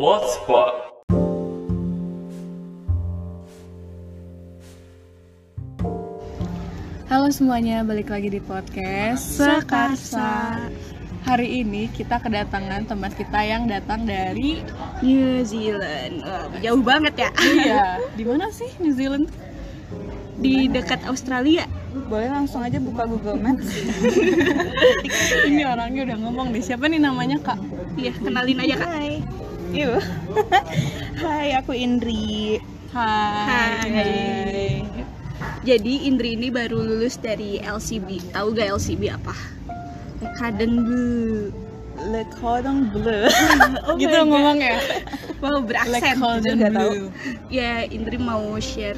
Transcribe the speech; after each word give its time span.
Blogspot. 0.00 0.72
Halo 7.04 7.28
semuanya, 7.28 7.84
balik 7.84 8.08
lagi 8.08 8.32
di 8.32 8.40
podcast 8.40 9.20
Sekarsa. 9.36 10.56
Hari 11.28 11.60
ini 11.60 11.92
kita 11.92 12.16
kedatangan 12.16 12.88
teman 12.88 13.12
kita 13.12 13.44
yang 13.44 13.68
datang 13.68 14.08
dari 14.08 14.64
New 15.04 15.44
Zealand. 15.44 16.24
Wah, 16.24 16.48
jauh 16.64 16.80
banget 16.80 17.28
ya. 17.28 17.30
Iya, 17.36 17.84
di 18.16 18.24
mana 18.24 18.48
sih 18.56 18.72
New 18.80 18.96
Zealand? 18.96 19.28
Di 20.40 20.64
dekat 20.72 21.04
Australia. 21.12 21.68
Boleh 22.08 22.32
langsung 22.32 22.64
aja 22.64 22.80
buka 22.80 23.04
Google 23.04 23.36
Maps. 23.36 23.68
Ini 25.52 25.68
orangnya 25.68 26.08
udah 26.08 26.16
ngomong 26.24 26.56
nih. 26.56 26.64
Siapa 26.64 26.88
nih 26.88 27.04
namanya 27.04 27.36
Kak? 27.44 27.60
Iya, 28.00 28.16
kenalin 28.16 28.64
aja 28.64 28.80
Kak. 28.80 28.88
Hai. 28.96 29.39
Yuk. 29.70 30.02
Hai, 31.22 31.54
aku 31.54 31.72
Indri. 31.72 32.58
Hai. 32.90 33.86
Hai. 33.86 34.82
Jadi 35.62 36.08
Indri 36.08 36.34
ini 36.34 36.48
baru 36.48 36.80
lulus 36.80 37.16
dari 37.16 37.60
LCB. 37.60 38.32
Tahu 38.32 38.46
gak 38.52 38.68
LCB 38.74 39.02
apa? 39.12 39.34
Le 42.00 42.24
Cordon 42.34 42.88
Bleu. 42.88 43.28
Oh 43.86 43.94
Gitu 43.94 44.08
my 44.10 44.24
God. 44.24 44.28
ngomong 44.28 44.58
ya. 44.58 44.76
Wow, 45.38 45.60
beraksen. 45.62 46.16
Tahu. 46.16 46.90
Blue. 46.96 47.08
Ya, 47.48 47.84
Indri 47.84 48.16
mau 48.16 48.40
share 48.58 48.96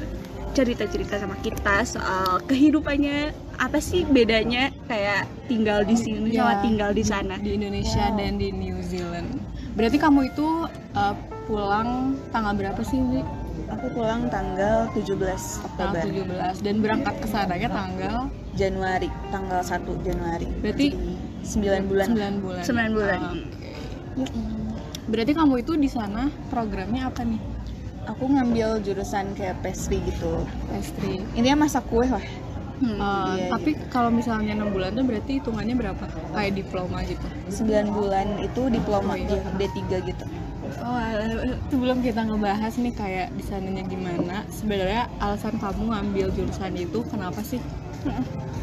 cerita-cerita 0.53 1.17
sama 1.17 1.33
kita 1.41 1.81
soal 1.81 2.37
kehidupannya 2.45 3.33
apa 3.57 3.81
sih 3.81 4.05
bedanya 4.05 4.69
kayak 4.85 5.25
tinggal 5.49 5.81
di 5.81 5.97
sini 5.97 6.29
Ya. 6.29 6.45
sama 6.45 6.53
tinggal 6.61 6.91
di 6.93 7.01
sana. 7.03 7.35
Di 7.41 7.57
Indonesia 7.57 8.13
dan 8.13 8.37
di 8.37 8.53
New 8.53 8.77
Zealand. 8.85 9.41
Berarti 9.73 9.97
kamu 9.97 10.29
itu 10.29 10.47
uh, 10.93 11.15
pulang 11.49 12.13
tanggal 12.29 12.53
berapa 12.53 12.81
sih, 12.85 13.01
Wi? 13.01 13.21
Aku 13.73 13.89
pulang 13.93 14.29
tanggal 14.29 14.89
17 14.93 15.17
Tanggal 15.17 15.65
Oktober. 15.65 16.01
17 16.61 16.65
dan 16.65 16.75
berangkat 16.81 17.15
ke 17.21 17.27
sananya 17.29 17.69
tanggal 17.69 18.17
Januari, 18.53 19.09
tanggal 19.33 19.61
1 19.65 20.05
Januari. 20.05 20.47
berarti 20.61 20.87
9 21.41 21.89
bulan. 21.89 22.07
9 22.13 22.43
bulan. 22.45 22.63
9 22.63 22.97
bulan. 22.97 23.19
Ah, 23.19 23.33
oke. 23.33 23.69
Berarti 25.03 25.31
kamu 25.35 25.53
itu 25.59 25.73
di 25.75 25.89
sana 25.91 26.31
programnya 26.47 27.09
apa 27.09 27.25
nih? 27.25 27.41
Aku 28.07 28.27
ngambil 28.29 28.83
jurusan 28.83 29.31
kayak 29.35 29.59
pastry 29.63 29.99
gitu. 30.05 30.43
Pastry. 30.69 31.23
Intinya 31.35 31.67
masak 31.67 31.87
kue 31.87 32.07
lah. 32.07 32.23
Hmm. 32.81 32.97
Uh, 32.97 33.35
iya, 33.37 33.47
tapi 33.53 33.77
kalau 33.87 34.09
misalnya 34.09 34.57
6 34.57 34.73
bulan 34.73 34.91
tuh 34.93 35.05
berarti 35.05 35.31
hitungannya 35.39 35.75
berapa? 35.77 36.05
Kayak 36.33 36.53
diploma 36.57 36.97
gitu. 37.05 37.25
9 37.49 37.93
bulan 37.93 38.27
itu 38.41 38.61
diploma 38.69 39.13
Oh, 39.13 39.17
iya. 39.19 39.39
D3 39.55 39.79
gitu. 40.03 40.25
Oh, 40.83 40.95
alah, 40.97 41.27
sebelum 41.69 42.01
kita 42.01 42.25
ngebahas 42.25 42.73
nih 42.75 42.93
kayak 42.95 43.27
di 43.35 43.43
sananya 43.45 43.83
gimana, 43.85 44.43
sebenarnya 44.49 45.05
alasan 45.21 45.55
kamu 45.61 45.91
ngambil 45.91 46.27
jurusan 46.33 46.73
itu 46.75 46.99
kenapa 47.07 47.39
sih? 47.45 47.61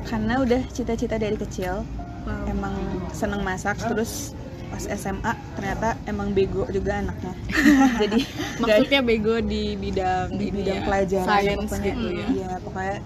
Karena 0.05 0.43
udah 0.43 0.61
cita-cita 0.73 1.17
dari 1.17 1.37
kecil 1.37 1.85
Wow. 2.21 2.53
emang 2.53 2.77
seneng 3.17 3.41
masak 3.41 3.81
terus 3.81 4.37
pas 4.69 4.85
SMA 4.85 5.33
ternyata 5.57 5.97
emang 6.05 6.37
bego 6.37 6.69
juga 6.69 7.01
anaknya. 7.01 7.33
Jadi 8.05 8.29
Maksudnya 8.61 9.01
bego 9.01 9.41
di 9.41 9.73
bidang 9.75 10.37
di 10.37 10.53
bidang 10.53 10.79
ya, 10.79 10.85
pelajaran 10.85 11.25
science 11.27 11.65
pokoknya. 11.65 11.89
gitu 11.97 12.07
ya. 12.13 12.27
Iya, 12.29 12.51
pokoknya 12.61 12.97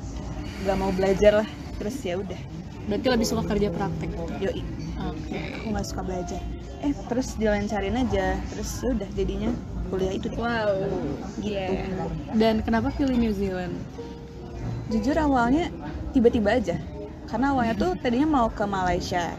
nggak 0.64 0.78
mau 0.80 0.90
belajar 0.96 1.44
lah. 1.44 1.48
Terus 1.76 1.96
ya 2.00 2.16
udah, 2.16 2.40
Berarti 2.88 3.06
lebih 3.08 3.26
suka 3.28 3.42
kerja 3.48 3.68
praktek. 3.72 4.10
yoi. 4.40 4.62
Oke. 5.04 5.38
Aku 5.60 5.66
nggak 5.72 5.86
suka 5.86 6.02
belajar. 6.04 6.40
Eh, 6.84 6.92
terus 7.08 7.36
dilancarin 7.40 7.96
aja. 7.96 8.36
Terus 8.52 8.70
ya 8.84 8.88
udah 8.92 9.08
jadinya 9.16 9.50
kuliah 9.88 10.12
itu 10.16 10.26
deh. 10.28 10.36
Wow. 10.36 10.72
Gitu. 11.40 11.52
Iya. 11.56 11.68
Dan 12.36 12.60
kenapa 12.60 12.92
pilih 12.92 13.16
New 13.16 13.32
Zealand? 13.32 13.72
Jujur 14.92 15.16
awalnya 15.16 15.72
tiba-tiba 16.12 16.60
aja. 16.60 16.76
Karena 17.24 17.56
awalnya 17.56 17.74
tuh 17.76 17.91
tadinya 18.04 18.28
mau 18.28 18.48
ke 18.53 18.64
Malaysia. 18.69 19.32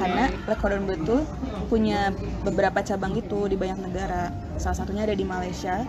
Karena 0.00 0.32
Le 0.48 0.56
Cordon 0.56 0.88
Bleu 0.88 0.98
tuh 1.04 1.22
punya 1.68 2.10
beberapa 2.42 2.80
cabang 2.80 3.12
gitu 3.12 3.44
di 3.44 3.60
banyak 3.60 3.76
negara. 3.92 4.32
Salah 4.56 4.80
satunya 4.80 5.04
ada 5.04 5.12
di 5.12 5.22
Malaysia. 5.22 5.84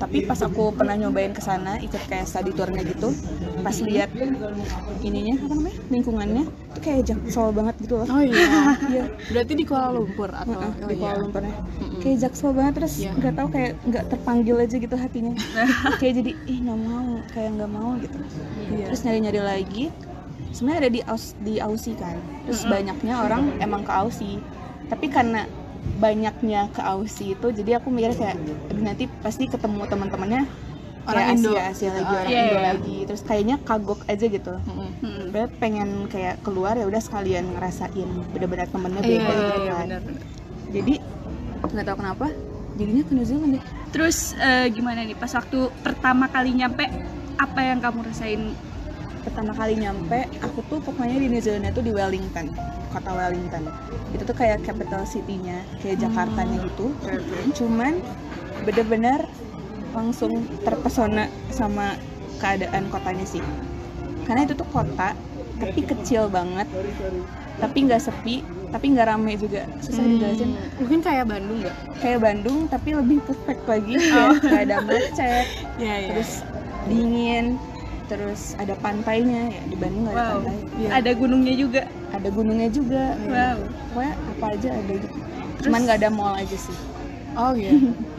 Tapi 0.00 0.24
pas 0.24 0.40
aku 0.40 0.72
pernah 0.72 0.96
nyobain 0.96 1.30
ke 1.30 1.38
sana 1.38 1.76
ikut 1.76 2.00
kayak 2.08 2.24
study 2.24 2.50
tournya 2.50 2.80
gitu, 2.82 3.12
pas 3.60 3.76
lihat 3.78 4.08
ininya 5.00 5.36
apa 5.36 5.52
namanya 5.52 5.76
lingkungannya 5.88 6.44
tuh 6.72 6.80
kayak 6.80 7.02
jaksel 7.04 7.52
banget 7.52 7.74
gitu 7.84 8.00
loh. 8.00 8.06
Oh 8.08 8.22
iya. 8.24 8.48
Iya. 8.90 9.04
Berarti 9.28 9.52
di 9.54 9.64
Kuala 9.64 9.92
Lumpur 9.92 10.32
atau 10.32 10.56
Heeh, 10.56 10.72
oh 10.72 10.88
di 10.88 10.94
iya. 10.96 11.00
Kuala 11.04 11.16
Lumpurnya 11.20 11.52
Mm-mm. 11.52 12.00
kayak 12.00 12.16
jaksel 12.18 12.50
banget 12.50 12.72
terus 12.80 12.94
Iya. 12.96 13.12
nggak 13.12 13.34
tahu 13.36 13.48
kayak 13.52 13.72
nggak 13.84 14.04
terpanggil 14.08 14.56
aja 14.56 14.76
gitu 14.76 14.96
hatinya 14.96 15.32
kayak 16.00 16.14
jadi 16.16 16.30
ih 16.48 16.58
nggak 16.64 16.80
mau 16.80 17.08
kayak 17.30 17.50
nggak 17.54 17.70
mau 17.70 17.90
gitu 18.00 18.18
Iya. 18.72 18.86
terus 18.88 19.00
nyari 19.04 19.18
nyari 19.20 19.40
lagi 19.44 19.84
sebenarnya 20.50 20.80
ada 20.80 20.90
di 20.90 21.00
aus 21.04 21.24
di 21.38 21.54
Aussie 21.60 21.94
kan 21.94 22.16
terus 22.42 22.64
banyaknya 22.64 23.14
orang 23.20 23.42
emang 23.60 23.84
ke 23.84 23.92
Aussie 23.92 24.40
tapi 24.88 25.06
karena 25.06 25.44
banyaknya 25.98 26.70
ke 26.70 26.80
Aussie 26.84 27.34
itu 27.34 27.46
jadi 27.50 27.82
aku 27.82 27.90
mikir 27.90 28.14
kayak 28.14 28.36
"Aduh, 28.70 28.82
nanti 28.84 29.10
pasti 29.24 29.50
ketemu 29.50 29.88
teman-temannya 29.88 30.42
Orang 31.08 31.16
kayak 31.16 31.32
Indo. 31.32 31.50
Asia 31.56 31.62
Asia 31.72 31.90
lagi 31.96 32.12
orang 32.12 32.28
iya, 32.30 32.40
Indo 32.44 32.56
iya. 32.56 32.62
lagi 32.76 32.96
terus 33.08 33.22
kayaknya 33.24 33.56
kagok 33.64 34.00
aja 34.04 34.26
gitu. 34.28 34.54
Hmm. 34.60 35.32
Bener 35.32 35.48
pengen 35.56 35.90
kayak 36.12 36.44
keluar 36.44 36.76
ya 36.76 36.84
udah 36.84 37.00
sekalian 37.00 37.56
ngerasain 37.56 38.08
bener-bener 38.36 38.68
temennya 38.68 39.00
beda 39.00 39.16
iya, 39.16 39.24
gitu 39.24 39.60
benar-benar. 39.64 40.02
jadi 40.70 40.94
nggak 41.60 41.86
tahu 41.86 41.96
kenapa 42.00 42.26
jadinya 42.78 43.02
ke 43.04 43.12
New 43.16 43.26
Zealand 43.26 43.52
deh 43.58 43.64
Terus 43.90 44.38
eh, 44.38 44.70
gimana 44.70 45.02
nih 45.02 45.18
pas 45.18 45.30
waktu 45.34 45.58
pertama 45.82 46.30
kali 46.30 46.54
nyampe 46.54 46.86
apa 47.36 47.60
yang 47.64 47.82
kamu 47.82 48.06
rasain? 48.06 48.54
Pertama 49.20 49.52
kali 49.52 49.76
nyampe 49.76 50.24
aku 50.40 50.60
tuh 50.68 50.78
pokoknya 50.80 51.16
di 51.20 51.28
New 51.28 51.42
Zealand 51.42 51.68
itu 51.68 51.80
di 51.84 51.92
Wellington 51.92 52.50
kota 52.90 53.10
Wellington. 53.14 53.70
Itu 54.10 54.26
tuh 54.26 54.34
kayak 54.34 54.66
capital 54.66 55.06
city-nya 55.06 55.62
kayak 55.78 56.02
Jakartanya 56.02 56.58
gitu. 56.66 56.90
Cuman 57.54 58.02
bener-bener 58.66 59.24
langsung 59.94 60.46
terpesona 60.66 61.30
sama 61.54 61.94
keadaan 62.42 62.90
kotanya 62.90 63.22
sih. 63.24 63.42
Karena 64.26 64.42
itu 64.46 64.58
tuh 64.58 64.66
kota 64.74 65.14
tapi 65.60 65.84
kecil 65.84 66.32
banget 66.32 66.64
tapi 67.60 67.84
nggak 67.84 68.00
sepi 68.00 68.40
tapi 68.70 68.94
nggak 68.94 69.06
rame 69.06 69.34
juga. 69.38 69.66
Susah 69.82 70.02
dijelasin. 70.02 70.54
Mungkin 70.78 70.98
kayak 71.02 71.26
Bandung 71.26 71.58
nggak? 71.62 71.76
kayak 72.00 72.18
Bandung 72.22 72.58
tapi 72.70 72.88
lebih 72.94 73.18
perfect 73.22 73.62
lagi. 73.66 73.94
Kayak 73.98 74.30
nggak 74.42 74.62
ada 74.66 74.76
macet 74.82 75.46
Iya, 75.78 75.94
iya. 76.02 76.10
terus 76.14 76.32
dingin 76.88 77.58
terus 78.10 78.40
ada 78.56 78.74
pantainya 78.76 79.48
ya 79.48 79.62
di 79.64 79.76
Bandung 79.76 80.02
nggak 80.04 80.14
ada 80.14 80.26
Wow. 80.26 80.34
pantai 80.42 80.56
Iya. 80.76 80.88
Ada 80.92 81.10
gunungnya 81.14 81.54
juga. 81.54 81.82
ada 82.10 82.28
gunungnya 82.28 82.68
juga 82.68 83.04
Wow. 83.22 83.58
pokoknya 83.88 84.12
apa 84.18 84.44
aja 84.50 84.68
ada 84.74 84.92
gitu 84.96 85.16
cuman 85.60 85.78
nggak 85.80 85.98
ada 85.98 86.10
mall 86.10 86.34
aja 86.34 86.58
sih 86.58 86.78
Oh 87.32 87.54
iya. 87.62 87.70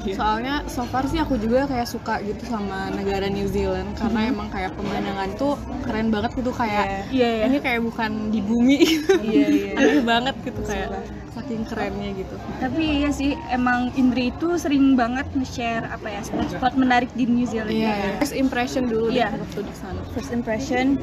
Soalnya 0.10 0.64
so 0.66 0.88
far 0.88 1.04
sih 1.04 1.20
aku 1.20 1.36
juga 1.36 1.68
kayak 1.68 1.84
suka 1.86 2.24
gitu 2.24 2.48
sama 2.48 2.88
negara 2.90 3.28
New 3.28 3.44
Zealand 3.46 3.92
karena 3.94 4.32
emang 4.32 4.48
kayak 4.48 4.72
pemandangan 4.74 5.36
tuh 5.36 5.54
keren 5.84 6.08
banget 6.10 6.32
gitu 6.34 6.52
kayak 6.52 7.12
Iya, 7.12 7.28
iya. 7.36 7.44
ini 7.46 7.60
kayak 7.60 7.84
bukan 7.84 8.32
di 8.32 8.40
bumi 8.40 8.78
gitu. 8.80 9.14
iya 9.20 9.46
iya 9.46 9.72
Aneh 9.78 10.00
banget 10.02 10.36
gitu 10.42 10.64
kayak 10.64 10.96
saking 11.32 11.64
kerennya 11.64 12.12
gitu. 12.14 12.36
Tapi 12.60 12.84
iya 13.00 13.10
sih 13.10 13.34
emang 13.48 13.88
Indri 13.94 14.30
itu 14.30 14.56
sering 14.56 14.94
banget 14.94 15.24
nge-share 15.32 15.88
apa 15.88 16.08
ya 16.10 16.20
spot-spot 16.22 16.76
menarik 16.76 17.08
di 17.12 17.24
New 17.24 17.46
Zealand. 17.46 17.72
Iya, 17.72 17.88
iya. 17.90 18.12
First 18.18 18.36
impression 18.36 18.84
dulu 18.86 19.08
Iya. 19.10 19.32
deh 19.32 19.40
waktu 19.40 19.62
di 19.64 19.74
sana. 19.74 20.00
first 20.12 20.30
impression 20.30 21.00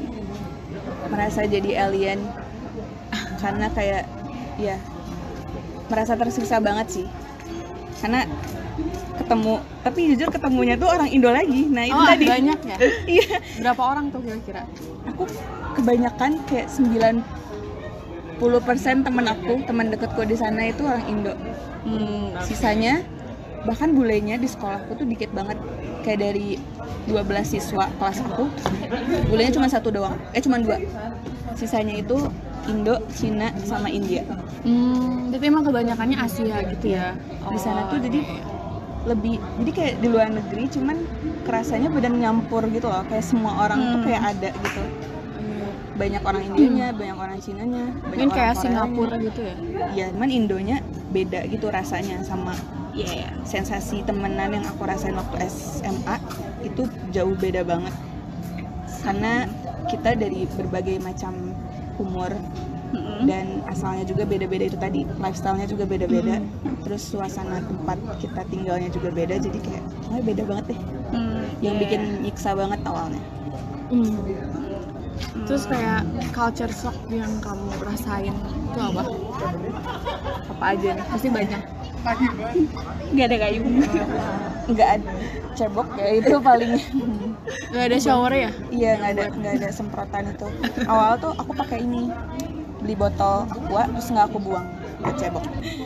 merasa 1.06 1.42
jadi 1.42 1.80
alien 1.82 2.20
karena 3.38 3.66
kayak 3.70 4.04
ya 4.56 4.76
merasa 5.86 6.12
tersiksa 6.12 6.58
banget 6.58 6.86
sih 6.92 7.06
karena 7.98 8.28
ketemu 9.16 9.54
tapi 9.80 10.00
jujur 10.08 10.28
ketemunya 10.28 10.74
tuh 10.76 10.86
orang 10.86 11.08
Indo 11.08 11.30
lagi 11.30 11.66
nah 11.66 11.82
itu 11.82 11.96
Oh, 11.96 12.04
tadi 12.04 12.26
banyak 12.26 12.58
ya? 12.60 12.76
iya 13.16 13.28
Berapa 13.58 13.82
orang 13.86 14.10
tuh 14.10 14.20
kira-kira? 14.20 14.62
aku 15.04 15.24
kebanyakan 15.74 16.38
kayak 16.44 16.68
90% 16.68 17.24
temen 18.38 19.26
aku 19.26 19.66
teman 19.66 19.90
deketku 19.90 20.22
di 20.24 20.36
sana 20.36 20.70
itu 20.70 20.86
orang 20.86 21.04
Indo. 21.06 21.34
Hmm, 21.84 22.34
sisanya 22.40 23.02
bahkan 23.66 23.90
bulenya 23.90 24.38
di 24.38 24.46
sekolahku 24.46 24.94
tuh 24.94 25.06
dikit 25.06 25.34
banget. 25.34 25.58
Kayak 26.06 26.30
dari 26.30 26.56
12 27.06 27.18
siswa 27.44 27.90
kelas 27.98 28.22
aku 28.22 28.46
bulenya 29.28 29.52
cuma 29.52 29.66
satu 29.66 29.90
doang. 29.90 30.14
Eh 30.32 30.40
cuma 30.40 30.58
dua. 30.58 30.78
Sisanya 31.58 31.98
itu 31.98 32.30
Indo, 32.68 33.00
Cina, 33.10 33.50
sama 33.64 33.88
India. 33.88 34.22
Hmm, 34.62 35.32
tapi 35.32 35.48
emang 35.48 35.64
kebanyakannya 35.64 36.20
Asia 36.20 36.60
gitu 36.68 36.92
ya? 36.92 37.16
di 37.48 37.56
sana 37.56 37.88
Oh, 37.88 37.96
tuh 37.96 38.04
jadi 38.04 38.20
iya. 38.20 38.44
lebih 39.08 39.40
jadi 39.64 39.70
kayak 39.72 39.94
di 40.04 40.08
luar 40.12 40.28
negeri 40.28 40.68
cuman 40.68 41.00
kerasanya 41.48 41.88
badan 41.88 42.20
nyampur 42.20 42.60
gitu 42.68 42.86
loh. 42.86 43.00
Kayak 43.08 43.24
semua 43.24 43.64
orang 43.64 43.80
tuh 43.80 43.98
Hmm. 43.98 44.04
kayak 44.04 44.22
ada 44.36 44.48
gitu 44.52 44.82
banyak 45.98 46.22
orang 46.22 46.42
Indianya, 46.46 46.88
banyak 46.94 47.18
orang 47.18 47.38
Cinanya, 47.42 47.84
banyak 48.06 48.06
Mungkin 48.06 48.28
orang 48.30 48.36
kayak. 48.36 48.54
Singapura 48.56 49.14
gitu 49.18 49.40
ya? 49.42 49.54
Iya, 49.92 50.06
cuman 50.14 50.30
Indonya 50.30 50.76
beda 51.10 51.40
gitu 51.48 51.66
rasanya 51.68 52.22
sama 52.22 52.54
Iya, 52.92 53.10
iya. 53.14 53.30
sensasi 53.44 54.02
temenan 54.02 54.50
yang 54.50 54.64
aku 54.66 54.82
rasain 54.82 55.14
waktu 55.14 55.36
SMA 55.46 56.16
itu 56.64 56.82
jauh 57.14 57.36
beda 57.36 57.62
banget 57.62 57.94
karena 59.04 59.46
kita 59.86 60.18
dari 60.18 60.44
berbagai 60.50 60.98
macam 60.98 61.54
umur 61.96 62.32
Mm-mm. 62.88 63.28
dan 63.28 63.60
asalnya 63.68 64.02
juga 64.02 64.24
beda-beda 64.24 64.64
itu 64.64 64.78
tadi 64.80 65.04
lifestyle-nya 65.20 65.68
juga 65.68 65.84
beda-beda 65.84 66.40
terus 66.80 67.04
suasana 67.04 67.60
tempat 67.60 68.00
kita 68.16 68.42
tinggalnya 68.48 68.88
juga 68.88 69.12
beda 69.12 69.36
jadi 69.38 69.58
kayak 69.60 69.84
oh, 70.08 70.20
beda 70.24 70.42
banget 70.48 70.66
deh 70.74 70.80
Hmm, 71.08 71.48
yang 71.64 71.80
iya. 71.80 71.80
bikin 71.80 72.00
nyiksa 72.20 72.52
banget 72.52 72.80
awalnya 72.84 73.22
Hmm. 73.88 74.20
Terus 75.48 75.64
kayak 75.64 76.04
culture 76.36 76.68
shock 76.70 76.92
yang 77.08 77.40
kamu 77.40 77.72
rasain 77.80 78.36
itu 78.36 78.78
apa? 78.78 79.02
Apa 80.52 80.64
aja 80.76 80.88
nih? 80.92 81.04
Pasti 81.08 81.28
banyak. 81.32 81.62
nggak 83.16 83.26
ada 83.26 83.36
kayu. 83.42 83.60
nggak 84.68 84.88
ada 85.00 85.10
cebok 85.56 85.88
ya 85.98 86.08
itu 86.20 86.36
paling 86.38 86.76
Gak 87.72 87.84
ada 87.90 87.98
shower 87.98 88.30
ya? 88.30 88.50
iya 88.70 89.00
nggak 89.00 89.12
ada 89.16 89.24
nggak 89.34 89.54
ada 89.60 89.68
semprotan 89.72 90.30
itu 90.30 90.46
awal 90.86 91.16
tuh 91.18 91.32
aku 91.34 91.52
pakai 91.56 91.82
ini 91.82 92.12
beli 92.78 92.94
botol 92.94 93.48
aqua 93.50 93.88
terus 93.90 94.08
nggak 94.12 94.30
aku 94.30 94.38
buang 94.38 94.66
cebok 95.14 95.44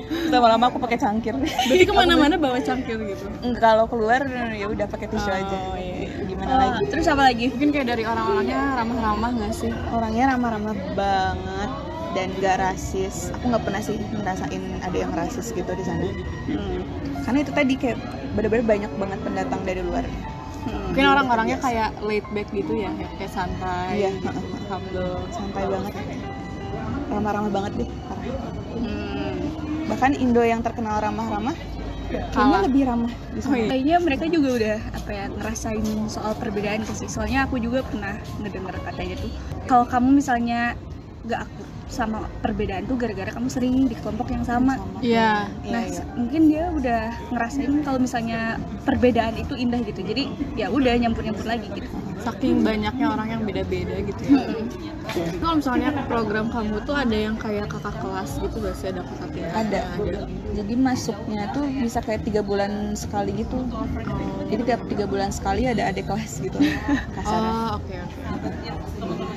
terus 0.08 0.32
lama-lama 0.32 0.64
aku 0.66 0.78
pakai 0.78 0.96
cangkir 0.96 1.34
Berarti 1.36 1.84
ke 1.84 1.92
mana-mana 1.92 2.34
bawa 2.36 2.58
cangkir 2.58 2.96
gitu? 2.96 3.24
Nggak, 3.42 3.60
kalau 3.60 3.84
keluar 3.84 4.24
ya 4.52 4.66
udah 4.66 4.86
pakai 4.86 5.06
tisu 5.06 5.28
Oh, 5.28 5.34
aja 5.34 5.58
iya. 5.76 6.08
gimana 6.24 6.48
Oh, 6.48 6.58
lagi 6.58 6.82
terus 6.88 7.06
apa 7.06 7.22
lagi? 7.28 7.46
Mungkin 7.52 7.68
kayak 7.70 7.86
dari 7.86 8.02
orang-orangnya 8.02 8.60
ramah-ramah 8.74 9.30
gak 9.38 9.52
sih? 9.52 9.70
orangnya 9.88 10.24
ramah-ramah 10.32 10.74
banget 10.92 11.70
dan 12.12 12.28
gak 12.38 12.56
rasis 12.58 13.32
aku 13.32 13.44
nggak 13.48 13.64
pernah 13.64 13.80
sih 13.80 13.96
ngerasain 13.96 14.62
ada 14.80 14.96
yang 14.96 15.12
rasis 15.12 15.48
gitu 15.50 15.72
di 15.72 15.84
sana 15.84 16.04
Hmm. 16.44 16.80
karena 17.22 17.38
itu 17.40 17.52
tadi 17.52 17.74
kayak 17.74 17.98
bener-bener 18.32 18.64
banyak 18.66 18.92
banget 18.96 19.18
pendatang 19.20 19.60
dari 19.62 19.80
luar 19.80 20.04
Hmm. 20.62 20.78
Mungkin 20.94 21.04
orang-orangnya 21.04 21.58
kayak 21.58 21.90
laid 22.06 22.22
back 22.30 22.46
gitu 22.54 22.78
ya, 22.78 22.94
kayak 22.94 23.34
santai, 23.34 23.98
Iya. 23.98 24.14
humble. 24.70 25.18
santai 25.34 25.66
banget 25.66 25.92
ramah-ramah 27.12 27.50
banget 27.50 27.72
deh 27.84 27.88
parah. 28.02 28.24
Hmm. 28.72 29.34
bahkan 29.86 30.12
Indo 30.14 30.40
yang 30.40 30.60
terkenal 30.60 30.96
ramah-ramah 30.98 31.52
kayaknya 32.12 32.58
lebih 32.62 32.82
ramah 32.84 33.12
di 33.32 33.40
sana 33.40 33.52
Oh, 33.52 33.56
iya. 33.56 33.68
Kayaknya 33.68 33.96
mereka 34.00 34.24
juga 34.28 34.48
udah 34.52 34.76
apa 34.92 35.10
ya 35.10 35.24
ngerasain 35.28 35.86
soal 36.08 36.32
perbedaan 36.36 36.84
sih. 36.84 37.08
Soalnya 37.08 37.48
aku 37.48 37.56
juga 37.56 37.80
pernah 37.80 38.12
ngedenger 38.36 38.76
katanya 38.84 39.16
tuh 39.16 39.30
kalau 39.64 39.88
kamu 39.88 40.20
misalnya 40.20 40.76
gak 41.24 41.48
akur 41.48 41.64
sama 41.88 42.24
perbedaan 42.40 42.84
tuh 42.84 42.96
gara-gara 42.96 43.28
kamu 43.28 43.48
sering 43.48 43.74
di 43.84 43.96
kelompok 43.96 44.28
yang 44.28 44.44
sama. 44.44 44.76
Iya. 45.00 45.48
Iya, 45.60 45.72
Nah, 45.72 45.82
iya. 45.82 45.92
se- 45.92 46.08
mungkin 46.12 46.42
dia 46.48 46.64
udah 46.68 47.02
ngerasain 47.32 47.72
kalau 47.80 47.96
misalnya 47.96 48.56
perbedaan 48.84 49.36
itu 49.36 49.54
indah 49.56 49.80
gitu. 49.80 50.00
Jadi 50.00 50.22
ya 50.52 50.68
udah 50.68 50.92
nyampur-nyampur 50.92 51.44
lagi 51.44 51.68
gitu. 51.70 51.88
Saking 52.20 52.60
banyaknya 52.60 53.06
orang 53.08 53.28
yang 53.30 53.42
beda-beda 53.42 53.96
gitu 54.04 54.20
ya. 54.26 54.44
Kalau 55.12 55.54
misalnya 55.54 55.88
program 56.04 56.46
kamu 56.48 56.76
tuh 56.82 56.94
ada 56.94 57.12
yang 57.14 57.36
kayak 57.36 57.68
kakak 57.68 57.96
kelas 57.96 58.30
gitu 58.38 58.56
gak 58.58 58.74
sih? 58.74 58.86
Ada 58.88 59.00
kakak 59.02 59.28
kelas? 59.30 59.52
ada 59.52 59.80
jadi 60.52 60.74
masuknya 60.74 61.42
tuh 61.50 61.64
bisa 61.64 61.98
kayak 61.98 62.22
tiga 62.22 62.40
bulan 62.40 62.72
sekali 62.94 63.32
gitu 63.34 63.56
Oh. 63.72 63.86
jadi 64.46 64.62
tiap 64.66 64.80
tiga 64.86 65.04
bulan 65.04 65.28
sekali 65.28 65.64
ada 65.64 65.88
adik 65.88 66.04
kelas 66.04 66.40
gitu 66.40 66.58
kasarnya 67.16 67.52
Oh, 67.52 67.68
oke 67.76 67.94
oke. 67.96 68.50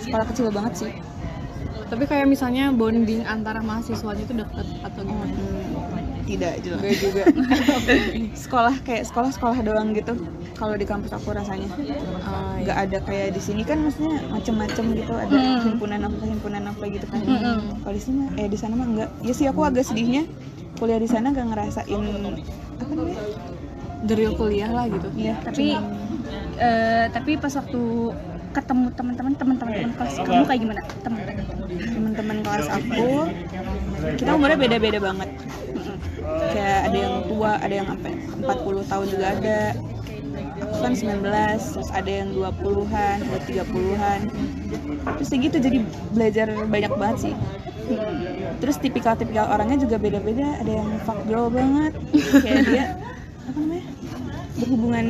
sekolah 0.02 0.26
kecil 0.28 0.48
banget 0.50 0.74
sih 0.78 0.94
Tapi 1.86 2.04
kayak 2.04 2.26
misalnya 2.26 2.74
bonding 2.74 3.22
antara 3.24 3.62
mahasiswanya 3.62 4.26
itu 4.26 4.34
deket 4.34 4.68
atau 4.82 5.02
gimana? 5.02 5.30
Hmm, 5.30 5.95
tidak 6.26 6.54
jelas 6.60 6.82
Enggak 6.82 6.98
juga. 7.00 7.24
sekolah 8.44 8.76
kayak 8.82 9.04
sekolah 9.06 9.30
sekolah 9.30 9.58
doang 9.62 9.94
gitu 9.94 10.14
kalau 10.54 10.74
di 10.74 10.84
kampus 10.84 11.12
aku 11.12 11.32
rasanya 11.32 11.70
Oh, 12.26 12.58
nggak 12.58 12.78
ada 12.82 12.98
kayak 13.00 13.30
di 13.32 13.42
sini 13.42 13.62
kan 13.62 13.78
maksudnya 13.80 14.18
macem-macem 14.28 14.86
gitu 14.96 15.14
ada 15.14 15.30
Hmm. 15.32 15.62
himpunan 15.64 16.00
apa 16.02 16.24
himpunan 16.24 16.64
apa 16.66 16.84
gitu 16.88 17.06
kan 17.06 17.22
Mm-mm. 17.22 17.58
kalau 17.80 17.94
di 17.94 18.02
sini 18.02 18.20
eh 18.36 18.48
di 18.48 18.58
sana 18.58 18.74
mah 18.74 18.88
enggak 18.88 19.10
ya 19.22 19.32
sih 19.32 19.46
aku 19.46 19.62
agak 19.62 19.86
sedihnya 19.86 20.26
kuliah 20.76 20.98
di 20.98 21.08
sana 21.08 21.30
gak 21.30 21.46
ngerasain 21.46 21.88
apa 21.88 22.18
namanya 22.92 23.22
Dari 24.02 24.30
kuliah 24.30 24.70
lah 24.70 24.86
gitu. 24.86 25.08
Iya, 25.16 25.34
Tapi 25.42 25.74
eh, 26.58 27.06
tapi 27.10 27.32
pas 27.36 27.50
waktu 27.52 27.82
ketemu 28.54 28.88
teman-teman 28.94 29.34
teman-teman 29.34 29.74
teman 29.74 29.92
kelas 29.96 30.14
kamu 30.22 30.44
kayak 30.46 30.62
gimana? 30.62 30.82
Teman-teman. 31.02 31.46
teman-teman 31.90 32.38
kelas 32.40 32.68
aku 32.70 33.26
kita 34.16 34.32
umurnya 34.32 34.58
beda-beda 34.58 35.00
banget. 35.02 35.30
Kayak 36.54 36.80
ada 36.92 36.98
yang 36.98 37.16
tua 37.28 37.52
ada 37.60 37.74
yang 37.74 37.88
sampai 37.88 38.12
40 38.44 38.92
tahun 38.92 39.06
juga 39.12 39.26
ada. 39.36 39.62
Aku 40.56 40.76
kan 40.84 40.94
19 40.96 41.24
terus 41.76 41.90
ada 41.92 42.12
yang 42.12 42.30
20-an 42.36 43.18
ada 43.24 43.40
30-an 43.48 44.20
terus 45.16 45.30
ya 45.32 45.38
gitu 45.38 45.58
jadi 45.62 45.78
belajar 46.12 46.48
banyak 46.68 46.94
banget 46.96 47.18
sih. 47.30 47.34
Terus 48.60 48.76
tipikal-tipikal 48.82 49.52
orangnya 49.52 49.84
juga 49.86 49.96
beda-beda 50.02 50.60
ada 50.60 50.72
yang 50.72 50.90
fuck 51.06 51.20
girl 51.28 51.48
banget. 51.52 51.94
Kayak 52.44 52.62
dia 52.68 52.86
apa 53.46 53.58
namanya 53.62 53.86
berhubungan 54.56 55.08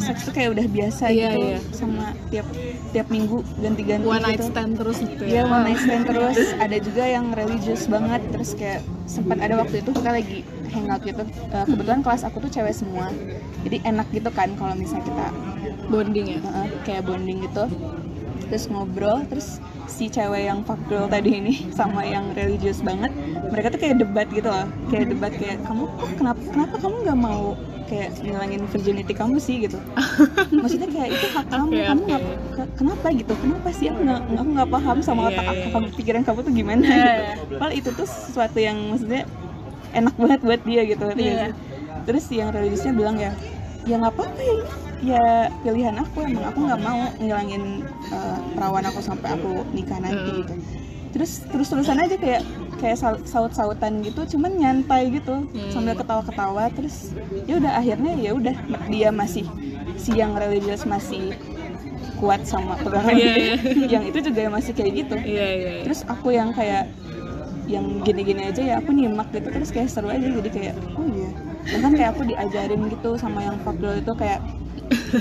seks 0.00 0.28
tuh 0.28 0.32
kayak 0.36 0.52
udah 0.56 0.66
biasa 0.68 1.04
Iya, 1.08 1.30
gitu 1.32 1.40
iya. 1.44 1.58
sama 1.72 2.04
tiap 2.28 2.46
tiap 2.90 3.06
minggu 3.08 3.40
ganti-ganti 3.56 4.02
One 4.04 4.18
night 4.20 4.36
gitu. 4.36 4.50
stand 4.50 4.72
terus 4.74 4.98
gitu 4.98 5.22
ya. 5.22 5.46
one 5.46 5.62
night 5.62 5.78
stand 5.78 6.04
terus 6.10 6.38
ada 6.56 6.76
juga 6.76 7.04
yang 7.06 7.30
religius 7.32 7.86
banget 7.86 8.22
terus 8.28 8.50
kayak 8.52 8.80
sempat 9.06 9.38
ada 9.38 9.54
waktu 9.56 9.78
itu 9.78 9.90
kita 9.90 10.10
lagi 10.10 10.38
hangout 10.68 11.02
gitu 11.02 11.22
Eh, 11.50 11.64
kebetulan 11.66 12.00
kelas 12.00 12.22
aku 12.22 12.38
tuh 12.40 12.50
cewek 12.50 12.72
semua 12.72 13.10
jadi 13.60 13.82
enak 13.84 14.06
gitu 14.10 14.30
kan 14.30 14.50
kalau 14.54 14.74
misalnya 14.74 15.04
kita 15.04 15.26
Bonding 15.86 16.26
ya. 16.28 16.38
eh, 16.38 16.68
kayak 16.80 17.02
bonding 17.04 17.42
gitu 17.42 17.64
terus 18.50 18.66
ngobrol 18.66 19.22
terus 19.24 19.62
si 19.86 20.06
cewek 20.06 20.44
yang 20.44 20.60
fuck 20.60 20.78
girl 20.84 21.06
tadi 21.06 21.38
ini 21.38 21.54
sama 21.78 22.02
yang 22.02 22.34
religius 22.34 22.78
banget 22.80 23.14
mereka 23.46 23.70
tuh 23.70 23.78
kayak 23.78 23.96
debat 23.98 24.26
gitu 24.28 24.46
loh 24.46 24.66
kayak 24.88 25.06
debat 25.08 25.32
kayak 25.32 25.58
kamu 25.62 25.84
kenapa 26.14 26.40
kenapa 26.44 26.74
kamu 26.76 26.96
nggak 27.00 27.20
mau 27.20 27.44
kayak 27.86 28.10
ngilangin 28.16 28.62
virginity 28.66 29.12
kamu 29.12 29.36
sih 29.36 29.56
gitu 29.60 29.78
maksudnya 30.56 30.86
kayak 30.88 31.10
itu 31.10 31.26
hak 31.28 31.46
kamu 31.48 31.66
Oke, 31.68 31.82
kamu 31.84 31.94
oke. 31.96 32.06
nggak 32.06 32.22
ke- 32.52 32.70
kenapa 32.76 33.06
gitu 33.10 33.32
kenapa 33.36 33.68
sih 33.72 33.86
aku 33.86 34.00
nggak 34.00 34.20
aku 34.32 34.48
nggak 34.52 34.70
paham 34.70 34.98
sama 35.00 35.20
Iya, 35.20 35.28
otak 35.28 35.44
iya. 35.44 35.50
aku 35.52 35.66
kamu 35.70 35.86
pikiran 35.96 36.22
kamu 36.22 36.38
tuh 36.40 36.52
gimana 36.52 36.82
Iya, 36.82 36.90
gitu 36.92 37.10
iya. 37.10 37.34
padahal 37.52 37.72
itu 37.72 37.88
tuh 37.92 38.06
sesuatu 38.06 38.58
yang 38.58 38.78
maksudnya 38.88 39.22
enak 39.92 40.14
banget 40.16 40.40
buat 40.40 40.60
dia 40.62 40.82
gitu 40.84 41.04
Iya. 41.08 41.14
sih? 41.14 41.50
terus 42.00 42.24
yang 42.30 42.48
religiusnya 42.48 42.92
bilang 42.92 43.16
ya 43.16 43.32
ya 43.82 43.94
nggak 43.96 44.12
apa-apa 44.12 44.38
ya 44.40 44.56
ya 45.02 45.24
pilihan 45.58 45.96
aku 45.96 46.22
emang 46.22 46.44
aku 46.44 46.58
nggak 46.62 46.80
mau 46.80 47.00
ngilangin 47.16 47.64
uh, 48.08 48.36
perawan 48.52 48.84
aku 48.84 49.00
sampai 49.00 49.32
aku 49.32 49.64
nikah 49.70 49.96
nanti 49.96 50.30
gitu 50.38 50.54
terus 51.10 51.42
terus 51.44 51.66
terusan 51.66 51.98
aja 51.98 52.14
kayak 52.14 52.42
kayak 52.76 52.94
sau- 52.94 53.22
saut-sautan 53.24 53.98
gitu 54.00 54.22
cuman 54.30 54.52
nyantai 54.54 55.10
gitu 55.10 55.42
Hmm. 55.42 55.70
sambil 55.70 55.94
ketawa-ketawa 55.94 56.70
terus 56.70 57.10
ya 57.44 57.56
udah 57.56 57.72
akhirnya 57.74 58.12
ya 58.14 58.30
udah 58.30 58.54
dia 58.86 59.08
masih 59.10 59.42
si 59.96 60.14
yang 60.14 60.32
religius 60.32 60.84
masih 60.84 61.34
kuat 62.16 62.44
sama 62.44 62.76
pegangan 62.76 63.16
Iya, 63.16 63.32
dia. 63.32 63.54
yang 63.98 64.04
itu 64.04 64.18
juga 64.22 64.40
masih 64.50 64.72
kayak 64.72 64.92
gitu 64.94 65.14
Iya 65.16 65.26
iya. 65.50 65.70
iya. 65.72 65.82
terus 65.82 66.04
aku 66.04 66.30
yang 66.30 66.52
kayak 66.52 66.92
yang 67.66 68.02
gini-gini 68.02 68.46
aja 68.46 68.60
ya 68.60 68.74
aku 68.78 68.90
nyimak 68.90 69.30
gitu 69.30 69.48
terus 69.48 69.70
kayak 69.70 69.88
seru 69.88 70.10
aja 70.10 70.20
jadi 70.20 70.50
kayak 70.50 70.74
oh 70.94 71.06
iya 71.06 71.30
bahkan 71.70 71.92
kayak 71.92 72.10
aku 72.12 72.22
diajarin 72.24 72.82
gitu 72.88 73.10
sama 73.14 73.40
yang 73.42 73.56
girl 73.72 73.94
itu 73.94 74.12
kayak 74.12 74.40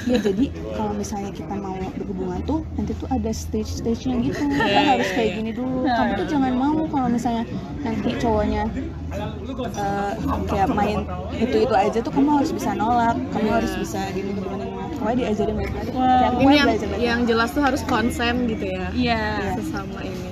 ya 0.06 0.18
jadi 0.20 0.46
kalau 0.74 0.94
misalnya 0.94 1.32
kita 1.32 1.54
mau 1.54 1.76
berhubungan 1.96 2.40
tuh 2.44 2.60
nanti 2.76 2.92
tuh 2.94 3.08
ada 3.10 3.32
stage 3.32 3.82
stage 3.82 4.06
nya 4.06 4.16
gitu 4.20 4.38
kita 4.40 4.64
Iya, 4.64 4.82
harus 4.88 5.08
iya, 5.08 5.16
kayak 5.16 5.30
iya. 5.30 5.38
gini 5.38 5.52
dulu 5.52 5.78
kamu 5.84 6.12
tuh 6.16 6.26
jangan 6.28 6.54
mau 6.54 6.78
kalau 6.86 7.08
misalnya 7.08 7.44
nanti 7.80 8.10
cowoknya 8.18 8.64
eh, 9.10 10.14
kayak 10.46 10.70
main 10.70 11.00
itu 11.34 11.56
itu 11.64 11.74
aja 11.74 12.00
tuh 12.00 12.12
kamu 12.12 12.30
harus 12.38 12.52
bisa 12.52 12.70
nolak 12.74 13.18
kamu 13.32 13.46
Iya. 13.46 13.56
harus 13.58 13.74
bisa 13.76 14.00
gini 14.12 14.30
gini 14.32 14.48
gini 14.48 14.66
pokoknya 14.94 15.16
diajarin 15.16 15.56
Kayak 15.90 16.28
aku 16.28 16.40
Ini 16.40 16.56
yang 16.56 16.70
yang 17.00 17.20
jelas 17.24 17.50
tuh 17.50 17.64
harus 17.64 17.82
konsen 17.84 18.46
gitu 18.46 18.66
ya. 18.68 18.88
Iya. 18.92 19.24
Sesama 19.56 20.00
ini. 20.04 20.28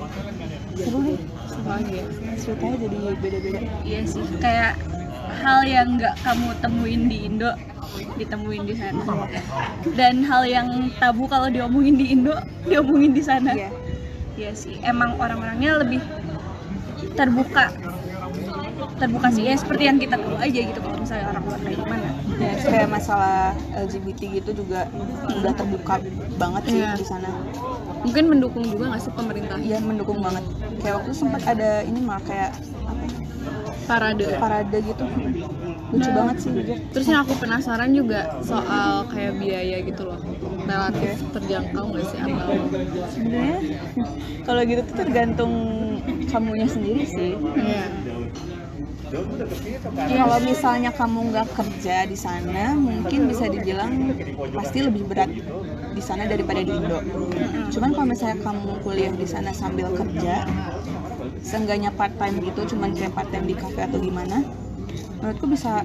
seru 0.75 0.99
Sama 1.47 1.79
aja. 1.79 2.03
ceritanya 2.37 2.75
jadi 2.77 2.97
beda-beda 3.17 3.59
Iya 3.81 3.99
sih. 4.05 4.23
Kayak 4.37 4.73
hal 5.41 5.61
yang 5.63 5.97
nggak 5.97 6.15
kamu 6.25 6.49
temuin 6.59 7.01
di 7.09 7.17
Indo 7.29 7.51
ditemuin 8.17 8.63
di 8.65 8.75
sana. 8.77 9.01
Dan 9.95 10.25
hal 10.25 10.43
yang 10.45 10.67
tabu 10.97 11.25
kalau 11.25 11.47
diomongin 11.49 11.95
di 11.97 12.13
Indo 12.13 12.33
diomongin 12.69 13.13
di 13.13 13.23
sana. 13.23 13.53
Iya. 13.53 13.69
Iya 14.37 14.51
sih. 14.53 14.77
Emang 14.85 15.17
orang-orangnya 15.17 15.81
lebih 15.81 16.01
terbuka 17.17 17.73
terbuka 18.97 19.29
sih 19.29 19.45
ya 19.45 19.53
seperti 19.57 19.89
yang 19.89 19.97
kita 20.01 20.17
tahu 20.17 20.37
aja 20.37 20.57
gitu 20.57 20.79
kalau 20.81 20.97
misalnya 21.01 21.25
orang 21.33 21.43
luar 21.45 21.59
kayak 21.61 21.77
gimana 21.81 22.07
Ya, 22.37 22.53
kayak 22.61 22.89
masalah 22.93 23.57
LGBT 23.73 24.19
gitu 24.41 24.61
juga 24.61 24.85
udah 25.25 25.53
terbuka 25.57 25.97
banget 26.37 26.61
sih 26.69 26.77
Iya. 26.77 26.93
di 26.93 27.05
sana. 27.05 27.29
Mungkin 28.05 28.29
mendukung 28.29 28.61
juga 28.61 28.93
nggak 28.93 29.01
sih 29.01 29.13
pemerintah? 29.17 29.57
Iya 29.57 29.81
mendukung 29.81 30.21
banget. 30.21 30.45
Kayak 30.77 31.01
waktu 31.01 31.11
sempat 31.17 31.41
ada 31.49 31.81
ini 31.81 31.97
malah 31.97 32.21
kayak? 32.29 32.53
Parade. 33.87 34.25
Parade 34.37 34.77
gitu. 34.83 35.05
lucu 35.87 36.09
banget 36.11 36.35
sih 36.43 36.51
Terus 36.91 37.07
yang 37.07 37.23
aku 37.23 37.33
penasaran 37.39 37.95
juga 37.95 38.43
soal 38.43 39.07
kayak 39.07 39.39
biaya 39.39 39.77
gitu 39.87 40.03
loh. 40.03 40.19
Relatif 40.67 41.15
terjangkau 41.31 41.83
nggak 41.95 42.05
sih 42.11 42.19
atau? 42.19 42.51
Sebenarnya 43.15 43.59
kalau 44.47 44.61
gitu 44.67 44.81
tuh 44.83 44.95
tergantung 44.99 45.53
kamunya 46.27 46.67
sendiri 46.67 47.03
sih. 47.07 47.39
Iya. 47.39 47.87
Kalau 49.95 50.37
misalnya 50.43 50.91
kamu 50.91 51.31
nggak 51.31 51.47
kerja 51.55 52.03
di 52.03 52.17
sana 52.19 52.75
mungkin 52.75 53.31
bisa 53.31 53.47
dibilang 53.47 54.11
pasti 54.51 54.83
lebih 54.83 55.07
berat 55.07 55.31
di 55.95 56.03
sana 56.03 56.27
daripada 56.27 56.59
di 56.59 56.75
Indo. 56.75 56.99
Cuman 57.71 57.95
kalau 57.95 58.07
misalnya 58.11 58.43
kamu 58.43 58.83
kuliah 58.83 59.15
di 59.15 59.23
sana 59.23 59.55
sambil 59.55 59.87
kerja 59.95 60.43
seenggaknya 61.47 61.89
part 61.89 62.11
time 62.13 62.43
gitu 62.43 62.75
cuman 62.75 62.91
kayak 62.91 63.15
part 63.15 63.31
time 63.31 63.47
di 63.47 63.55
cafe 63.55 63.79
atau 63.81 63.97
gimana 63.97 64.43
menurutku 65.17 65.47
bisa 65.47 65.81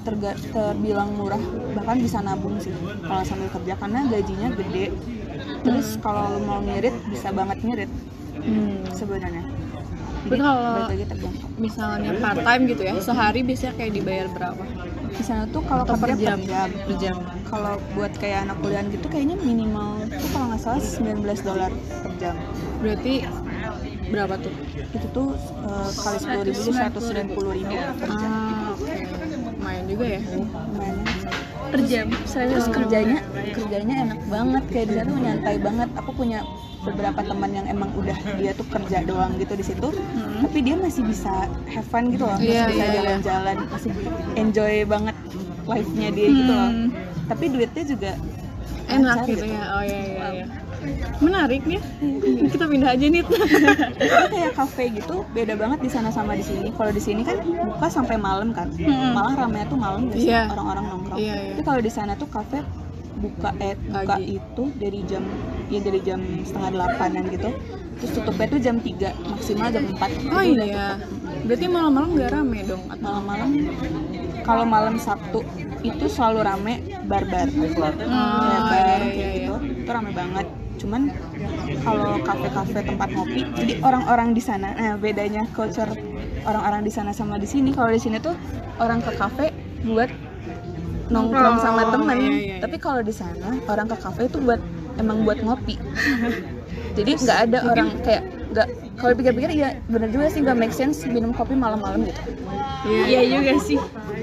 terga- 0.00 0.40
terbilang 0.48 1.12
murah 1.12 1.40
bahkan 1.74 2.00
bisa 2.00 2.18
nabung 2.18 2.56
sih 2.56 2.72
kalau 3.04 3.22
sambil 3.22 3.52
kerja 3.52 3.76
karena 3.76 4.08
gajinya 4.08 4.48
gede. 4.54 4.86
Terus 5.58 6.00
kalau 6.00 6.32
lo 6.32 6.40
mau 6.40 6.58
ngirit 6.58 6.94
bisa 7.06 7.28
banget 7.30 7.58
ngirit 7.60 7.90
sebenarnya. 8.90 9.44
Tapi 10.18 10.34
jadi 10.34 10.42
kalau- 11.04 11.36
misalnya 11.58 12.10
part 12.18 12.38
time 12.38 12.62
gitu 12.66 12.82
ya 12.82 12.92
Sehari 12.98 13.40
biasanya 13.42 13.74
kayak 13.76 13.92
dibayar 13.92 14.26
berapa? 14.28 14.64
di 15.08 15.24
sana 15.24 15.48
tuh 15.48 15.64
kalau 15.64 15.82
per 15.82 16.14
jam? 16.14 16.38
jam. 16.42 16.68
Per 16.70 16.94
jam. 16.96 17.16
Kalau 17.42 17.80
buat 17.92 18.12
kayak 18.14 18.46
anak 18.46 18.56
kuliah 18.60 18.84
gitu 18.86 19.06
kayaknya 19.08 19.36
minimal 19.40 20.04
tuh 20.06 20.28
kalau 20.30 20.46
nggak 20.52 20.60
salah 20.60 20.78
19 20.78 21.40
dolar 21.42 21.72
per 21.74 22.12
jam. 22.18 22.34
Berarti 22.78 23.12
berapa 24.08 24.34
tuh? 24.38 24.52
itu 24.88 25.06
tuh 25.10 25.28
eh, 25.62 25.90
kali 25.94 26.16
sepuluh 26.16 26.44
ribu 26.44 26.60
tuh 26.60 26.72
190 26.72 27.58
ribu. 27.58 27.74
per 27.94 28.10
jam 28.10 28.30
Ah, 28.30 28.72
Lumayan 29.48 29.84
juga 29.86 30.04
ya. 30.08 30.20
Lumayan. 30.24 30.96
Per 31.68 31.80
jam 31.84 32.06
terus 32.08 32.66
kerjanya 32.66 33.18
kerjanya 33.52 33.94
enak 34.06 34.20
banget. 34.26 34.64
Kayak 34.68 34.86
di 34.86 34.94
sana 34.96 35.10
nyantai 35.14 35.56
banget. 35.60 35.88
Aku 35.94 36.10
punya 36.12 36.40
beberapa 36.78 37.20
teman 37.20 37.50
yang 37.52 37.66
emang 37.66 37.90
udah 37.92 38.16
dia 38.38 38.56
tuh 38.56 38.64
kerja 38.66 39.04
doang 39.04 39.36
gitu 39.36 39.52
di 39.52 39.64
situ. 39.66 39.88
Tapi 40.40 40.58
dia 40.62 40.74
masih 40.74 41.04
bisa 41.04 41.44
have 41.68 41.84
fun 41.84 42.08
gitu 42.08 42.24
loh. 42.24 42.32
Masih 42.34 42.48
Iya, 42.48 42.62
bisa 42.64 42.74
iya, 42.74 42.84
iya. 42.84 42.94
jalan-jalan. 42.96 43.56
Masih 43.68 43.92
enjoy 44.34 44.74
banget 44.84 45.16
life-nya 45.64 46.08
dia 46.10 46.28
gitu 46.30 46.48
loh. 46.50 46.70
Tapi 47.28 47.44
duitnya 47.52 47.84
juga 47.84 48.12
Enak 48.88 49.20
lancar 49.20 49.28
gitu 49.28 49.44
ya. 49.44 49.62
Oh 49.68 49.82
iya 49.84 50.00
iya 50.00 50.26
iya 50.32 50.46
Menarik 51.18 51.62
ya 51.64 51.80
Kita 52.48 52.64
pindah 52.64 52.90
aja 52.94 53.06
nih 53.06 53.22
Itu 53.22 53.34
kayak 54.28 54.52
kafe 54.54 54.84
gitu 54.94 55.24
beda 55.30 55.54
banget 55.54 55.78
di 55.80 55.90
sana 55.90 56.08
sama 56.08 56.34
di 56.34 56.42
sini. 56.42 56.70
Kalau 56.70 56.90
di 56.90 56.98
sini 56.98 57.22
kan 57.22 57.38
buka 57.42 57.86
sampai 57.86 58.16
malam 58.16 58.50
kan, 58.50 58.70
malah 59.12 59.34
ramenya 59.36 59.66
tuh 59.66 59.78
malam 59.78 60.08
sih 60.10 60.28
Iya. 60.28 60.50
orang-orang 60.50 60.84
nongkrong. 60.88 61.18
Iya, 61.18 61.34
iya. 61.36 61.52
Tapi 61.54 61.62
kalau 61.62 61.80
di 61.80 61.92
sana 61.92 62.12
tuh 62.14 62.28
kafe 62.28 62.58
buka 63.18 63.50
eh 63.58 63.74
buka 63.74 64.14
Pagi. 64.14 64.38
itu 64.38 64.64
dari 64.78 65.00
jam 65.04 65.22
ya 65.66 65.78
dari 65.78 66.00
jam 66.00 66.20
setengah 66.42 66.70
delapanan 66.70 67.24
gitu. 67.28 67.50
Terus 67.98 68.10
tutupnya 68.14 68.46
tuh 68.46 68.60
jam 68.62 68.76
3 68.78 69.10
maksimal 69.26 69.68
jam 69.74 69.82
4 69.90 70.30
Oh 70.30 70.38
iya 70.38 71.02
Berarti 71.42 71.66
malam-malam 71.66 72.14
nggak 72.14 72.30
rame 72.30 72.62
dong 72.62 72.82
atau 72.86 73.10
malam-malam 73.10 73.48
kalau 74.46 74.62
malam 74.62 74.94
Sabtu 75.02 75.42
itu 75.82 76.06
selalu 76.06 76.46
rame 76.46 76.74
bar-bar 77.10 77.50
Oh, 77.50 77.66
Kayak 77.66 78.62
bar 78.70 79.02
iya, 79.02 79.06
iya, 79.10 79.28
gitu 79.34 79.54
itu 79.82 79.90
rame 79.90 80.14
banget 80.14 80.46
cuman 80.78 81.10
kalau 81.82 82.22
kafe-kafe 82.22 82.80
tempat 82.86 83.08
ngopi 83.10 83.42
jadi 83.52 83.72
orang-orang 83.82 84.32
di 84.32 84.42
sana 84.42 84.72
nah 84.78 84.94
bedanya 84.94 85.42
culture 85.52 85.90
orang-orang 86.46 86.80
di 86.80 86.92
sana 86.92 87.10
sama 87.12 87.36
di 87.36 87.44
sini. 87.44 87.74
Kalau 87.76 87.92
di 87.92 88.00
sini 88.00 88.16
tuh 88.16 88.32
orang 88.80 89.04
ke 89.04 89.12
kafe 89.18 89.52
buat 89.84 90.08
nongkrong 91.12 91.56
Oh, 91.56 91.60
sama 91.60 91.82
temen. 91.92 92.16
iya, 92.16 92.28
iya, 92.28 92.40
iya. 92.40 92.56
tapi 92.60 92.76
kalau 92.80 93.00
di 93.04 93.12
sana 93.12 93.52
orang 93.68 93.84
ke 93.88 93.96
kafe 94.00 94.28
itu 94.28 94.38
buat 94.40 94.60
emang 94.96 95.24
buat 95.28 95.40
ngopi. 95.44 95.76
Jadi 96.96 97.10
nggak 97.20 97.38
ada 97.48 97.58
orang 97.68 97.88
kayak 98.00 98.22
nggak 98.52 98.68
kalau 98.98 99.14
pikir-pikir 99.14 99.50
ya 99.54 99.78
bener 99.86 100.10
juga 100.10 100.26
sih 100.28 100.42
nggak 100.42 100.58
make 100.58 100.74
sense 100.74 101.06
minum 101.06 101.30
kopi 101.30 101.54
malam-malam 101.54 102.02
gitu 102.04 102.20
Iya 102.86 103.20
iya 103.22 103.38
juga 103.38 103.54
sih 103.62 103.78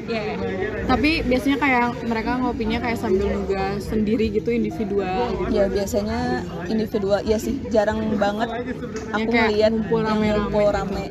Iya. 0.06 0.38
Tapi 0.86 1.26
biasanya 1.26 1.58
kayak 1.58 1.86
mereka 2.06 2.38
ngopinya 2.38 2.78
kayak 2.78 3.00
sambil 3.02 3.34
nugas 3.34 3.82
sendiri 3.90 4.30
gitu 4.30 4.54
individual 4.54 5.34
gitu. 5.34 5.50
ya 5.50 5.66
biasanya 5.66 6.46
individual 6.70 7.20
ya 7.26 7.42
sih 7.42 7.58
jarang 7.74 8.14
banget 8.16 8.50
aku 9.10 9.26
kayak 9.34 9.50
ngeliat 9.50 9.72
ngumpul 9.74 10.00
rame-rame. 10.06 10.38
ngumpul 10.46 10.68
rame 10.70 11.06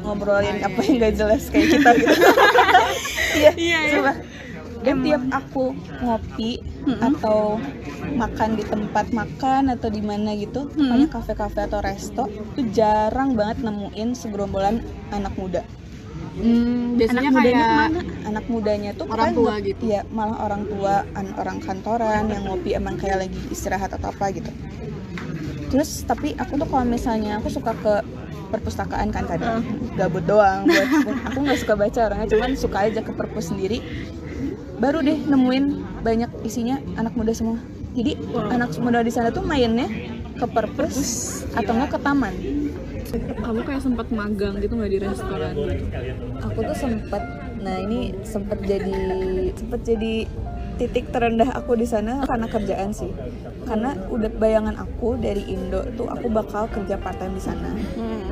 ngobrolin 0.00 0.56
apa 0.64 0.80
yang 0.82 0.96
gak 0.98 1.14
jelas 1.14 1.42
kayak 1.52 1.68
kita 1.76 1.90
gitu 1.94 2.10
iya 3.38 3.50
Iya, 3.54 3.78
iya. 3.86 4.12
Dan 4.80 4.96
tiap 5.04 5.22
aku 5.30 5.64
ngopi 6.00 6.64
atau 6.98 7.60
makan 8.16 8.50
di 8.58 8.64
tempat 8.64 9.06
makan 9.12 9.62
atau 9.74 9.88
di 9.92 10.00
mana 10.00 10.32
gitu 10.34 10.66
pokoknya 10.68 11.08
kafe-kafe 11.08 11.60
atau 11.68 11.80
resto 11.84 12.22
itu 12.56 12.60
jarang 12.72 13.36
banget 13.36 13.60
nemuin 13.60 14.08
segerombolan 14.16 14.76
anak 15.10 15.34
muda. 15.36 15.62
Hmm, 16.40 16.96
biasanya 16.96 17.28
Anak 17.28 17.34
mudanya 17.36 17.64
kayak 17.64 17.68
ke 17.68 17.76
mana? 17.76 18.00
anak 18.24 18.44
mudanya 18.48 18.90
tuh 18.96 19.06
Orang 19.08 19.30
tua 19.36 19.54
nge- 19.58 19.64
gitu? 19.66 19.82
iya 19.84 20.00
malah 20.08 20.38
orang 20.46 20.62
tua 20.70 20.94
an- 21.12 21.34
orang 21.36 21.58
kantoran 21.60 22.24
yang 22.32 22.42
ngopi 22.48 22.70
emang 22.72 22.96
kayak 22.96 23.28
lagi 23.28 23.40
istirahat 23.50 23.92
atau 23.92 24.08
apa 24.08 24.30
gitu. 24.32 24.50
Terus 25.70 26.02
tapi 26.02 26.34
aku 26.34 26.58
tuh 26.58 26.66
kalau 26.66 26.86
misalnya 26.86 27.38
aku 27.38 27.48
suka 27.50 27.72
ke 27.78 27.94
perpustakaan 28.50 29.14
kan 29.14 29.24
tadi. 29.30 29.46
Gabut 29.94 30.24
doang 30.26 30.66
buat 30.66 30.88
aku 31.30 31.38
nggak 31.46 31.58
suka 31.58 31.74
baca 31.76 31.98
orangnya 32.10 32.28
cuman 32.28 32.50
suka 32.58 32.78
aja 32.90 33.00
ke 33.02 33.12
perpus 33.14 33.50
sendiri 33.50 33.78
baru 34.80 35.04
deh 35.04 35.18
nemuin 35.28 35.64
banyak 36.00 36.30
isinya 36.42 36.80
anak 36.96 37.12
muda 37.12 37.36
semua. 37.36 37.60
Jadi 37.92 38.16
anak 38.48 38.72
muda 38.80 39.04
di 39.04 39.12
sana 39.12 39.28
tuh 39.28 39.44
mainnya 39.44 39.86
ke 40.40 40.46
perpus 40.48 40.98
atau 41.52 41.76
nggak 41.76 41.90
ke 41.92 41.98
taman. 42.00 42.34
Kamu 43.44 43.60
kayak 43.66 43.82
sempat 43.84 44.08
magang 44.08 44.56
gitu 44.62 44.72
nggak 44.78 44.90
di 44.90 44.98
restoran? 45.04 45.52
Gitu? 45.52 45.84
aku 46.40 46.58
tuh 46.64 46.76
sempet 46.78 47.22
nah 47.60 47.76
ini 47.76 48.16
sempet 48.24 48.56
jadi 48.64 48.96
sempet 49.52 49.80
jadi 49.84 50.24
titik 50.80 51.12
terendah 51.12 51.52
aku 51.52 51.76
di 51.76 51.84
sana 51.84 52.24
karena 52.24 52.48
kerjaan 52.48 52.96
sih. 52.96 53.12
Karena 53.68 53.92
udah 54.08 54.32
bayangan 54.32 54.80
aku 54.80 55.20
dari 55.20 55.44
Indo 55.52 55.84
tuh 55.92 56.08
aku 56.08 56.32
bakal 56.32 56.72
kerja 56.72 56.96
part 56.96 57.20
time 57.20 57.36
di 57.36 57.42
sana. 57.44 57.68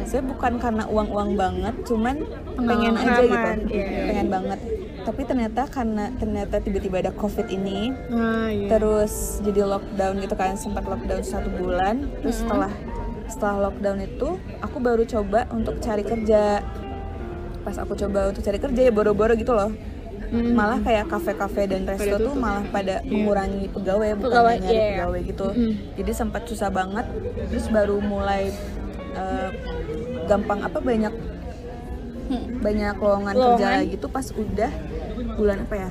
Saya 0.08 0.24
bukan 0.24 0.56
karena 0.56 0.88
uang 0.88 1.12
uang 1.12 1.30
banget 1.36 1.74
cuman 1.84 2.24
pengen 2.56 2.96
aja 2.96 3.20
gitu. 3.20 3.76
iya. 3.76 4.08
pengen 4.08 4.28
banget 4.32 4.77
tapi 5.08 5.24
ternyata 5.24 5.64
karena 5.66 6.12
ternyata 6.14 6.60
tiba-tiba 6.60 7.00
ada 7.00 7.12
covid 7.12 7.48
ini 7.48 7.96
Ah 8.12 8.46
iya. 8.46 8.68
terus 8.68 9.40
jadi 9.40 9.64
lockdown 9.66 10.20
gitu 10.20 10.34
kan 10.34 10.52
sempat 10.54 10.84
lockdown 10.84 11.24
satu 11.24 11.48
bulan 11.50 12.12
terus 12.20 12.44
setelah 12.44 12.68
setelah 13.24 13.56
lockdown 13.64 13.98
itu 13.98 14.28
aku 14.60 14.76
baru 14.78 15.02
coba 15.02 15.48
untuk 15.50 15.80
cari 15.80 16.00
kerja 16.02 16.60
pas 17.58 17.76
aku 17.76 17.96
coba 17.96 18.28
untuk 18.28 18.40
cari 18.42 18.58
kerja 18.58 18.80
ya 18.82 18.92
boro-boro 18.92 19.32
gitu 19.34 19.52
loh 19.52 19.72
Hmm. 20.28 20.52
malah 20.52 20.76
kayak 20.78 21.08
kafe-kafe 21.08 21.64
dan 21.66 21.88
resto 21.88 22.20
tuh 22.20 22.36
malah 22.36 22.60
pada 22.68 23.00
mengurangi 23.02 23.64
pegawai 23.66 24.12
bukan 24.12 24.28
Pegawai, 24.28 24.54
nyari 24.60 24.76
iya. 24.76 24.88
pegawai 24.92 25.20
gitu 25.24 25.46
Mm. 25.48 25.72
jadi 25.96 26.12
sempat 26.12 26.42
susah 26.44 26.68
banget 26.68 27.06
terus 27.48 27.64
baru 27.72 27.96
mulai 27.96 28.52
eh, 29.14 29.48
gampang 30.28 30.60
apa 30.60 30.78
banyak 30.78 31.14
banyak 32.60 32.94
lowongan 32.94 33.34
kerja 33.34 33.68
Lowongan. 33.80 33.96
tuh 33.96 34.10
pas 34.10 34.26
udah 34.28 34.72
bulan 35.38 35.62
apa 35.62 35.74
ya? 35.78 35.90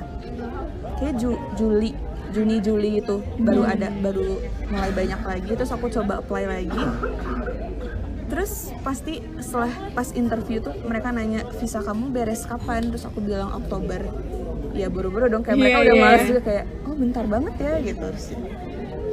Kayak 1.00 1.14
Ju- 1.16 1.42
Juli 1.56 1.90
Juni 2.28 2.60
Juli 2.60 3.00
itu 3.00 3.24
baru 3.40 3.64
ada 3.64 3.88
baru 3.98 4.36
mulai 4.68 4.92
banyak 4.92 5.20
lagi. 5.24 5.50
Terus 5.50 5.72
aku 5.72 5.88
coba 5.88 6.20
apply 6.20 6.44
lagi. 6.44 6.82
Terus 8.28 8.52
pasti 8.84 9.24
setelah 9.40 9.72
pas 9.96 10.12
interview 10.12 10.60
tuh 10.60 10.76
mereka 10.84 11.08
nanya 11.08 11.48
visa 11.56 11.80
kamu 11.80 12.12
beres 12.12 12.44
kapan? 12.44 12.92
Terus 12.92 13.08
aku 13.08 13.24
bilang 13.24 13.48
Oktober. 13.56 14.04
Ya 14.76 14.92
buru-buru 14.92 15.26
dong 15.26 15.40
kayak 15.40 15.56
mereka 15.56 15.78
Iya, 15.80 15.84
udah 15.88 15.96
iya. 15.96 16.04
males 16.04 16.24
juga 16.28 16.42
kayak 16.44 16.64
oh 16.84 16.94
bentar 16.94 17.24
banget 17.24 17.54
ya 17.56 17.72
gitu. 17.80 18.08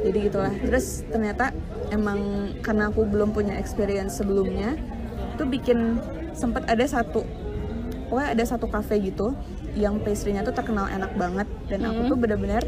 Jadi 0.04 0.18
gitulah. 0.20 0.52
Terus 0.52 0.86
ternyata 1.08 1.44
emang 1.88 2.20
karena 2.60 2.92
aku 2.92 3.08
belum 3.08 3.32
punya 3.32 3.56
experience 3.56 4.20
sebelumnya 4.20 4.76
itu 5.32 5.44
bikin 5.44 5.96
sempet 6.36 6.68
ada 6.68 6.84
satu 6.84 7.24
pokoknya 8.06 8.28
ada 8.36 8.44
satu 8.44 8.66
cafe 8.68 9.00
gitu 9.02 9.32
yang 9.76 10.00
pastry-nya 10.00 10.40
tuh 10.42 10.56
terkenal 10.56 10.88
enak 10.88 11.12
banget. 11.14 11.46
Dan 11.68 11.84
aku 11.84 12.10
tuh 12.10 12.16
bener-bener 12.16 12.64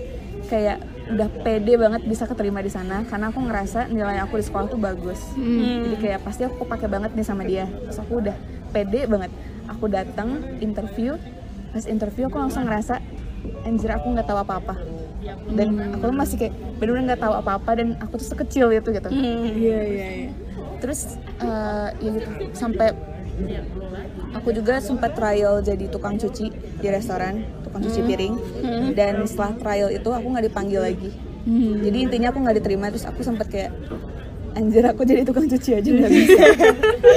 kayak 0.49 0.79
udah 1.09 1.29
pede 1.41 1.75
banget 1.81 2.05
bisa 2.05 2.29
keterima 2.29 2.61
di 2.61 2.69
sana. 2.69 3.03
Karena 3.09 3.33
aku 3.33 3.41
ngerasa 3.41 3.89
nilai 3.89 4.21
aku 4.21 4.37
di 4.39 4.45
sekolah 4.45 4.69
tuh 4.69 4.79
bagus. 4.79 5.21
Jadi 5.35 5.97
kayak 5.99 6.21
pasti 6.23 6.45
aku 6.45 6.69
pakai 6.69 6.87
banget 6.87 7.17
nih 7.17 7.27
sama 7.27 7.43
dia. 7.49 7.67
Terus 7.67 7.99
aku 7.99 8.21
udah 8.21 8.37
pede 8.71 9.09
banget. 9.09 9.33
Aku 9.73 9.89
datang 9.89 10.45
interview. 10.61 11.17
Pas 11.73 11.85
interview 11.89 12.29
aku 12.29 12.37
langsung 12.37 12.69
ngerasa 12.69 13.01
anjir 13.65 13.91
aku 13.97 14.13
nggak 14.13 14.29
tahu 14.29 14.39
apa-apa. 14.45 14.77
Dan 15.53 15.97
aku 15.97 16.13
masih 16.13 16.37
kayak 16.37 16.55
bener-bener 16.77 17.17
nggak 17.17 17.23
tahu 17.25 17.35
apa-apa 17.37 17.71
dan 17.75 17.89
aku 18.05 18.21
tuh 18.21 18.29
sekecil 18.37 18.69
itu 18.71 18.89
gitu. 18.93 19.09
Iya 19.11 19.81
iya 19.83 20.09
iya. 20.13 20.31
terus 20.79 21.19
eh, 21.43 21.89
ya 21.99 22.11
gitu. 22.15 22.29
Sampai 22.55 22.95
aku 24.31 24.49
juga 24.51 24.79
sempat 24.79 25.15
trial 25.15 25.61
jadi 25.61 25.87
tukang 25.87 26.15
cuci 26.15 26.47
di 26.53 26.89
restoran 26.89 27.43
tukang 27.63 27.83
cuci 27.83 28.01
piring. 28.03 28.35
Dan 28.93 29.25
setelah 29.25 29.53
trial 29.55 29.89
itu 29.91 30.09
aku 30.09 30.27
nggak 30.27 30.47
dipanggil 30.47 30.81
lagi. 30.83 31.11
Jadi 31.81 31.99
intinya 31.99 32.29
aku 32.29 32.39
nggak 32.41 32.57
diterima 32.57 32.89
terus 32.89 33.05
aku 33.05 33.21
sempat 33.23 33.49
kayak 33.49 33.73
anjir 34.53 34.83
aku 34.83 35.03
jadi 35.03 35.23
tukang 35.23 35.47
cuci 35.47 35.71
aja 35.75 35.89
nggak 35.89 36.13
bisa. 36.19 36.43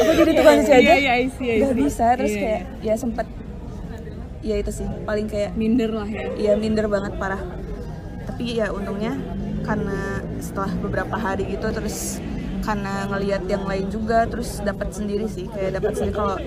Aku 0.06 0.12
jadi 0.16 0.32
tukang 0.34 0.56
cuci 0.62 0.72
aja 0.72 0.82
Iya, 0.82 0.96
iya, 0.96 1.12
I 1.20 1.28
see, 1.28 1.48
I 1.50 1.58
nggak 1.60 1.76
bisa. 1.76 2.06
Terus 2.16 2.32
Iya, 2.32 2.40
kayak 2.40 2.62
ya 2.80 2.94
sempat 2.96 3.28
ya 4.42 4.56
itu 4.58 4.72
sih 4.74 4.88
paling 5.04 5.28
kayak 5.28 5.52
minder 5.54 5.92
lah 5.92 6.08
ya. 6.08 6.26
Ya 6.38 6.54
minder 6.56 6.88
banget 6.88 7.18
parah. 7.18 7.42
Tapi 8.24 8.56
ya 8.56 8.72
untungnya 8.72 9.18
karena 9.62 10.22
setelah 10.42 10.74
beberapa 10.80 11.14
hari 11.14 11.46
gitu 11.52 11.70
terus 11.70 12.18
karena 12.62 13.10
ngelihat 13.10 13.44
yang 13.50 13.66
lain 13.66 13.90
juga 13.90 14.26
terus 14.30 14.62
dapat 14.62 14.94
sendiri 14.94 15.26
sih 15.28 15.50
kayak 15.50 15.82
dapat 15.82 15.98
sendiri. 15.98 16.16
Kalau 16.16 16.38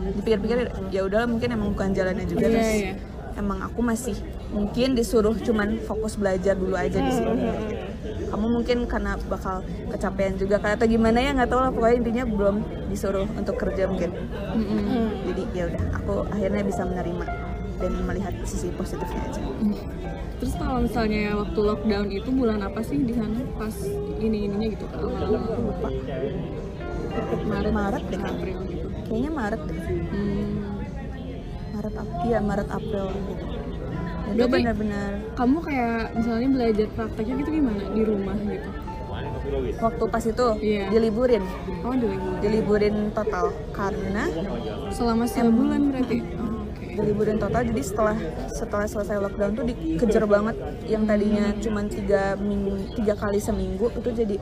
dipikir-pikir 0.00 0.58
ya 0.90 1.06
udah 1.06 1.28
mungkin 1.30 1.48
emang 1.54 1.72
bukan 1.76 1.92
jalannya 1.94 2.26
juga 2.26 2.46
Iya, 2.48 2.52
terus 2.56 2.72
iya. 2.72 2.92
emang 3.38 3.58
aku 3.62 3.80
masih 3.84 4.16
mungkin 4.50 4.98
disuruh 4.98 5.36
cuman 5.38 5.78
fokus 5.86 6.18
belajar 6.18 6.58
dulu 6.58 6.74
aja 6.74 6.98
di 6.98 7.12
sini. 7.14 7.30
Kamu 8.30 8.46
mungkin 8.46 8.86
karena 8.86 9.18
bakal 9.26 9.62
kecapean 9.90 10.38
juga 10.38 10.58
kan 10.58 10.78
atau 10.78 10.86
gimana 10.86 11.18
ya 11.20 11.30
nggak 11.36 11.50
tahu 11.50 11.60
lah. 11.62 11.70
Pokoknya 11.70 11.96
intinya 12.02 12.24
belum 12.26 12.56
disuruh 12.90 13.26
untuk 13.38 13.54
kerja 13.60 13.86
mungkin. 13.86 14.10
Jadi 15.30 15.42
ya 15.54 15.70
udah 15.70 15.82
aku 15.94 16.14
akhirnya 16.32 16.62
bisa 16.66 16.82
menerima 16.82 17.26
dan 17.80 17.92
melihat 18.04 18.34
sisi 18.44 18.68
positifnya 18.76 19.24
aja 19.24 19.40
terus 20.40 20.54
kalau 20.56 20.80
misalnya 20.80 21.36
waktu 21.36 21.60
lockdown 21.60 22.06
itu 22.08 22.28
bulan 22.32 22.64
apa 22.64 22.80
sih 22.80 22.96
di 22.98 23.12
sana? 23.12 23.44
Pas 23.54 23.76
ini 24.18 24.48
ininya 24.48 24.66
gitu 24.66 24.86
awal-awal 24.88 25.52
lupa 25.60 25.88
Maret. 27.44 27.72
Maret 27.72 28.02
deh 28.08 28.20
April 28.22 28.58
gitu. 28.64 28.86
Kayaknya 29.04 29.30
Maret 29.30 29.62
deh. 29.62 29.78
Hmm. 30.08 30.52
Maret 31.70 31.94
April 31.94 32.20
iya 32.24 32.38
Maret 32.40 32.68
April. 32.70 33.06
Gitu 33.10 33.44
itu 34.30 34.38
Berarti- 34.38 34.52
benar-benar 34.62 35.10
kamu 35.34 35.56
kayak 35.58 36.14
misalnya 36.14 36.48
belajar 36.48 36.86
prakteknya 36.94 37.34
gitu 37.36 37.50
gimana? 37.52 37.82
Di 37.90 38.02
rumah 38.02 38.36
gitu? 38.38 38.70
Waktu 39.80 40.04
pas 40.06 40.24
itu 40.24 40.46
Iya. 40.62 40.84
diliburin. 40.88 41.42
Oh 41.82 41.92
di 41.92 42.06
libur 42.06 42.34
diliburin 42.38 42.96
total. 43.10 43.50
Karena 43.74 44.24
selama 44.88 45.26
sebulan 45.26 45.80
berarti? 45.90 46.18
oh, 46.38 46.49
oke 46.90 46.98
diliburin 46.98 47.38
total. 47.38 47.62
Jadi 47.62 47.82
setelah 47.86 48.16
setelah 48.50 48.86
selesai 48.90 49.16
lockdown 49.22 49.52
tuh 49.54 49.64
dikejar 49.70 50.24
banget. 50.26 50.56
Yang 50.90 51.02
tadinya 51.06 51.46
cuma 51.62 51.80
tiga 51.86 52.22
minggu 52.34 52.98
tiga 52.98 53.14
kali 53.14 53.38
seminggu 53.38 53.86
itu 53.94 54.10
jadi 54.10 54.36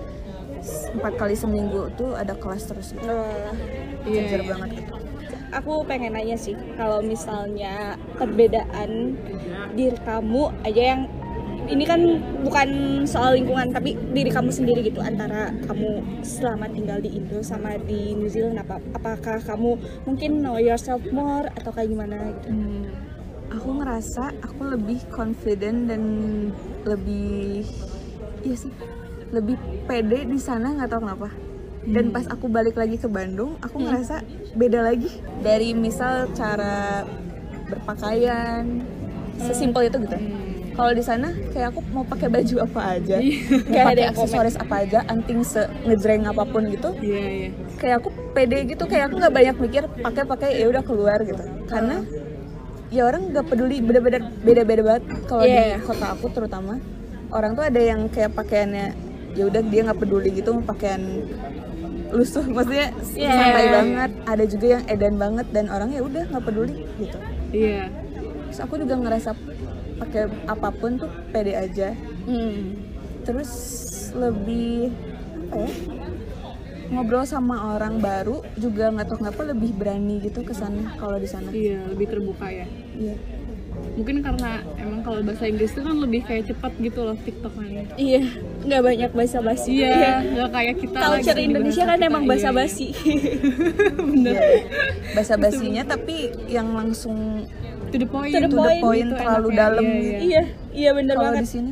empat 0.98 1.12
kali 1.20 1.36
seminggu 1.36 1.92
tuh 1.94 2.16
ada 2.16 2.32
kelas 2.32 2.66
terus. 2.66 2.96
Gitu 2.96 3.06
Iya, 4.08 4.20
kejar 4.24 4.40
iya. 4.42 4.50
banget. 4.56 4.70
Gitu 4.80 4.94
aku 5.52 5.84
pengen 5.88 6.12
nanya 6.12 6.36
sih 6.36 6.52
kalau 6.76 7.00
misalnya 7.00 7.96
perbedaan 8.20 9.16
diri 9.72 9.96
kamu 10.04 10.52
aja 10.64 10.82
yang 10.96 11.02
ini 11.68 11.84
kan 11.84 12.00
bukan 12.42 12.68
soal 13.04 13.36
lingkungan 13.36 13.68
tapi 13.68 13.94
diri 14.16 14.32
kamu 14.32 14.48
sendiri 14.48 14.80
gitu 14.88 15.04
antara 15.04 15.52
kamu 15.68 16.00
selama 16.24 16.66
tinggal 16.72 16.98
di 16.98 17.12
Indo 17.12 17.44
sama 17.44 17.76
di 17.76 18.16
New 18.16 18.28
Zealand 18.28 18.56
apa 18.56 18.80
apakah 18.96 19.38
kamu 19.44 19.76
mungkin 20.08 20.40
know 20.40 20.56
yourself 20.56 21.04
more 21.12 21.46
atau 21.52 21.70
kayak 21.70 21.92
gimana 21.92 22.16
gitu? 22.40 22.48
Hmm. 22.50 22.84
aku 23.48 23.80
ngerasa 23.80 24.24
aku 24.44 24.60
lebih 24.76 25.00
confident 25.08 25.88
dan 25.88 26.02
lebih 26.84 27.64
iya 28.44 28.56
sih 28.56 28.72
lebih 29.32 29.56
pede 29.84 30.24
di 30.24 30.40
sana 30.40 30.72
nggak 30.72 30.88
tahu 30.88 31.04
kenapa. 31.04 31.28
Dan 31.88 32.12
pas 32.12 32.28
aku 32.28 32.52
balik 32.52 32.76
lagi 32.76 33.00
ke 33.00 33.08
Bandung 33.08 33.56
aku 33.64 33.80
ngerasa 33.80 34.20
beda 34.52 34.84
lagi. 34.84 35.08
Dari 35.40 35.72
misal 35.72 36.28
cara 36.36 37.04
berpakaian 37.68 38.84
sesimpel 39.40 39.88
itu 39.88 39.96
gitu 40.04 40.47
kalau 40.78 40.94
di 40.94 41.02
sana 41.02 41.34
kayak 41.50 41.74
aku 41.74 41.82
mau 41.90 42.06
pakai 42.06 42.30
baju 42.30 42.54
apa 42.62 42.80
aja. 42.94 43.18
Kayak 43.66 43.86
ada 43.98 44.02
aksesoris 44.14 44.54
apa 44.54 44.74
aja 44.86 45.02
anting 45.10 45.42
se 45.42 45.66
ngejreng 45.82 46.22
apa 46.22 46.46
pun 46.46 46.70
gitu. 46.70 46.94
Iya 47.02 47.22
iya. 47.26 47.48
Kayak 47.82 47.96
aku 47.98 48.08
pede 48.30 48.62
gitu 48.62 48.86
kayak 48.86 49.10
aku 49.10 49.18
nggak 49.18 49.34
banyak 49.34 49.56
mikir 49.58 49.82
pakai 49.98 50.22
pakai 50.22 50.48
ya 50.54 50.70
udah 50.70 50.82
keluar 50.86 51.18
gitu. 51.26 51.42
Karena 51.66 52.06
ya 52.94 53.02
orang 53.10 53.34
nggak 53.34 53.46
peduli 53.50 53.82
beda-beda 53.82 54.22
beda-beda 54.22 54.82
banget. 54.86 55.04
Kalau 55.26 55.42
Iya. 55.42 55.76
di 55.76 55.82
kota 55.82 56.06
aku 56.14 56.26
terutama 56.30 56.78
orang 57.34 57.58
tuh 57.58 57.64
ada 57.66 57.80
yang 57.82 58.06
kayak 58.06 58.38
pakaiannya 58.38 58.94
ya 59.34 59.44
udah 59.50 59.62
dia 59.66 59.82
nggak 59.82 59.98
peduli 59.98 60.30
gitu 60.30 60.54
mau 60.54 60.62
pakaian 60.62 61.02
lusuh 62.14 62.46
maksudnya 62.46 62.94
Iya. 63.18 63.34
santai 63.34 63.66
banget. 63.74 64.10
Ada 64.30 64.44
juga 64.46 64.66
yang 64.78 64.84
edan 64.86 65.14
banget 65.18 65.46
dan 65.50 65.74
orang 65.74 65.90
ya 65.90 66.06
udah 66.06 66.22
nggak 66.22 66.44
peduli 66.46 66.86
gitu. 67.02 67.18
Iya. 67.50 67.90
Terus 68.46 68.60
aku 68.62 68.78
juga 68.78 68.94
ngerasa 68.94 69.34
pakai 69.98 70.22
apa 70.46 70.68
pun 70.70 70.96
tuh 70.96 71.10
pede 71.34 71.54
aja. 71.58 71.92
Hmm. 72.24 72.86
terus 73.28 73.50
lebih 74.16 74.88
apa 75.52 75.56
ya 75.60 75.68
ngobrol 76.88 77.24
sama 77.28 77.76
orang 77.76 78.00
baru 78.00 78.40
juga 78.56 78.88
nggak 78.88 79.06
tahu 79.12 79.18
kenapa 79.20 79.40
lebih 79.44 79.76
berani 79.76 80.24
gitu 80.24 80.40
ke 80.40 80.56
sana 80.56 80.96
kalau 80.96 81.20
di 81.20 81.28
sana. 81.28 81.52
Iya 81.52 81.84
lebih 81.92 82.06
terbuka 82.08 82.48
ya. 82.48 82.64
Iya. 82.96 83.16
Mungkin 83.94 84.24
karena 84.24 84.64
emang 84.80 85.04
kalau 85.04 85.20
bahasa 85.22 85.44
Inggris 85.46 85.70
itu 85.76 85.82
kan 85.84 85.96
lebih 86.00 86.24
kayak 86.24 86.48
cepat 86.48 86.72
gitu 86.80 87.00
loh 87.04 87.16
TikToknya. 87.20 87.92
Iya 88.00 88.22
nggak 88.64 88.82
banyak 88.82 89.10
basa-basi 89.12 89.70
iya 89.84 90.24
nggak 90.24 90.50
kayak 90.50 90.74
kita 90.80 90.98
culture 90.98 91.36
di 91.36 91.44
Indonesia 91.44 91.82
bahasa 91.84 91.92
kan 91.92 91.98
kita. 92.00 92.08
emang 92.08 92.24
Iya, 92.24 92.30
basa-basi 92.32 92.86
bener. 94.08 94.40
Bahasa 95.12 95.34
basinya 95.36 95.82
tapi 95.84 96.16
yang 96.48 96.72
langsung 96.72 97.44
to 97.88 97.96
the 97.96 98.06
point 98.06 98.30
To 98.30 98.38
the 98.38 98.42
to 98.42 98.50
the 98.50 98.58
point 98.58 98.80
point 98.80 99.06
gitu 99.06 99.16
terlalu 99.16 99.48
enaknya. 99.48 99.60
dalam 99.60 99.84
Iya, 99.84 99.94
gitu. 99.94 100.08
iya. 100.08 100.18
iya 100.22 100.42
iya 100.72 100.90
bener 100.92 101.14
kalau 101.14 101.26
banget 101.26 101.42
di 101.42 101.48
sini 101.48 101.70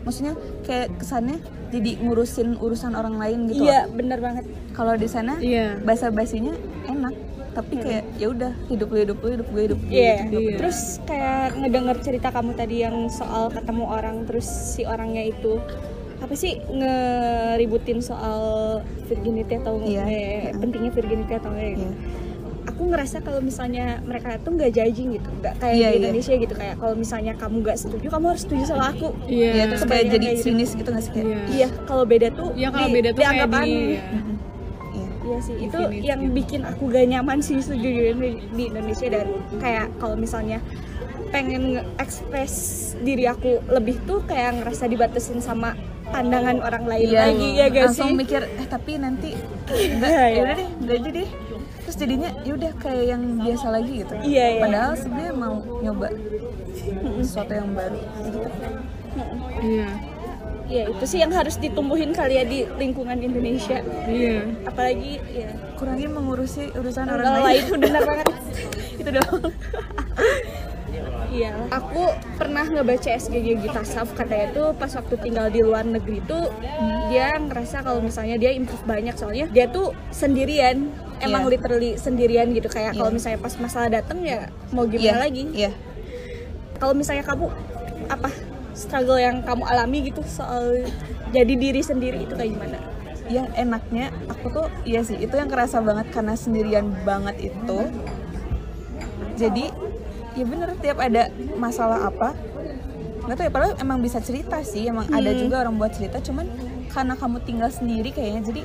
maksudnya 0.00 0.34
kayak 0.62 0.88
kesannya 0.96 1.38
jadi 1.70 1.90
ngurusin 1.98 2.48
urusan 2.56 2.92
orang 2.92 3.16
lain 3.16 3.38
gitu 3.48 3.64
iya 3.64 3.84
loh. 3.84 3.94
bener 3.94 4.18
banget 4.18 4.44
kalau 4.72 4.94
di 4.94 5.06
sana 5.06 5.32
iya 5.38 5.80
bahasa 5.80 6.08
basinya 6.08 6.52
enak 6.84 7.14
tapi 7.50 7.78
kayak 7.78 8.04
ya 8.14 8.26
udah 8.28 8.50
hidup 8.66 8.88
lu 8.88 8.98
hidup 9.00 9.18
lu 9.20 9.28
hidup 9.32 9.46
gue 9.48 9.62
hidup 9.64 9.78
gue 9.80 9.94
Iya, 9.94 10.14
hidup 10.26 10.42
Iya. 10.42 10.56
terus 10.58 10.78
kayak 11.02 11.54
ngedenger 11.54 11.96
cerita 12.02 12.28
kamu 12.28 12.50
tadi 12.52 12.76
yang 12.82 13.06
soal 13.08 13.46
ketemu 13.48 13.84
orang 13.86 14.16
terus 14.24 14.42
si 14.44 14.82
orangnya 14.82 15.22
itu 15.24 15.62
apa 16.16 16.34
sih 16.34 16.58
ngeributin 16.68 18.00
soal 18.00 18.42
virginity 19.06 19.54
atau 19.56 19.78
Iya. 19.78 20.02
eh, 20.04 20.50
pentingnya 20.52 20.90
virginity 20.90 21.32
atau 21.32 21.48
enggak 21.48 21.70
gitu. 21.76 21.94
Aku 22.64 22.82
ngerasa 22.86 23.20
kalau 23.20 23.38
misalnya 23.38 24.00
mereka 24.00 24.36
tuh 24.38 24.52
nggak 24.52 24.72
judging 24.72 25.12
gitu, 25.12 25.28
nggak 25.34 25.54
kayak 25.58 25.74
Iya, 25.74 25.84
di 25.84 25.90
iya. 25.90 26.00
Indonesia 26.00 26.34
gitu 26.34 26.54
kayak 26.54 26.74
kalau 26.76 26.94
misalnya 26.94 27.32
kamu 27.34 27.56
nggak 27.60 27.76
setuju, 27.76 28.06
kamu 28.08 28.24
harus 28.26 28.42
setuju 28.42 28.62
sama 28.66 28.84
aku. 28.88 29.08
iya 29.26 29.50
Iya, 29.52 29.64
terus 29.66 29.82
kayak 29.82 29.92
Kebanyakan 30.00 30.12
jadi 30.12 30.24
kayak 30.24 30.36
gitu. 30.36 30.46
sinis 30.46 30.70
gitu 30.72 30.88
nggak 30.88 31.04
sih 31.04 31.12
kayak 31.12 31.26
iya 31.26 31.38
Iya, 31.46 31.68
kalau 31.84 32.04
beda 32.04 32.28
tuh 32.30 32.48
Iya, 32.54 32.68
kalau 32.70 32.88
beda 32.90 33.08
tuh 33.10 33.22
kayak 33.22 33.48
di 33.50 33.68
iya. 33.68 34.02
Iya. 34.94 35.36
Sih, 35.40 35.56
itu 35.58 35.72
Definisi 35.74 36.04
yang 36.04 36.20
gitu. 36.22 36.34
bikin 36.34 36.60
aku 36.62 36.82
gak 36.86 37.06
nyaman 37.06 37.38
sih 37.40 37.56
sejujurnya 37.58 38.12
di, 38.14 38.30
di 38.46 38.62
Indonesia 38.66 39.08
dan 39.08 39.26
kayak 39.56 39.86
kalau 39.96 40.14
misalnya 40.14 40.60
pengen 41.30 41.62
ekspres 41.96 42.54
diri 43.00 43.24
aku 43.24 43.58
lebih 43.66 43.98
tuh 44.04 44.20
kayak 44.22 44.60
ngerasa 44.60 44.84
dibatasin 44.84 45.40
sama 45.40 45.72
pandangan 46.06 46.60
orang 46.60 46.84
lain 46.84 47.08
Iya, 47.08 47.20
lagi 47.26 47.48
ya 47.54 47.66
gak 47.66 47.84
langsung 47.88 48.12
sih? 48.12 48.16
mikir 48.16 48.42
eh 48.44 48.66
tapi 48.66 48.92
nanti 48.96 49.32
enggak 49.66 50.12
ya 50.14 50.28
iya. 50.28 50.40
udah 50.40 50.54
deh 50.54 50.68
enggak 50.78 50.96
aja 51.00 51.10
deh 51.10 51.28
terus 51.94 52.10
jadinya 52.10 52.30
ya 52.42 52.52
udah 52.58 52.72
kayak 52.82 53.04
yang 53.06 53.22
biasa 53.38 53.66
lagi 53.70 53.92
gitu. 54.02 54.14
Iya, 54.18 54.46
iya. 54.58 54.60
padahal 54.66 54.92
sebenarnya 54.98 55.34
mau 55.38 55.54
nyoba 55.78 56.08
sesuatu 57.22 57.52
yang 57.54 57.70
baru. 57.70 58.00
Gitu 58.02 58.38
iya 59.62 59.88
Ya 60.64 60.88
itu 60.90 61.04
sih 61.06 61.22
yang 61.22 61.30
harus 61.30 61.54
ditumbuhin 61.60 62.10
kali 62.10 62.34
ya 62.34 62.42
di 62.42 62.66
lingkungan 62.82 63.14
Indonesia. 63.22 63.78
iya. 64.10 64.42
Apalagi 64.66 65.22
ya. 65.30 65.54
Kurangin 65.78 66.10
mengurusi 66.10 66.74
urusan 66.74 67.06
orang, 67.06 67.30
orang 67.30 67.46
lain. 67.46 67.62
lain 67.62 67.64
benar 67.78 68.02
banget. 68.02 68.26
itu 68.98 69.10
doang 69.14 69.54
Iya, 71.34 71.66
aku 71.66 72.02
pernah 72.38 72.62
ngebaca 72.62 73.10
SGG 73.10 73.58
Gita 73.58 73.82
Saf 73.82 74.14
katanya 74.14 74.54
tuh 74.54 74.70
pas 74.70 74.86
waktu 74.86 75.18
tinggal 75.18 75.50
di 75.50 75.66
luar 75.66 75.82
negeri 75.82 76.22
tuh 76.22 76.46
dia 77.10 77.34
ngerasa 77.34 77.82
kalau 77.82 77.98
misalnya 77.98 78.38
dia 78.38 78.54
improve 78.54 78.86
banyak 78.86 79.18
soalnya 79.18 79.50
dia 79.50 79.66
tuh 79.66 79.90
sendirian. 80.14 80.94
Emang 81.18 81.46
Iya. 81.46 81.50
literally 81.58 81.90
sendirian 81.94 82.54
gitu 82.54 82.70
kayak 82.70 82.94
kalau 82.94 83.10
Iya. 83.10 83.16
misalnya 83.18 83.38
pas 83.42 83.54
masalah 83.58 83.88
dateng 83.90 84.22
ya 84.22 84.46
mau 84.70 84.86
gimana 84.86 85.02
iya 85.02 85.14
lagi. 85.18 85.44
iya. 85.50 85.70
Kalau 86.78 86.94
misalnya 86.94 87.26
kamu 87.26 87.50
apa 88.06 88.30
struggle 88.74 89.18
yang 89.18 89.42
kamu 89.42 89.62
alami 89.64 89.98
gitu 90.06 90.22
soal 90.22 90.86
jadi 91.30 91.54
diri 91.54 91.82
sendiri 91.82 92.22
itu 92.22 92.34
kayak 92.34 92.50
gimana? 92.54 92.78
Ya 93.26 93.42
enaknya 93.54 94.14
aku 94.28 94.52
tuh 94.52 94.66
iya 94.84 95.02
sih 95.02 95.16
itu 95.16 95.34
yang 95.34 95.50
kerasa 95.50 95.82
banget 95.82 96.14
karena 96.14 96.38
sendirian 96.38 96.94
banget 97.02 97.50
itu. 97.50 97.78
Jadi 99.34 99.66
ya 100.34 100.44
bener 100.44 100.68
tiap 100.78 100.98
ada 100.98 101.30
masalah 101.54 102.10
apa 102.10 102.34
nggak 103.24 103.36
tahu 103.38 103.46
ya 103.46 103.52
padahal 103.52 103.74
emang 103.78 103.98
bisa 103.98 104.18
cerita 104.20 104.60
sih 104.60 104.84
emang 104.84 105.08
ada 105.08 105.32
juga 105.32 105.64
orang 105.64 105.78
buat 105.78 105.94
cerita 105.94 106.20
cuman 106.20 106.44
karena 106.90 107.14
kamu 107.16 107.36
tinggal 107.42 107.70
sendiri 107.70 108.10
kayaknya 108.10 108.42
jadi 108.44 108.62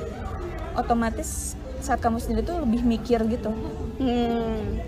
otomatis 0.75 1.55
saat 1.79 1.97
kamu 1.97 2.19
sendiri 2.19 2.43
tuh 2.43 2.60
lebih 2.63 2.84
mikir 2.84 3.23
gitu 3.27 3.51
Hmm. 3.99 4.79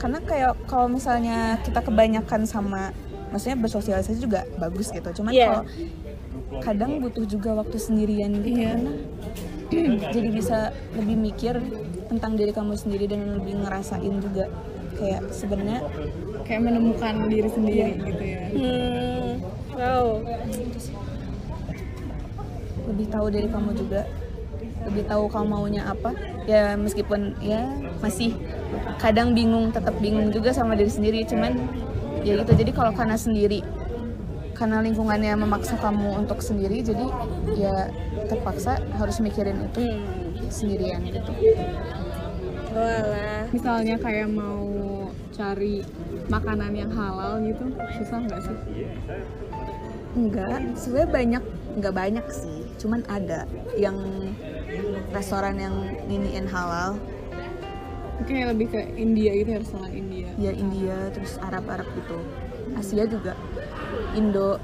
karena 0.00 0.18
kayak 0.20 0.56
kalau 0.64 0.88
misalnya 0.88 1.60
kita 1.60 1.84
kebanyakan 1.84 2.48
sama 2.48 2.96
maksudnya 3.28 3.60
bersosialisasi 3.60 4.20
juga 4.20 4.48
bagus 4.56 4.88
gitu 4.88 5.04
cuman 5.20 5.32
Iya. 5.32 5.44
kalau 5.44 5.62
kadang 6.60 6.96
butuh 7.00 7.24
juga 7.24 7.52
waktu 7.52 7.76
sendirian 7.76 8.32
gitu 8.40 8.48
Iya. 8.56 8.72
karena 8.72 8.92
jadi 10.16 10.28
bisa 10.30 10.58
lebih 10.96 11.16
mikir 11.18 11.54
tentang 12.08 12.36
diri 12.36 12.52
kamu 12.52 12.72
sendiri 12.72 13.04
dan 13.04 13.36
lebih 13.36 13.60
ngerasain 13.64 14.14
juga 14.16 14.48
kayak 14.94 15.22
sebenarnya 15.30 15.80
kayak 16.42 16.62
menemukan 16.62 17.14
diri 17.26 17.48
sendiri 17.48 17.92
gitu 18.00 18.22
ya 18.22 18.40
Hmm. 18.54 19.30
Wow. 19.74 20.22
lebih 22.84 23.06
tahu 23.08 23.26
diri 23.28 23.48
kamu 23.48 23.70
juga 23.74 24.06
lebih 24.84 25.08
tahu 25.08 25.24
kamu 25.26 25.46
maunya 25.48 25.82
apa 25.82 26.12
ya 26.44 26.76
meskipun 26.76 27.32
ya 27.40 27.64
masih 27.98 28.36
kadang 29.00 29.32
bingung 29.32 29.72
tetap 29.72 29.96
bingung 29.96 30.28
juga 30.28 30.52
sama 30.52 30.76
diri 30.76 30.92
sendiri 30.92 31.24
cuman 31.24 31.56
ya 32.20 32.36
gitu 32.36 32.52
jadi 32.52 32.70
kalau 32.70 32.92
karena 32.92 33.16
sendiri 33.16 33.64
karena 34.52 34.78
lingkungannya 34.78 35.34
memaksa 35.34 35.74
kamu 35.74 36.22
untuk 36.22 36.38
sendiri 36.38 36.84
jadi 36.84 37.06
ya 37.56 37.74
terpaksa 38.28 38.78
harus 38.94 39.18
mikirin 39.18 39.64
itu 39.64 39.80
Hmm. 39.80 40.04
sendirian 40.52 41.00
gitu 41.02 41.32
Walah. 42.70 43.48
misalnya 43.50 43.96
kayak 43.96 44.28
mau 44.28 44.66
cari 45.34 45.82
makanan 46.30 46.72
yang 46.72 46.90
halal 46.94 47.42
gitu 47.42 47.74
susah 47.98 48.18
nggak 48.22 48.40
sih? 48.40 48.56
Enggak 50.14 50.78
sebenarnya 50.78 51.10
banyak 51.10 51.44
enggak 51.74 51.94
banyak 51.94 52.26
sih. 52.30 52.62
Cuman 52.78 53.02
ada 53.10 53.50
yang 53.74 53.98
restoran 55.10 55.58
yang 55.58 55.74
iniin 56.06 56.46
halal. 56.46 56.94
Kayak 58.24 58.54
lebih 58.54 58.66
ke 58.70 58.80
India 58.94 59.34
gitu 59.34 59.50
ya 59.52 59.58
restoran 59.58 59.90
India. 59.90 60.28
Ya 60.38 60.52
India 60.54 60.96
terus 61.10 61.34
Arab 61.42 61.66
Arab 61.66 61.88
gitu. 61.98 62.18
Asia 62.78 63.04
juga. 63.10 63.34
Indo 64.14 64.62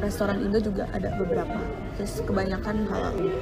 restoran 0.00 0.40
Indo 0.40 0.58
juga 0.64 0.88
ada 0.96 1.12
beberapa 1.20 1.60
terus 1.96 2.20
kebanyakan 2.20 2.84
halal 2.84 3.14
ya, 3.16 3.32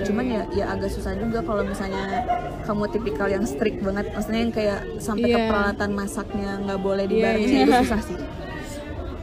cuman 0.00 0.24
ya 0.24 0.42
ya 0.52 0.64
agak 0.70 0.88
susah 0.88 1.12
juga 1.12 1.42
kalau 1.42 1.60
misalnya 1.60 2.22
kamu 2.62 2.84
tipikal 2.88 3.26
yang 3.26 3.42
strict 3.42 3.82
banget 3.82 4.06
maksudnya 4.08 4.40
yang 4.40 4.52
kayak 4.52 4.80
sampai 4.98 5.26
ke 5.26 5.34
Iya. 5.34 5.48
peralatan 5.48 5.90
masaknya 5.92 6.50
nggak 6.60 6.80
boleh 6.80 7.04
Iya, 7.04 7.10
dibarengi 7.10 7.46
iya. 7.52 7.64
itu 7.64 7.74
susah 7.82 8.00
sih 8.00 8.16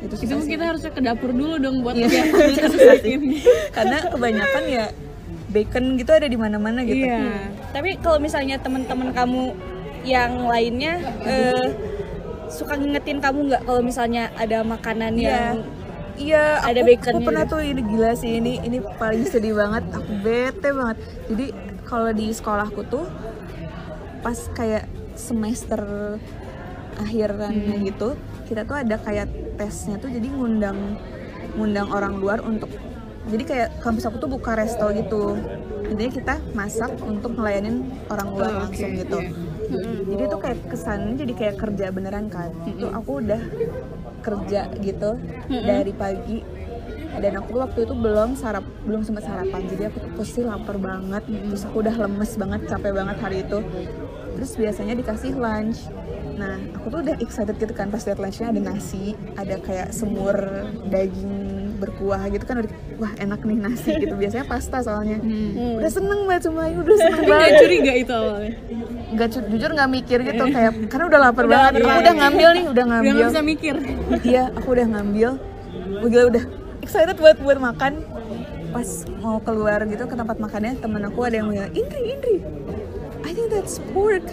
itu 0.03 0.13
susah 0.13 0.25
itu 0.25 0.35
sih. 0.37 0.51
kita 0.51 0.63
harusnya 0.65 0.91
ke 0.91 1.01
dapur 1.01 1.31
dulu 1.31 1.55
dong 1.57 1.79
buat 1.79 1.95
Iya. 1.95 2.05
lihat 2.05 2.27
kita 2.27 2.67
sesuaiin. 2.69 3.21
karena 3.71 3.97
kebanyakan 4.05 4.63
ya 4.67 4.85
bacon 5.47 5.85
gitu 5.95 6.11
ada 6.11 6.27
di 6.27 6.35
mana-mana 6.35 6.79
gitu 6.81 6.97
iya 6.99 7.47
Tapi 7.69 7.89
kalau 7.97 8.19
misalnya 8.19 8.55
teman-teman 8.57 9.09
kamu 9.09 9.43
yang 10.03 10.43
lainnya 10.43 10.93
eh, 11.23 11.67
suka 12.49 12.75
ngingetin 12.75 13.17
kamu 13.17 13.47
nggak 13.47 13.61
kalau 13.63 13.79
misalnya 13.79 14.27
ada 14.35 14.59
makanan 14.61 15.15
Iya. 15.15 15.29
yang 15.29 15.55
Iya, 16.13 16.61
Ada 16.61 16.81
aku, 16.81 16.87
baconnya 16.87 17.17
aku 17.17 17.25
pernah 17.25 17.43
gitu. 17.45 17.51
tuh 17.57 17.61
ini 17.65 17.81
gila 17.81 18.11
sih 18.13 18.31
ini 18.37 18.61
ini 18.61 18.77
paling 19.01 19.25
sedih 19.25 19.53
banget. 19.57 19.83
Aku 19.97 20.11
bete 20.13 20.69
banget. 20.69 20.97
Jadi 21.29 21.45
kalau 21.89 22.09
di 22.13 22.29
sekolahku 22.29 22.81
tuh 22.85 23.05
pas 24.21 24.37
kayak 24.53 24.85
semester 25.15 25.81
akhirannya 26.97 27.77
Hmm. 27.77 27.85
gitu, 27.89 28.09
kita 28.45 28.63
tuh 28.69 28.77
ada 28.77 28.95
kayak 29.01 29.27
tesnya 29.57 29.97
tuh 29.97 30.09
jadi 30.09 30.27
ngundang 30.29 30.97
ngundang 31.57 31.89
orang 31.89 32.17
luar 32.17 32.39
untuk 32.41 32.69
jadi 33.29 33.43
kayak 33.45 33.69
kampus 33.83 34.05
aku 34.07 34.17
tuh 34.19 34.29
buka 34.31 34.53
resto 34.57 34.85
gitu. 34.93 35.37
Intinya 35.89 36.11
kita 36.11 36.35
masak 36.53 36.91
untuk 37.01 37.35
ngelayanin 37.37 37.75
orang 38.09 38.29
luar 38.33 38.51
Oh, 38.51 38.59
langsung 38.67 38.91
oke, 38.91 38.99
gitu. 39.01 39.19
Iya. 39.69 40.03
Jadi 40.03 40.23
tuh 40.29 40.39
kayak 40.39 40.59
kesannya 40.69 41.13
jadi 41.19 41.33
kayak 41.33 41.55
kerja 41.59 41.85
beneran 41.91 42.27
kan. 42.31 42.49
Itu 42.67 42.87
aku 42.89 43.23
udah 43.23 43.41
kerja 44.23 44.71
gitu 44.79 45.19
dari 45.49 45.93
pagi. 45.93 46.39
Dan 47.13 47.37
aku 47.37 47.61
waktu 47.61 47.85
itu 47.85 47.93
belum 47.93 48.33
sarap 48.33 48.65
belum 48.87 49.05
sempat 49.05 49.29
sarapan. 49.29 49.61
Jadi 49.69 49.83
aku 49.89 49.97
tuh 50.01 50.11
pasti 50.17 50.41
lapar 50.41 50.77
banget. 50.81 51.23
Terus 51.29 51.63
aku 51.67 51.85
udah 51.85 51.95
lemes 51.95 52.31
banget 52.39 52.61
capek 52.69 52.91
banget 52.93 53.17
hari 53.21 53.37
itu. 53.45 53.59
Terus 54.33 54.51
biasanya 54.57 54.93
dikasih 54.97 55.37
lunch. 55.37 55.85
Nah 56.33 56.57
aku 56.73 56.89
tuh 56.89 56.99
udah 57.05 57.15
excited 57.21 57.53
gitu 57.61 57.73
kan 57.77 57.93
pas 57.93 58.01
liat 58.01 58.17
lunchnya. 58.17 58.49
Ada 58.49 58.61
nasi 58.65 59.13
ada 59.37 59.55
kayak 59.61 59.93
semur 59.93 60.35
daging 60.89 61.42
berkuah 61.83 62.23
gitu 62.27 62.43
kan 62.43 62.55
udah 62.59 62.71
wah 62.95 63.11
enak 63.15 63.39
nih 63.41 63.57
nasi 63.57 63.91
gitu. 64.03 64.13
Biasanya 64.13 64.45
pasta 64.45 64.79
soalnya. 64.79 65.17
Hmm. 65.17 65.77
udah 65.77 65.91
seneng 65.91 66.19
banget 66.23 66.47
cuma 66.47 66.63
udah 66.65 66.97
seneng 67.03 67.23
banget. 67.23 67.51
curiga 67.59 67.93
itu 67.93 68.11
awalnya. 68.11 68.53
Nggak 69.11 69.27
jujur 69.45 69.69
nggak 69.69 69.89
mikir 69.91 70.17
gitu 70.23 70.43
kayak 70.47 70.71
karena 70.87 71.05
udah 71.05 71.19
lapar 71.21 71.43
Udah 71.43 71.51
banget. 71.51 71.69
lapar 71.69 71.75
aku 71.75 71.85
banget. 71.85 72.01
udah 72.01 72.13
ngambil 72.15 72.49
nih 72.49 72.63
udah 72.63 72.71
udah 72.71 72.85
ngambil. 72.85 73.11
nggak 73.13 73.29
bisa 73.29 73.41
mikir. 73.43 73.75
Iya 74.23 74.43
aku 74.53 74.67
udah 74.71 74.87
ngambil. 74.89 75.29
Wah, 75.73 76.07
gila 76.07 76.23
udah 76.29 76.43
excited 76.79 77.15
buat 77.15 77.37
buat 77.37 77.59
makan. 77.59 77.93
Pas 78.69 78.89
mau 79.17 79.37
keluar 79.37 79.85
gitu 79.85 80.03
ke 80.03 80.15
tempat 80.15 80.37
makannya 80.37 80.73
temen 80.75 81.03
aku 81.03 81.19
ada 81.21 81.37
yang 81.37 81.47
bilang 81.47 81.69
Indri 81.71 82.01
Indri 82.09 82.35
I 83.21 83.29
think 83.29 83.53
that's 83.53 83.77
pork 83.93 84.25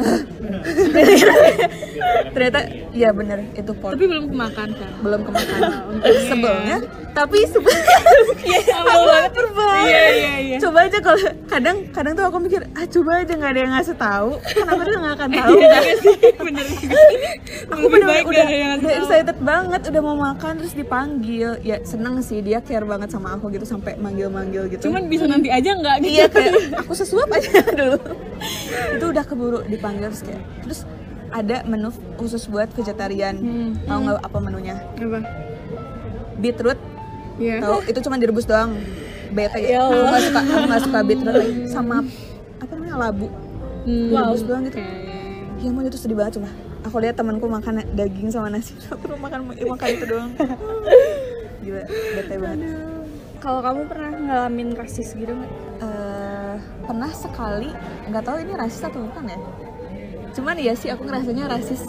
ternyata 2.34 2.60
iya 2.94 3.10
bener 3.12 3.44
itu 3.52 3.72
pork 3.76 3.94
tapi 3.94 4.06
belum 4.08 4.26
kemakan 4.32 4.68
kan? 4.74 4.90
Belum 5.02 5.20
kemakan. 5.26 5.60
Untungnya 5.92 6.22
sebelnya 6.26 6.78
tapi 7.10 7.42
sebelnya 7.42 7.96
aku 8.80 9.02
lapar 9.02 9.46
banget 9.50 9.90
iya 9.90 10.04
iya 10.14 10.34
iya. 10.38 10.56
Coba 10.62 10.86
aja 10.86 10.98
kalau 11.02 11.18
kadang 11.50 11.76
kadang 11.90 12.12
tuh 12.14 12.24
aku 12.30 12.38
mikir 12.38 12.62
ah 12.72 12.86
coba 12.86 13.10
aja 13.22 13.32
nggak 13.34 13.50
ada 13.50 13.60
yang 13.60 13.72
ngasih 13.74 13.96
tahu. 13.98 14.30
Aku 14.40 14.82
juga 14.86 14.98
nggak 15.02 15.14
akan 15.18 15.30
tahu. 15.34 15.54
kan 15.60 15.82
bener 16.46 16.66
aku 17.74 17.86
bener 17.90 18.06
udah, 18.24 18.46
udah 18.78 18.92
excited 19.04 19.38
banget 19.42 19.80
udah 19.90 20.02
mau 20.02 20.16
makan 20.16 20.52
terus 20.62 20.74
dipanggil. 20.74 21.58
Ya 21.66 21.82
seneng 21.82 22.22
sih 22.22 22.38
dia 22.40 22.62
care 22.62 22.86
banget 22.86 23.10
sama 23.10 23.36
aku 23.36 23.50
gitu 23.52 23.66
sampai 23.66 23.98
manggil-manggil 23.98 24.70
gitu. 24.70 24.88
Cuman 24.88 25.10
bisa 25.10 25.26
nanti 25.26 25.50
aja 25.50 25.76
nggak 25.76 25.96
gitu. 26.06 26.14
iya 26.14 26.24
kayak 26.30 26.54
aku 26.78 26.92
sesuap 26.94 27.28
aja 27.34 27.50
dulu. 27.74 27.98
Itu 28.96 29.04
udah 29.10 29.24
keburu 29.26 29.66
dipanggil 29.66 29.89
terus 29.98 30.20
kayak 30.22 30.42
terus 30.62 30.80
ada 31.30 31.62
menu 31.66 31.90
khusus 32.18 32.46
buat 32.50 32.68
vegetarian. 32.74 33.38
Hmm. 33.38 33.70
tahu 33.86 33.98
nggak 34.06 34.18
apa 34.22 34.38
menunya? 34.42 34.76
Apa? 34.98 35.20
Beetroot. 36.42 36.78
Iya. 37.38 37.56
Tahu 37.62 37.76
itu 37.86 37.98
cuma 38.04 38.16
direbus 38.18 38.46
doang. 38.46 38.74
Bete. 39.30 39.62
Ya 39.62 39.86
aku 39.86 39.94
nggak 39.94 40.22
suka 40.26 40.40
aku 40.42 40.66
nggak 40.66 40.82
suka 40.82 40.98
beetroot 41.06 41.34
lagi. 41.38 41.54
sama 41.70 41.96
apa 42.58 42.72
namanya 42.74 42.96
labu. 42.98 43.28
Hmm. 43.86 44.10
direbus 44.10 44.42
doang 44.44 44.62
gitu. 44.68 44.78
Oke. 44.82 45.08
ya 45.60 45.68
mau 45.76 45.84
itu 45.84 46.00
sedih 46.00 46.16
banget 46.16 46.40
cuma 46.40 46.48
aku 46.88 46.96
lihat 47.04 47.12
temanku 47.12 47.46
makan 47.46 47.84
daging 47.94 48.32
sama 48.32 48.48
nasi. 48.48 48.72
Aku 48.92 49.04
tuh 49.04 49.18
makan 49.20 49.44
makan 49.52 49.88
itu 49.92 50.04
doang. 50.08 50.30
Gila 51.64 51.84
bete 52.16 52.34
banget. 52.40 52.58
Kalau 53.40 53.60
kamu 53.64 53.80
pernah 53.88 54.12
ngalamin 54.16 54.68
rasis 54.76 55.12
gitu 55.16 55.32
nggak? 55.32 55.52
Eh, 55.84 56.56
pernah 56.88 57.12
sekali. 57.12 57.68
Nggak 58.08 58.24
tahu 58.24 58.36
ini 58.40 58.52
rasis 58.56 58.80
atau 58.84 59.04
bukan 59.04 59.32
ya 59.32 59.38
cuman 60.40 60.56
ya 60.56 60.72
sih 60.72 60.88
aku 60.88 61.04
ngerasanya 61.04 61.52
rasis. 61.52 61.84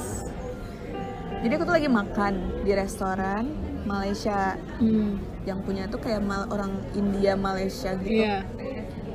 Jadi 1.40 1.56
aku 1.56 1.64
tuh 1.64 1.76
lagi 1.80 1.88
makan 1.88 2.34
di 2.68 2.72
restoran 2.76 3.48
Malaysia. 3.88 4.60
Hmm. 4.78 5.24
yang 5.42 5.58
punya 5.66 5.90
tuh 5.90 5.98
kayak 5.98 6.22
mal- 6.22 6.46
orang 6.54 6.70
India 6.94 7.34
Malaysia 7.34 7.98
gitu. 7.98 8.22
Iya. 8.22 8.46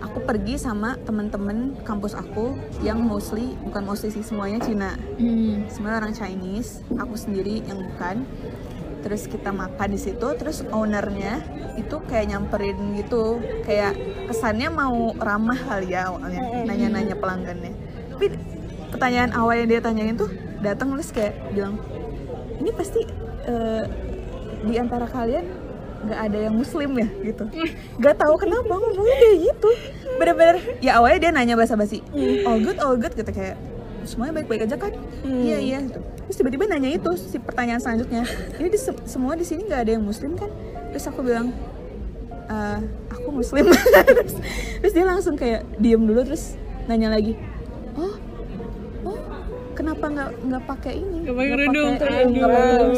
Aku 0.02 0.26
pergi 0.26 0.58
sama 0.58 0.98
temen-temen 1.06 1.78
kampus 1.86 2.18
aku 2.18 2.58
yang 2.82 2.98
mostly 2.98 3.54
bukan 3.62 3.86
mostly 3.86 4.10
sih 4.10 4.26
semuanya 4.26 4.58
Cina. 4.58 4.98
Hmm. 5.22 5.70
semuanya 5.70 6.02
orang 6.02 6.18
Chinese 6.18 6.82
aku 6.98 7.14
sendiri 7.14 7.62
yang 7.62 7.78
bukan. 7.78 8.26
Terus 9.06 9.30
kita 9.30 9.54
makan 9.54 9.94
di 9.94 10.00
situ 10.02 10.26
terus 10.34 10.66
ownernya 10.74 11.38
itu 11.78 11.94
kayak 12.10 12.34
nyamperin 12.34 12.74
gitu. 12.98 13.38
Kayak 13.62 13.94
kesannya 14.26 14.66
mau 14.66 15.14
ramah 15.14 15.60
kali 15.62 15.94
ya 15.94 16.10
awalnya. 16.10 16.42
Nanya-nanya 16.66 17.14
pelanggannya. 17.22 17.70
Tapi 18.10 18.26
pertanyaan 18.96 19.30
awal 19.32 19.54
yang 19.54 19.68
dia 19.68 19.78
tanyain 19.78 20.16
tuh 20.16 20.32
datang 20.58 20.88
terus 20.90 21.12
kayak 21.12 21.36
bilang 21.52 21.76
ini 22.56 22.72
pasti 22.72 23.04
eh, 23.44 23.84
di 24.64 24.74
antara 24.74 25.04
kalian 25.04 25.44
nggak 25.96 26.20
ada 26.22 26.38
yang 26.38 26.54
muslim 26.54 26.90
ya? 26.94 27.08
Gitu. 27.20 27.44
Nggak 27.98 28.16
tahu 28.16 28.34
kenapa 28.36 28.68
ngomongnya 28.68 29.16
kayak 29.16 29.36
gitu. 29.44 29.70
Bener-bener 30.16 30.56
ya 30.80 30.96
awalnya 30.96 31.18
dia 31.20 31.30
nanya 31.30 31.54
basa-basi 31.54 32.00
all 32.42 32.58
good 32.58 32.78
all 32.78 32.96
good 32.96 33.12
gitu 33.12 33.28
kayak 33.28 33.60
semuanya 34.02 34.40
baik-baik 34.40 34.64
aja 34.64 34.76
kan? 34.78 34.92
Iya 35.22 35.58
iya 35.58 35.78
gitu. 35.82 35.98
terus 36.26 36.36
tiba-tiba 36.36 36.64
nanya 36.66 36.90
itu 36.90 37.10
si 37.14 37.38
pertanyaan 37.38 37.78
selanjutnya 37.78 38.22
ini 38.56 38.66
di 38.66 38.78
se- 38.78 39.02
semua 39.04 39.34
di 39.34 39.42
sini 39.42 39.66
nggak 39.66 39.82
ada 39.82 39.92
yang 39.94 40.02
muslim 40.02 40.34
kan? 40.34 40.50
Terus 40.90 41.04
aku 41.06 41.20
bilang 41.20 41.50
"Eh, 42.46 42.78
aku 43.10 43.28
muslim. 43.30 43.66
Terus, 44.06 44.34
terus 44.78 44.92
dia 44.94 45.04
langsung 45.04 45.34
kayak 45.34 45.66
diem 45.76 45.98
dulu 45.98 46.22
terus 46.22 46.54
nanya 46.86 47.10
lagi 47.10 47.34
kenapa 49.76 50.04
nggak 50.06 50.30
nggak 50.42 50.62
pakai 50.64 50.92
ini 50.96 51.16
Nggak 51.20 51.34
pakai 51.34 51.50
kerudung, 51.52 51.90
pakai- 51.94 52.16
aduh. 52.18 52.32
nggak 52.32 52.48
pakai 52.48 52.68
kerudung." 52.70 52.90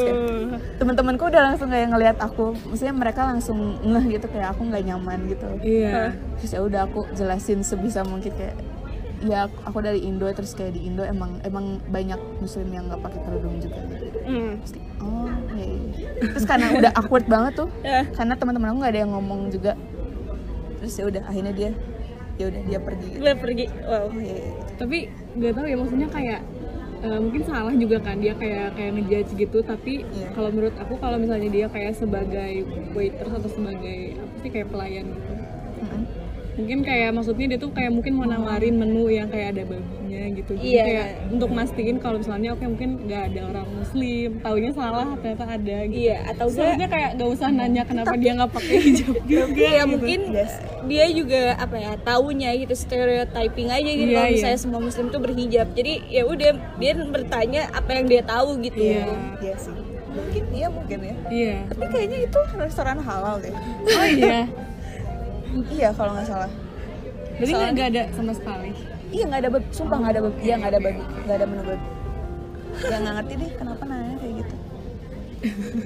Terus 0.49 0.77
teman-temanku 0.79 1.25
udah 1.27 1.43
langsung 1.45 1.69
kayak 1.69 1.89
ngelihat 1.89 2.17
aku 2.19 2.45
maksudnya 2.65 2.95
mereka 2.95 3.21
langsung 3.25 3.59
ngeh 3.83 4.05
gitu 4.09 4.27
kayak 4.29 4.49
aku 4.49 4.63
nggak 4.65 4.83
nyaman 4.85 5.19
gitu 5.27 5.49
iya 5.61 6.15
terus 6.39 6.51
ya 6.51 6.61
udah 6.61 6.81
aku 6.85 7.05
jelasin 7.13 7.61
sebisa 7.61 8.01
mungkin 8.03 8.31
kayak 8.31 8.55
ya 9.21 9.51
aku 9.61 9.79
dari 9.81 9.99
Indo 10.01 10.31
terus 10.31 10.55
kayak 10.55 10.73
di 10.73 10.87
Indo 10.87 11.03
emang 11.03 11.43
emang 11.43 11.83
banyak 11.85 12.17
muslim 12.39 12.71
yang 12.71 12.87
nggak 12.87 13.03
pakai 13.03 13.21
kerudung 13.21 13.59
juga 13.59 13.83
gitu 13.89 14.07
Hmm. 14.23 14.61
Pasti, 14.61 14.77
oh 15.01 15.25
iya, 15.51 15.67
iya. 15.67 16.09
terus 16.29 16.45
karena 16.45 16.69
udah 16.71 16.93
awkward 16.95 17.25
banget 17.27 17.53
tuh 17.57 17.69
Ya. 17.83 18.05
karena 18.07 18.37
teman-teman 18.37 18.69
aku 18.69 18.77
nggak 18.79 18.93
ada 18.93 19.01
yang 19.01 19.11
ngomong 19.11 19.41
juga 19.49 19.73
terus 20.79 20.95
ya 20.95 21.05
udah 21.07 21.23
akhirnya 21.25 21.51
dia 21.51 21.71
ya 22.37 22.45
udah 22.47 22.63
dia 22.63 22.79
pergi 22.79 23.07
gitu. 23.09 23.19
Gue 23.19 23.35
pergi. 23.35 23.65
Wow. 23.83 24.05
oh 24.07 24.21
iya, 24.21 24.37
iya. 24.39 24.53
tapi 24.77 24.97
nggak 25.35 25.53
tahu 25.53 25.67
ya 25.67 25.77
maksudnya 25.77 26.09
kayak 26.09 26.41
eh, 26.99 27.19
mungkin 27.19 27.43
salah 27.47 27.75
juga 27.75 27.97
kan 28.03 28.19
dia 28.19 28.35
kayak 28.35 28.75
kayak 28.75 28.93
ngejudge 28.99 29.31
gitu 29.37 29.59
tapi 29.63 30.03
Iya. 30.03 30.29
kalau 30.35 30.51
menurut 30.51 30.75
aku 30.79 30.95
kalau 30.99 31.17
misalnya 31.17 31.49
dia 31.49 31.67
kayak 31.71 31.95
sebagai 31.95 32.67
waiters 32.93 33.33
atau 33.33 33.51
sebagai 33.51 33.99
apa 34.19 34.35
sih 34.43 34.51
kayak 34.51 34.69
pelayan 34.71 35.07
gitu. 35.15 35.33
Mungkin 36.59 36.79
kayak 36.83 37.11
maksudnya 37.11 37.47
dia 37.47 37.59
tuh 37.59 37.71
kayak 37.71 37.89
mungkin 37.89 38.13
mau 38.13 38.27
nawarin 38.27 38.75
menu 38.75 39.07
yang 39.09 39.27
kayak 39.27 39.55
ada 39.55 39.63
babinya 39.65 40.23
gitu 40.35 40.53
Jadi 40.53 40.67
Iya. 40.69 40.83
kayak 40.85 41.07
untuk 41.31 41.51
mastiin 41.51 41.97
kalau 41.97 42.19
misalnya 42.19 42.51
oke 42.51 42.65
mungkin 42.67 42.91
nggak 43.01 43.23
ada 43.29 43.41
orang 43.47 43.67
muslim 43.73 44.31
taunya 44.39 44.71
salah 44.73 45.07
ternyata 45.17 45.45
ada 45.47 45.77
gitu 45.87 46.03
Iya, 46.03 46.17
atau 46.29 46.47
sebenarnya 46.49 46.89
kayak 46.89 47.11
nggak 47.15 47.31
usah 47.31 47.49
nanya 47.49 47.83
kenapa 47.85 48.15
dia 48.15 48.33
nggak 48.35 48.51
pakai 48.51 48.77
hijab 48.81 49.15
juga 49.31 49.43
Iya, 49.55 49.71
gitu. 49.79 49.87
mungkin 49.89 50.21
Yes. 50.29 50.53
dia 50.85 51.05
juga 51.09 51.43
apa 51.55 51.77
ya 51.77 51.93
taunya 51.99 52.51
gitu 52.57 52.75
stereotyping 52.75 53.69
aja 53.69 53.91
gitu 53.93 54.05
Iya, 54.05 54.17
kalau 54.17 54.27
iya. 54.27 54.35
misalnya 54.35 54.59
semua 54.59 54.81
muslim 54.81 55.07
tuh 55.09 55.21
berhijab 55.21 55.67
jadi 55.73 55.93
ya 56.05 56.23
udah 56.25 56.51
dia 56.77 56.93
bertanya 56.99 57.63
apa 57.71 57.91
yang 57.93 58.07
dia 58.07 58.23
tahu 58.23 58.59
gitu 58.59 58.83
Iya. 58.83 59.07
Iya 59.39 59.55
sih 59.57 59.71
mungkin 60.09 60.45
iya 60.51 60.67
mungkin 60.67 60.99
ya 60.99 61.15
iya 61.31 61.57
tapi 61.69 61.85
kayaknya 61.87 62.19
itu 62.25 62.39
restoran 62.57 62.99
halal 62.99 63.39
deh 63.39 63.55
oh 63.87 64.07
iya 64.09 64.51
iya 65.73 65.89
kalau 65.95 66.13
nggak 66.17 66.29
salah. 66.29 66.51
Berarti 67.39 67.53
nggak 67.75 67.89
ada 67.95 68.03
sama 68.13 68.33
sekali? 68.35 68.71
Iya 69.09 69.25
nggak 69.29 69.41
ada 69.41 69.51
sumpah 69.73 69.97
nggak 70.05 70.13
ada 70.13 70.21
iya 70.45 70.55
nggak 70.61 70.71
ada 70.77 70.81
babi 70.85 71.01
nggak 71.25 71.37
ada 71.41 71.47
menu 71.49 71.63
babi 71.65 71.87
ya 72.79 72.97
nggak 73.03 73.15
ngerti 73.19 73.33
deh 73.41 73.51
kenapa 73.59 73.83
nanya 73.89 74.17
kayak 74.21 74.35
gitu. 74.45 74.55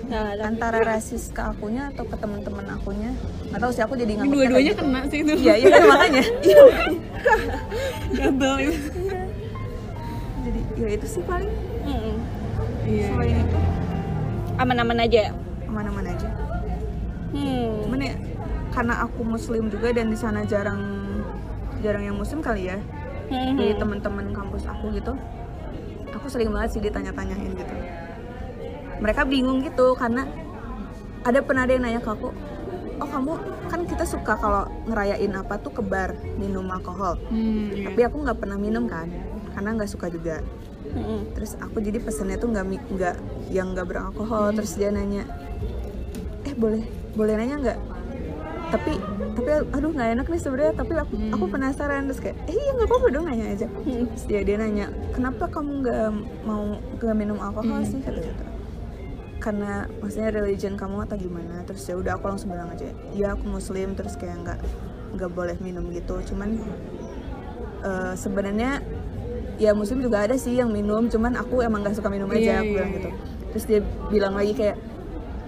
Nah, 0.08 0.32
antara 0.48 0.80
rasis 0.80 1.28
ke 1.28 1.40
akunya 1.44 1.92
atau 1.92 2.08
ke 2.08 2.16
teman-teman 2.16 2.72
akunya? 2.72 3.12
Nggak 3.52 3.60
tahu 3.60 3.72
sih 3.72 3.82
aku 3.84 3.94
jadi 4.00 4.12
nggak 4.16 4.28
dua-duanya 4.32 4.72
kena 4.76 5.00
sih 5.12 5.18
itu. 5.20 5.32
Iya 5.44 5.54
iya 5.60 5.68
kan 5.68 5.82
makanya. 5.92 6.24
Iya. 6.40 6.62
Gatel 8.16 8.54
itu. 8.64 8.78
Jadi 10.42 10.60
ya 10.80 10.88
itu 10.88 11.06
sih 11.06 11.22
paling. 11.28 11.52
Mm-mm. 11.84 12.16
iya 12.88 13.04
selain 13.12 13.36
itu. 13.44 13.58
Aman-aman 14.56 14.98
aja. 15.04 15.22
Aman-aman 15.68 16.04
aja. 16.08 16.28
Hmm. 17.32 17.88
cuman 17.88 18.00
ya 18.04 18.14
karena 18.72 19.04
aku 19.04 19.20
muslim 19.22 19.68
juga 19.68 19.92
dan 19.92 20.08
di 20.08 20.18
sana 20.18 20.42
jarang 20.48 20.80
jarang 21.84 22.08
yang 22.08 22.16
muslim 22.16 22.40
kali 22.40 22.72
ya. 22.72 22.80
Hmm. 23.32 23.56
dari 23.56 23.72
teman-teman 23.72 24.28
kampus 24.36 24.68
aku 24.68 24.92
gitu. 24.92 25.16
Aku 26.12 26.26
sering 26.28 26.52
banget 26.52 26.76
sih 26.76 26.82
ditanya-tanyain 26.84 27.56
gitu. 27.56 27.74
Mereka 29.00 29.24
bingung 29.24 29.64
gitu 29.64 29.96
karena 29.96 30.28
ada 31.24 31.40
pernah 31.40 31.64
ada 31.64 31.72
yang 31.72 31.84
nanya 31.86 32.00
ke 32.04 32.10
aku 32.12 32.28
oh 33.02 33.08
kamu 33.08 33.32
kan 33.66 33.80
kita 33.88 34.04
suka 34.04 34.38
kalau 34.38 34.68
ngerayain 34.86 35.32
apa 35.34 35.58
tuh 35.58 35.72
ke 35.74 35.82
bar 35.82 36.14
minum 36.36 36.68
alkohol. 36.68 37.18
Hmm, 37.32 37.72
tapi 37.88 38.00
aku 38.04 38.20
nggak 38.20 38.38
pernah 38.38 38.58
minum 38.60 38.84
kan 38.86 39.08
karena 39.56 39.80
nggak 39.80 39.90
suka 39.90 40.12
juga. 40.12 40.44
Mm-mm. 40.82 41.32
terus 41.32 41.56
aku 41.56 41.78
jadi 41.78 42.02
pesennya 42.02 42.36
tuh 42.36 42.52
nggak 42.52 42.66
nggak 42.68 43.16
yang 43.48 43.72
nggak 43.72 43.88
beralkohol. 43.88 44.52
Terus 44.52 44.76
dia 44.76 44.92
nanya 44.92 45.24
eh 46.44 46.52
boleh 46.52 46.84
boleh 47.16 47.34
nanya 47.38 47.56
nggak 47.58 47.78
tapi 48.72 48.92
tapi 49.36 49.50
aduh 49.76 49.90
nggak 49.92 50.08
enak 50.16 50.26
nih 50.32 50.40
sebenarnya. 50.40 50.72
Tapi 50.72 50.92
aku 50.96 51.14
aku 51.36 51.44
penasaran 51.52 52.08
terus 52.08 52.20
kayak 52.24 52.36
eh 52.48 52.56
iya 52.56 52.70
nggak 52.72 52.88
apa-apa 52.88 53.06
dong 53.12 53.24
nanya 53.28 53.46
aja. 53.52 53.66
Hmm. 53.68 54.08
terus 54.08 54.24
dia 54.24 54.40
dia 54.40 54.56
nanya 54.56 54.86
kenapa 55.12 55.44
kamu 55.52 55.70
nggak 55.84 56.08
mau 56.48 56.62
nggak 56.96 57.16
minum 57.16 57.38
alkohol 57.38 57.84
sih? 57.84 58.00
Kata 58.00 58.20
gitu 58.20 58.44
karena 59.42 59.90
maksudnya 59.98 60.30
religion 60.30 60.78
kamu 60.78 61.02
atau 61.04 61.16
gimana? 61.18 61.66
Terus 61.66 61.82
ya 61.84 61.94
udah 61.98 62.14
aku 62.16 62.30
langsung 62.30 62.54
bilang 62.54 62.70
aja 62.72 62.88
ya 63.12 63.34
aku 63.34 63.44
muslim 63.44 63.92
terus 63.92 64.14
kayak 64.16 64.40
nggak 64.40 64.58
nggak 65.18 65.30
boleh 65.36 65.56
minum 65.60 65.84
gitu. 65.92 66.16
Cuman 66.32 66.62
eh, 67.82 68.14
sebenarnya 68.16 68.80
ya 69.60 69.76
muslim 69.76 70.00
juga 70.00 70.24
ada 70.24 70.34
sih 70.38 70.56
yang 70.56 70.72
minum 70.72 71.06
cuman 71.06 71.36
aku 71.36 71.60
emang 71.62 71.84
nggak 71.84 71.94
suka 71.98 72.08
minum 72.08 72.26
aja 72.30 72.40
Iya, 72.40 72.54
aku 72.58 72.66
iya, 72.66 72.74
bilang 72.74 72.90
iya. 72.90 72.96
gitu 72.98 73.10
terus 73.52 73.64
dia 73.68 73.80
bilang 74.08 74.34
lagi 74.34 74.52
kayak 74.56 74.76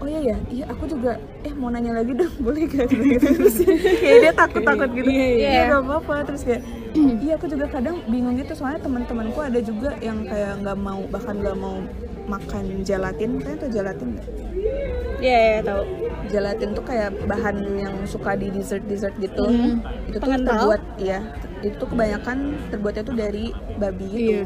oh 0.04 0.08
iya 0.08 0.20
ya 0.22 0.36
iya 0.52 0.64
aku 0.68 0.84
juga 0.84 1.16
eh 1.40 1.52
mau 1.52 1.72
nanya 1.72 1.96
lagi 1.96 2.12
dong 2.12 2.28
boleh 2.44 2.68
gak 2.68 2.92
gitu, 2.92 3.04
gitu. 3.16 3.26
terus 3.40 3.56
kayak 3.64 4.18
dia 4.20 4.32
takut 4.32 4.62
takut 4.62 4.90
gitu 4.92 5.08
Iya, 5.08 5.26
iya. 5.32 5.48
iya 5.48 5.60
gak 5.66 5.80
apa 5.80 5.94
apa 5.98 6.14
terus 6.28 6.42
kayak 6.44 6.60
iya 7.24 7.32
aku 7.34 7.46
juga 7.48 7.66
kadang 7.66 7.96
bingung 8.06 8.36
gitu 8.36 8.52
soalnya 8.52 8.84
teman-temanku 8.84 9.40
ada 9.40 9.58
juga 9.58 9.96
yang 9.98 10.28
kayak 10.28 10.60
nggak 10.60 10.78
mau 10.78 11.00
bahkan 11.08 11.40
nggak 11.40 11.56
mau 11.56 11.80
makan 12.24 12.64
gelatin 12.84 13.30
kalian 13.40 13.58
tau 13.58 13.70
gelatin 13.70 14.08
nggak 14.12 14.28
Iya, 15.24 15.38
iya, 15.40 15.60
tahu. 15.64 15.82
gelatin 16.28 16.68
tuh 16.72 16.84
kayak 16.84 17.16
bahan 17.24 17.56
yang 17.80 17.94
suka 18.04 18.36
di 18.36 18.48
dessert 18.48 18.84
dessert 18.84 19.14
gitu 19.16 19.44
Hmm. 19.44 19.80
itu 20.04 20.16
tuh 20.16 20.36
terbuat 20.36 20.82
iya 21.00 21.20
itu 21.60 21.76
tuh 21.76 21.88
kebanyakan 21.88 22.36
terbuatnya 22.68 23.02
tuh 23.02 23.16
dari 23.16 23.44
babi 23.76 24.04
gitu 24.08 24.20
Iya. 24.20 24.44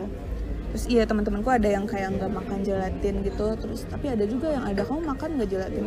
Terus 0.72 0.84
iya 0.86 1.02
teman-temanku 1.08 1.48
ada 1.48 1.68
yang 1.68 1.84
kayak 1.88 2.16
nggak 2.16 2.30
makan 2.32 2.58
gelatin 2.64 3.14
gitu. 3.24 3.46
Terus 3.56 3.80
tapi 3.88 4.06
ada 4.12 4.24
juga 4.28 4.52
yang 4.52 4.64
ada 4.68 4.82
kamu 4.84 5.00
makan 5.04 5.28
nggak 5.40 5.48
gelatin? 5.50 5.86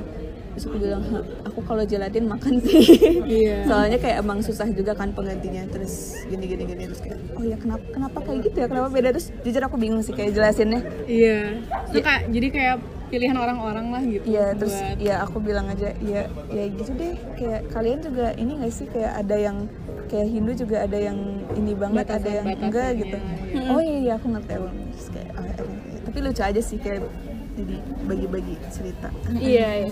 Terus 0.51 0.63
aku 0.67 0.77
bilang 0.83 1.03
"Hah, 1.07 1.23
aku 1.47 1.59
kalau 1.63 1.83
gelatin 1.87 2.25
makan 2.27 2.53
sih. 2.59 2.83
Iya. 3.41 3.63
Soalnya 3.63 3.97
kayak 4.01 4.17
emang 4.25 4.39
susah 4.43 4.67
juga 4.73 4.91
kan 4.91 5.15
penggantinya. 5.15 5.63
Terus 5.71 6.25
gini 6.27 6.45
gini 6.45 6.63
gini 6.67 6.83
terus 6.91 7.01
kayak 7.01 7.17
oh 7.39 7.43
ya 7.45 7.55
kenapa 7.55 7.85
kenapa 7.93 8.17
kayak 8.25 8.39
gitu 8.51 8.57
ya? 8.59 8.67
Kenapa 8.67 8.89
beda? 8.91 9.09
Terus 9.15 9.27
jujur 9.47 9.63
aku 9.63 9.77
bingung 9.79 10.03
sih 10.03 10.11
kayak 10.11 10.35
jelasinnya. 10.35 10.81
Iya. 11.07 11.63
Itu 11.89 11.99
kayak 12.03 12.21
jadi 12.29 12.47
kayak 12.51 12.77
pilihan 13.11 13.35
orang-orang 13.35 13.87
lah 13.91 14.01
gitu 14.01 14.23
Iya 14.25 14.45
terus 14.55 14.71
buat- 14.73 14.97
ya 14.97 15.15
aku 15.21 15.37
bilang 15.37 15.67
aja 15.67 15.91
ya 15.99 16.21
ya 16.47 16.63
gitu 16.71 16.91
deh 16.95 17.13
kayak 17.35 17.61
kalian 17.69 17.99
juga 17.99 18.25
ini 18.33 18.51
gak 18.57 18.71
sih 18.71 18.87
kayak 18.87 19.11
ada 19.19 19.35
yang 19.35 19.57
kayak 20.07 20.27
Hindu 20.27 20.51
juga 20.55 20.83
ada 20.83 20.95
yang 20.95 21.19
ini 21.53 21.71
banget 21.75 22.07
ada 22.07 22.29
yang 22.31 22.47
enggak 22.47 22.89
gitu 22.95 23.17
Batasan-batasannya, 23.19 23.71
oh 23.71 23.81
iya 23.81 23.97
iya 24.01 24.13
aku 24.15 24.27
ngerti 24.27 24.51
aku. 24.53 24.67
Terus 24.71 25.07
kayak 25.11 25.29
oh, 25.31 25.43
oke. 25.43 25.63
tapi 26.01 26.17
lucu 26.19 26.41
aja 26.41 26.61
sih 26.61 26.77
kayak 26.79 26.99
jadi 27.51 27.75
bagi-bagi 28.07 28.55
cerita 28.71 29.07
Iya, 29.29 29.67
iya. 29.83 29.91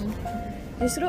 Justru 0.79 1.07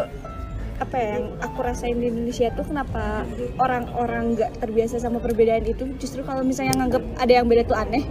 apa 0.80 0.96
ya 0.96 1.08
yang 1.14 1.36
aku 1.38 1.58
rasain 1.60 1.94
di 1.94 2.08
Indonesia 2.08 2.48
tuh 2.50 2.64
kenapa 2.64 3.28
orang-orang 3.56 4.32
nggak 4.32 4.50
terbiasa 4.58 4.96
sama 4.96 5.20
perbedaan 5.20 5.60
itu 5.62 5.84
justru 6.00 6.24
kalau 6.24 6.40
misalnya 6.40 6.72
nganggap 6.74 7.04
ada 7.20 7.32
yang 7.32 7.44
beda 7.44 7.68
tuh 7.68 7.76
aneh 7.76 8.08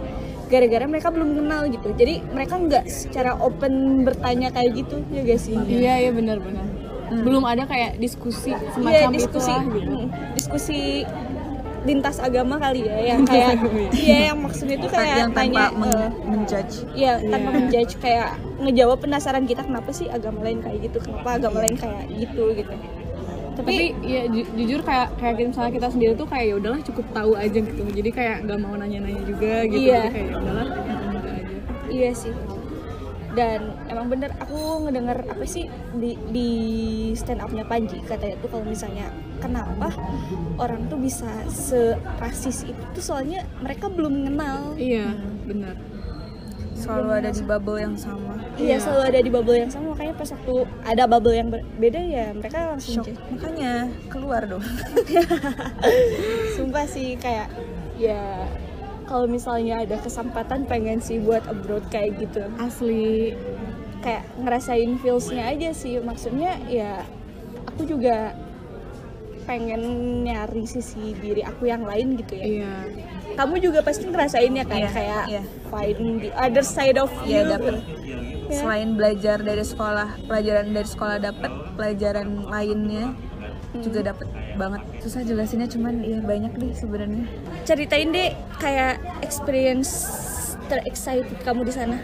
gara-gara 0.50 0.84
mereka 0.90 1.08
belum 1.14 1.38
kenal 1.38 1.62
gitu. 1.70 1.88
Jadi 1.94 2.26
mereka 2.34 2.58
nggak 2.58 2.84
secara 2.90 3.38
open 3.38 4.02
bertanya 4.02 4.50
kayak 4.50 4.74
gitu 4.84 5.00
ya 5.14 5.22
gak 5.22 5.40
sih? 5.40 5.54
Iya 5.54 5.94
iya 6.08 6.10
benar-benar 6.10 6.66
belum 7.10 7.42
ada 7.42 7.66
kayak 7.66 7.98
diskusi 7.98 8.54
Iya 8.54 8.70
semacam 8.70 9.10
diskusi. 9.18 9.50
itulah 9.50 9.62
gitu. 9.66 9.90
Mm, 9.90 10.06
diskusi 10.38 10.80
lintas 11.80 12.20
agama 12.20 12.60
kali 12.60 12.84
ya 12.84 13.16
yang 13.16 13.24
kayak 13.24 13.56
iya. 13.96 14.30
yang 14.30 14.38
maksudnya 14.44 14.76
tuh 14.84 14.92
kayak 14.92 15.16
yang 15.16 15.32
tanpa 15.32 15.40
tanya 15.40 15.64
men- 15.72 15.96
eh, 15.96 16.10
menjudge. 16.28 16.74
Iya, 16.92 17.12
tanpa 17.24 17.48
menjudge 17.56 17.92
kayak 18.04 18.28
ngejawab 18.60 18.98
penasaran 19.00 19.44
kita 19.48 19.64
kenapa 19.64 19.90
sih 19.90 20.06
agama 20.12 20.44
lain 20.44 20.60
kayak 20.60 20.78
gitu, 20.86 21.00
kenapa 21.00 21.40
agama 21.40 21.64
lain 21.64 21.80
kayak 21.80 22.04
gitu 22.20 22.52
gitu. 22.52 22.74
Tapi 23.62 23.76
ya 24.02 24.22
ju- 24.26 24.50
jujur 24.54 24.80
kayak 24.80 25.08
kayak 25.14 25.34
misalnya 25.42 25.72
kita 25.72 25.88
sendiri 25.88 26.12
tuh 26.14 26.24
kayak 26.24 26.46
ya 26.46 26.54
udahlah 26.56 26.80
cukup 26.82 27.06
tahu 27.10 27.32
aja 27.34 27.58
gitu 27.58 27.82
jadi 27.86 28.10
kayak 28.10 28.36
nggak 28.44 28.58
mau 28.58 28.74
nanya-nanya 28.74 29.22
juga 29.22 29.52
gitu 29.64 29.80
Iya. 29.82 29.98
jadi 29.98 30.10
kayak 30.10 30.26
ya 30.26 30.36
udahlah 30.36 30.66
udah 30.66 31.32
aja 31.34 31.56
Iya 31.88 32.10
sih. 32.14 32.34
Dan 33.30 33.60
emang 33.86 34.06
bener 34.08 34.34
aku 34.36 34.58
ngedenger 34.82 35.22
apa 35.24 35.44
sih 35.44 35.70
di, 35.92 36.18
di 36.28 36.48
stand 37.14 37.38
upnya 37.38 37.62
Panji 37.62 38.02
katanya 38.02 38.34
tuh 38.36 38.48
kalau 38.48 38.62
misalnya 38.64 39.06
kenapa 39.38 39.94
orang 40.56 40.86
tuh 40.86 40.98
bisa 40.98 41.30
serasis 41.48 42.64
itu 42.64 42.82
tuh 42.90 42.98
soalnya 43.00 43.46
mereka 43.58 43.86
belum 43.86 44.10
mengenal. 44.18 44.74
iya 44.74 45.14
benar 45.42 45.78
selalu 46.80 47.10
ada 47.20 47.30
di 47.30 47.44
bubble 47.44 47.78
yang 47.78 47.96
sama. 48.00 48.34
Iya, 48.56 48.76
selalu 48.80 49.02
ada 49.12 49.20
di 49.20 49.30
bubble 49.30 49.58
yang 49.60 49.70
sama. 49.70 49.86
Makanya 49.92 50.14
pas 50.16 50.30
waktu 50.32 50.54
ada 50.88 51.02
bubble 51.04 51.36
yang 51.36 51.48
berbeda 51.52 52.00
ya 52.00 52.26
mereka 52.32 52.58
langsung 52.72 53.04
shock. 53.04 53.12
makanya 53.28 53.72
keluar 54.08 54.42
dong. 54.48 54.64
Sumpah 56.56 56.86
sih 56.88 57.20
kayak 57.20 57.52
ya 58.00 58.48
kalau 59.04 59.28
misalnya 59.28 59.84
ada 59.84 60.00
kesempatan 60.00 60.64
pengen 60.64 61.04
sih 61.04 61.20
buat 61.20 61.44
abroad 61.44 61.84
kayak 61.92 62.16
gitu. 62.18 62.42
Asli. 62.56 63.36
Kayak 64.00 64.24
ngerasain 64.40 64.96
feelsnya 65.04 65.44
aja 65.52 65.70
sih. 65.76 66.00
Maksudnya 66.00 66.56
ya 66.72 67.04
aku 67.68 67.84
juga 67.84 68.32
pengen 69.44 69.82
nyari 70.24 70.64
sisi 70.64 71.12
diri 71.18 71.44
aku 71.44 71.68
yang 71.68 71.84
lain 71.84 72.16
gitu 72.16 72.32
ya. 72.38 72.44
Iya 72.46 72.74
kamu 73.34 73.54
juga 73.60 73.78
pasti 73.80 74.04
ngerasain 74.04 74.52
ya 74.52 74.64
kan 74.64 74.78
Iya, 74.78 74.90
kayak 74.90 75.24
iya. 75.28 75.42
find 75.68 76.00
the 76.20 76.30
other 76.34 76.62
side 76.62 76.96
of 76.96 77.10
Iya, 77.22 77.44
you 77.44 77.50
dapet. 77.50 77.74
Ya. 78.50 78.66
selain 78.66 78.98
belajar 78.98 79.38
dari 79.38 79.62
sekolah 79.62 80.18
pelajaran 80.26 80.74
dari 80.74 80.82
sekolah 80.84 81.22
dapat 81.22 81.50
pelajaran 81.78 82.50
lainnya 82.50 83.14
juga 83.78 84.10
dapat 84.10 84.26
banget 84.58 84.82
susah 84.98 85.22
jelasinnya 85.22 85.70
cuman 85.70 86.02
ya 86.02 86.18
banyak 86.18 86.50
deh 86.58 86.74
sebenarnya 86.74 87.30
ceritain 87.62 88.10
deh 88.10 88.34
kayak 88.58 88.98
experience 89.22 89.94
terexcited 90.66 91.38
kamu 91.40 91.62
di 91.62 91.70
sana 91.70 92.02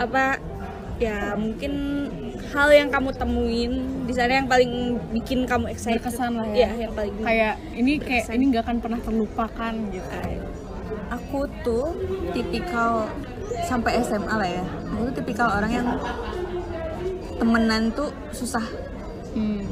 apa 0.00 0.40
ya 0.96 1.36
mungkin 1.36 1.72
hal 2.48 2.68
yang 2.72 2.88
kamu 2.88 3.10
temuin 3.12 3.72
di 4.08 4.12
sana 4.16 4.40
yang 4.40 4.48
paling 4.48 4.96
bikin 5.12 5.44
kamu 5.44 5.68
excited 5.68 6.00
Berkesan 6.00 6.32
lah 6.40 6.48
ya. 6.48 6.56
Iya, 6.56 6.70
yang 6.88 6.92
paling 6.96 7.14
kayak 7.20 7.54
ini 7.76 7.92
kayak 8.00 8.24
Berkesan. 8.24 8.36
ini 8.40 8.44
nggak 8.52 8.62
akan 8.64 8.76
pernah 8.80 9.00
terlupakan 9.04 9.72
gitu 9.92 10.16
aku 11.08 11.40
tuh 11.64 11.86
tipikal 12.36 13.08
sampai 13.64 14.00
SMA 14.04 14.28
lah 14.32 14.48
ya 14.48 14.64
aku 14.64 15.12
tuh 15.12 15.14
tipikal 15.20 15.48
orang 15.52 15.72
yang 15.72 15.88
temenan 17.38 17.92
tuh 17.92 18.10
susah 18.32 18.64
hmm. 19.32 19.62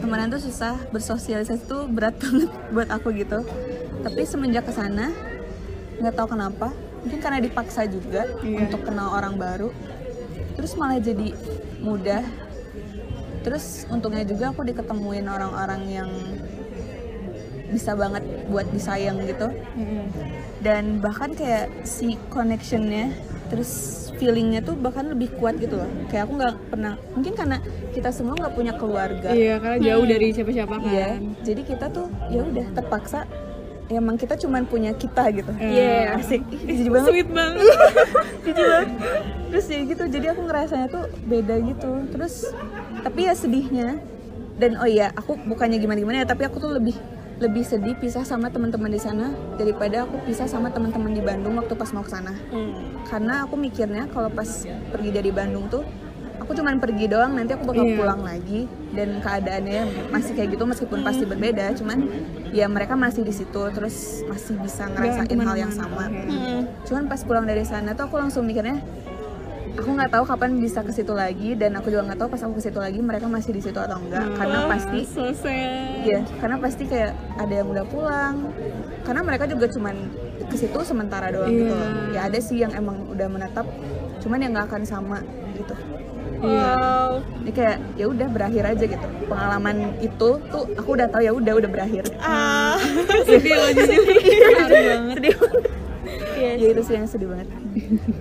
temenan 0.00 0.28
tuh 0.32 0.40
susah 0.40 0.76
bersosialisasi 0.92 1.68
tuh 1.68 1.84
berat 1.88 2.16
banget 2.22 2.50
buat 2.72 2.88
aku 2.92 3.12
gitu 3.16 3.44
tapi 4.04 4.24
semenjak 4.24 4.64
ke 4.68 4.72
sana 4.72 5.12
nggak 6.00 6.14
tahu 6.16 6.36
kenapa 6.36 6.72
mungkin 7.04 7.20
karena 7.20 7.38
dipaksa 7.40 7.84
juga 7.84 8.24
Iya. 8.40 8.68
untuk 8.68 8.80
kenal 8.88 9.12
orang 9.12 9.36
baru 9.36 9.68
terus 10.56 10.72
malah 10.80 10.96
jadi 10.96 11.34
mudah. 11.84 12.24
Terus 13.44 13.84
untungnya 13.92 14.24
juga 14.24 14.56
aku 14.56 14.64
diketemuin 14.64 15.28
orang-orang 15.28 15.82
yang 15.92 16.10
bisa 17.68 17.92
banget 17.92 18.24
buat 18.48 18.64
disayang 18.72 19.20
gitu. 19.28 19.52
Dan 20.64 21.04
bahkan 21.04 21.36
kayak 21.36 21.84
si 21.84 22.16
connectionnya 22.32 23.12
terus 23.52 24.00
feelingnya 24.16 24.64
tuh 24.64 24.72
bahkan 24.80 25.12
lebih 25.12 25.36
kuat 25.36 25.60
gitu 25.60 25.76
loh. 25.76 25.90
Kayak 26.08 26.30
aku 26.30 26.32
nggak 26.40 26.54
pernah 26.72 26.96
mungkin 27.12 27.32
karena 27.36 27.60
kita 27.92 28.08
semua 28.10 28.34
nggak 28.40 28.54
punya 28.56 28.72
keluarga. 28.80 29.36
Iya 29.36 29.60
karena 29.60 29.78
jauh 29.78 30.06
dari 30.08 30.26
siapa-siapa 30.32 30.74
kan. 30.80 30.88
Iya, 30.88 31.10
jadi 31.44 31.62
kita 31.68 31.86
tuh 31.92 32.08
ya 32.32 32.42
udah 32.48 32.66
terpaksa 32.72 33.28
emang 33.92 34.16
kita 34.16 34.34
cuman 34.40 34.64
punya 34.64 34.96
kita 34.96 35.28
gitu. 35.34 35.52
Iya. 35.60 36.16
asik. 36.20 36.42
Ih, 36.48 36.60
Jijik 36.64 36.90
banget. 36.92 37.08
sweet 37.12 37.28
banget 37.28 37.66
Jijik 38.44 38.64
banget. 38.64 38.88
Terus 39.52 39.66
ya 39.70 39.80
gitu, 39.86 40.04
jadi 40.08 40.26
aku 40.32 40.40
ngerasanya 40.48 40.86
tuh 40.88 41.04
beda 41.28 41.54
gitu. 41.62 41.90
Terus 42.10 42.34
tapi 43.04 43.28
ya 43.28 43.34
sedihnya 43.36 44.00
dan 44.56 44.78
oh 44.78 44.88
iya, 44.88 45.10
aku 45.12 45.34
bukannya 45.34 45.82
gimana-gimana 45.82 46.22
ya, 46.22 46.26
tapi 46.30 46.46
aku 46.46 46.62
tuh 46.62 46.72
lebih 46.74 46.94
lebih 47.42 47.66
sedih 47.66 47.98
pisah 47.98 48.22
sama 48.22 48.46
teman-teman 48.46 48.86
di 48.86 49.02
sana 49.02 49.34
daripada 49.58 50.06
aku 50.06 50.22
pisah 50.22 50.46
sama 50.46 50.70
teman-teman 50.70 51.10
di 51.10 51.18
Bandung 51.18 51.58
waktu 51.58 51.74
pas 51.74 51.90
mau 51.90 52.06
ke 52.06 52.10
sana. 52.14 52.30
Hmm. 52.54 53.02
Karena 53.10 53.42
aku 53.42 53.58
mikirnya 53.58 54.06
kalau 54.14 54.30
pas 54.30 54.46
pergi 54.94 55.10
dari 55.10 55.34
Bandung 55.34 55.66
tuh 55.66 55.82
aku 56.36 56.50
cuman 56.52 56.76
pergi 56.76 57.06
doang 57.06 57.32
nanti 57.32 57.52
aku 57.52 57.64
bakal 57.64 57.84
Iya. 57.84 57.96
pulang 57.96 58.20
lagi 58.20 58.60
dan 58.90 59.18
keadaannya 59.18 59.80
masih 60.08 60.32
kayak 60.32 60.48
gitu 60.50 60.64
meskipun 60.64 61.00
pasti 61.00 61.24
berbeda 61.24 61.72
cuman 61.74 61.98
ya 62.50 62.66
mereka 62.66 62.94
masih 62.94 63.22
di 63.22 63.32
situ 63.32 63.62
terus 63.70 63.96
masih 64.24 64.58
bisa 64.58 64.86
ngerasain 64.86 65.26
Nggak 65.26 65.46
hal 65.46 65.58
yang 65.58 65.72
sama 65.72 66.06
Oke. 66.06 66.26
Hmm. 66.26 66.62
cuman 66.84 67.02
pas 67.06 67.20
pulang 67.20 67.44
dari 67.44 67.62
sana 67.62 67.92
tuh 67.92 68.04
aku 68.04 68.18
langsung 68.18 68.44
mikirnya 68.44 68.78
aku 69.74 69.90
nggak 69.90 70.06
tahu 70.08 70.24
kapan 70.24 70.54
bisa 70.56 70.80
ke 70.80 70.90
situ 70.90 71.10
lagi 71.10 71.54
dan 71.54 71.74
aku 71.74 71.88
juga 71.88 72.02
nggak 72.04 72.18
tahu 72.20 72.28
pas 72.28 72.40
aku 72.40 72.54
ke 72.54 72.62
situ 72.62 72.78
lagi 72.78 72.98
mereka 73.00 73.26
masih 73.26 73.50
di 73.50 73.58
situ 73.58 73.74
atau 73.74 73.98
enggak 73.98 74.22
karena 74.32 74.58
Ah, 74.60 74.66
pasti 74.68 74.98
so 75.02 75.26
sad. 75.34 76.06
Iya, 76.06 76.20
karena 76.38 76.56
pasti 76.58 76.84
kayak 76.84 77.10
ada 77.34 77.54
yang 77.54 77.66
udah 77.66 77.82
pulang. 77.84 78.54
Karena 79.02 79.20
mereka 79.20 79.44
juga 79.44 79.66
cuman 79.66 79.96
ke 80.44 80.54
situ 80.54 80.78
sementara 80.80 81.26
doang 81.28 81.48
Iya. 81.48 81.58
gitu. 81.58 81.74
loh. 81.74 81.90
Ya 82.12 82.20
ada 82.22 82.38
sih 82.38 82.56
yang 82.56 82.70
emang 82.70 83.02
udah 83.08 83.26
menetap, 83.26 83.66
cuman 84.20 84.38
yang 84.38 84.52
nggak 84.52 84.68
akan 84.68 84.82
sama 84.84 85.18
gitu. 85.54 85.74
Wow. 86.44 87.10
Ini 87.44 87.50
kayak 87.52 87.76
ya 87.96 88.06
udah 88.08 88.28
berakhir 88.28 88.64
aja 88.68 88.84
gitu. 88.84 89.06
Pengalaman 89.28 89.76
itu 90.00 90.28
tuh 90.52 90.64
aku 90.76 90.88
udah 90.96 91.08
tahu 91.08 91.22
ya 91.24 91.32
udah 91.32 91.52
udah 91.56 91.70
berakhir. 91.70 92.04
Ah. 92.20 92.76
sedih 93.28 93.54
loh 93.56 93.70
jujur 93.72 94.02
sedih 94.04 94.38
banget. 94.52 95.16
Sedih 95.18 95.34
banget. 95.40 95.64
Iya. 96.34 96.52
Ya 96.60 96.66
itu 96.74 96.82
sih 96.84 96.94
yang 96.94 97.08
sedih 97.08 97.28
banget. 97.30 97.48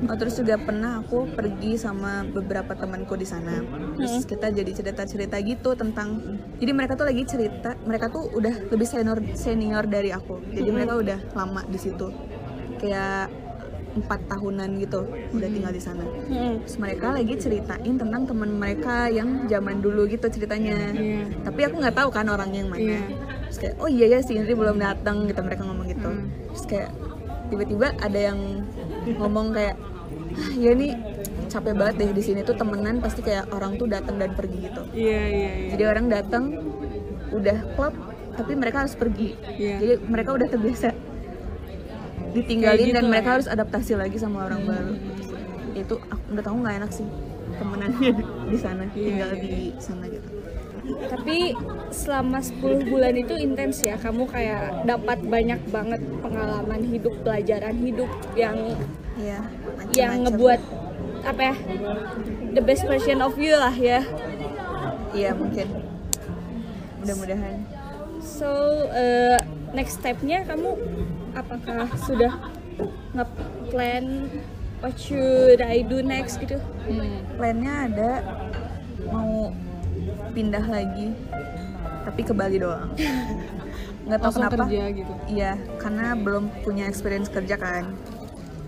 Oh 0.07 0.15
terus 0.15 0.33
juga 0.39 0.55
pernah 0.57 1.03
aku 1.03 1.29
pergi 1.33 1.75
sama 1.75 2.23
beberapa 2.25 2.73
temanku 2.73 3.13
di 3.19 3.27
sana. 3.27 3.61
Terus 3.99 4.25
kita 4.25 4.49
jadi 4.53 4.71
cerita-cerita 4.71 5.35
gitu 5.43 5.75
tentang. 5.75 6.39
Jadi 6.57 6.71
mereka 6.71 6.95
tuh 6.95 7.05
lagi 7.09 7.23
cerita, 7.27 7.75
mereka 7.83 8.09
tuh 8.09 8.31
udah 8.33 8.71
lebih 8.71 8.87
senior 8.87 9.19
senior 9.35 9.83
dari 9.85 10.13
aku. 10.15 10.39
Jadi 10.53 10.69
mereka 10.71 10.93
udah 10.97 11.19
lama 11.35 11.61
di 11.67 11.79
situ. 11.81 12.07
Kayak 12.79 13.42
empat 13.93 14.19
tahunan 14.25 14.69
gitu 14.81 15.05
udah 15.07 15.49
tinggal 15.49 15.71
di 15.73 15.81
sana. 15.81 16.03
Hmm. 16.03 16.61
Terus 16.65 16.77
mereka 16.81 17.13
lagi 17.13 17.33
ceritain 17.37 17.95
tentang 17.95 18.21
teman 18.25 18.49
mereka 18.57 19.07
yang 19.09 19.45
zaman 19.45 19.79
dulu 19.79 20.09
gitu 20.09 20.25
ceritanya. 20.29 20.93
Iya. 20.97 21.29
Tapi 21.45 21.59
aku 21.69 21.75
nggak 21.81 21.95
tahu 21.97 22.09
kan 22.09 22.25
orangnya 22.29 22.65
yang 22.65 22.71
mana. 22.73 22.81
Iya. 22.81 23.01
Terus 23.49 23.57
kayak 23.61 23.75
oh 23.77 23.89
iya 23.89 24.05
ya 24.17 24.19
si 24.25 24.33
Indri 24.33 24.57
belum 24.57 24.81
datang 24.81 25.29
gitu 25.29 25.41
mereka 25.45 25.61
ngomong 25.65 25.87
gitu. 25.89 26.09
Hmm. 26.09 26.27
Terus 26.53 26.65
kayak 26.65 26.89
tiba-tiba 27.53 27.87
ada 28.01 28.19
yang 28.19 28.39
ngomong 29.19 29.53
kayak 29.53 29.77
ah 30.33 30.51
ya 30.57 30.73
nih 30.73 30.97
capek 31.49 31.73
banget 31.77 31.95
deh 32.01 32.11
di 32.17 32.23
sini 32.25 32.41
tuh 32.41 32.57
temenan 32.57 32.97
pasti 32.97 33.21
kayak 33.21 33.53
orang 33.53 33.77
tuh 33.77 33.85
datang 33.85 34.17
dan 34.17 34.33
pergi 34.33 34.65
gitu. 34.65 34.81
iya 34.97 35.21
iya 35.29 35.51
iya 35.53 35.69
Jadi 35.77 35.83
orang 35.85 36.05
datang 36.09 36.43
udah 37.29 37.57
klub 37.77 37.93
tapi 38.33 38.51
mereka 38.57 38.81
harus 38.85 38.97
pergi. 38.97 39.37
Iya. 39.61 39.77
Jadi 39.77 39.93
mereka 40.09 40.33
udah 40.33 40.47
terbiasa 40.49 40.92
ditinggalin 42.33 42.89
Kayak 42.89 42.95
dan 42.95 43.03
gitu 43.03 43.11
mereka 43.11 43.29
ya. 43.29 43.33
harus 43.37 43.47
adaptasi 43.47 43.93
lagi 43.95 44.17
sama 44.17 44.45
orang 44.45 44.61
baru. 44.65 44.93
Itu 45.73 45.95
aku 46.03 46.23
udah 46.33 46.43
tahu 46.43 46.55
nggak 46.61 46.75
enak 46.81 46.91
sih 46.91 47.07
temenannya 47.53 48.11
di, 48.49 48.57
sana 48.57 48.81
Iya, 48.83 48.93
tinggal 48.97 49.29
iya, 49.31 49.41
di 49.41 49.53
sana 49.77 50.03
gitu. 50.09 50.29
Tapi 50.83 51.37
selama 51.89 52.43
10 52.43 52.59
bulan 52.91 53.13
itu 53.15 53.33
intens 53.37 53.79
ya, 53.79 53.95
kamu 53.95 54.27
kayak 54.27 54.83
dapat 54.83 55.23
banyak 55.23 55.61
banget 55.69 56.01
pengalaman 56.19 56.81
hidup, 56.83 57.13
pelajaran 57.23 57.77
hidup 57.79 58.09
yang 58.35 58.57
Iya. 59.15 59.39
yang 59.93 60.11
macam-macam. 60.17 60.23
ngebuat 60.27 60.61
apa 61.23 61.41
ya? 61.41 61.55
The 62.51 62.61
best 62.61 62.83
version 62.83 63.21
of 63.21 63.37
you 63.37 63.53
lah 63.53 63.71
ya. 63.71 64.01
Iya 65.13 65.31
mungkin. 65.37 65.67
Mudah-mudahan. 66.99 67.57
So, 68.19 68.49
eh, 68.91 69.37
next 69.71 69.99
stepnya 69.99 70.41
kamu 70.43 70.73
apakah 71.33 71.89
sudah 72.05 72.33
nge-plan 73.13 74.29
what 74.81 74.95
should 74.97 75.61
I 75.61 75.85
do 75.85 76.01
next 76.01 76.41
gitu? 76.41 76.57
Hmm. 76.57 77.25
Plannya 77.37 77.73
ada 77.89 78.11
mau 79.09 79.53
pindah 80.33 80.65
lagi 80.65 81.13
tapi 82.03 82.21
ke 82.25 82.33
Bali 82.35 82.57
doang. 82.59 82.91
Nggak 84.07 84.19
tahu 84.19 84.27
langsung 84.27 84.43
kenapa. 84.43 84.63
kerja 84.67 84.83
gitu 84.91 85.13
Iya, 85.31 85.51
karena 85.79 86.11
belum 86.19 86.43
punya 86.67 86.91
experience 86.91 87.31
kerja 87.31 87.55
kan. 87.55 87.95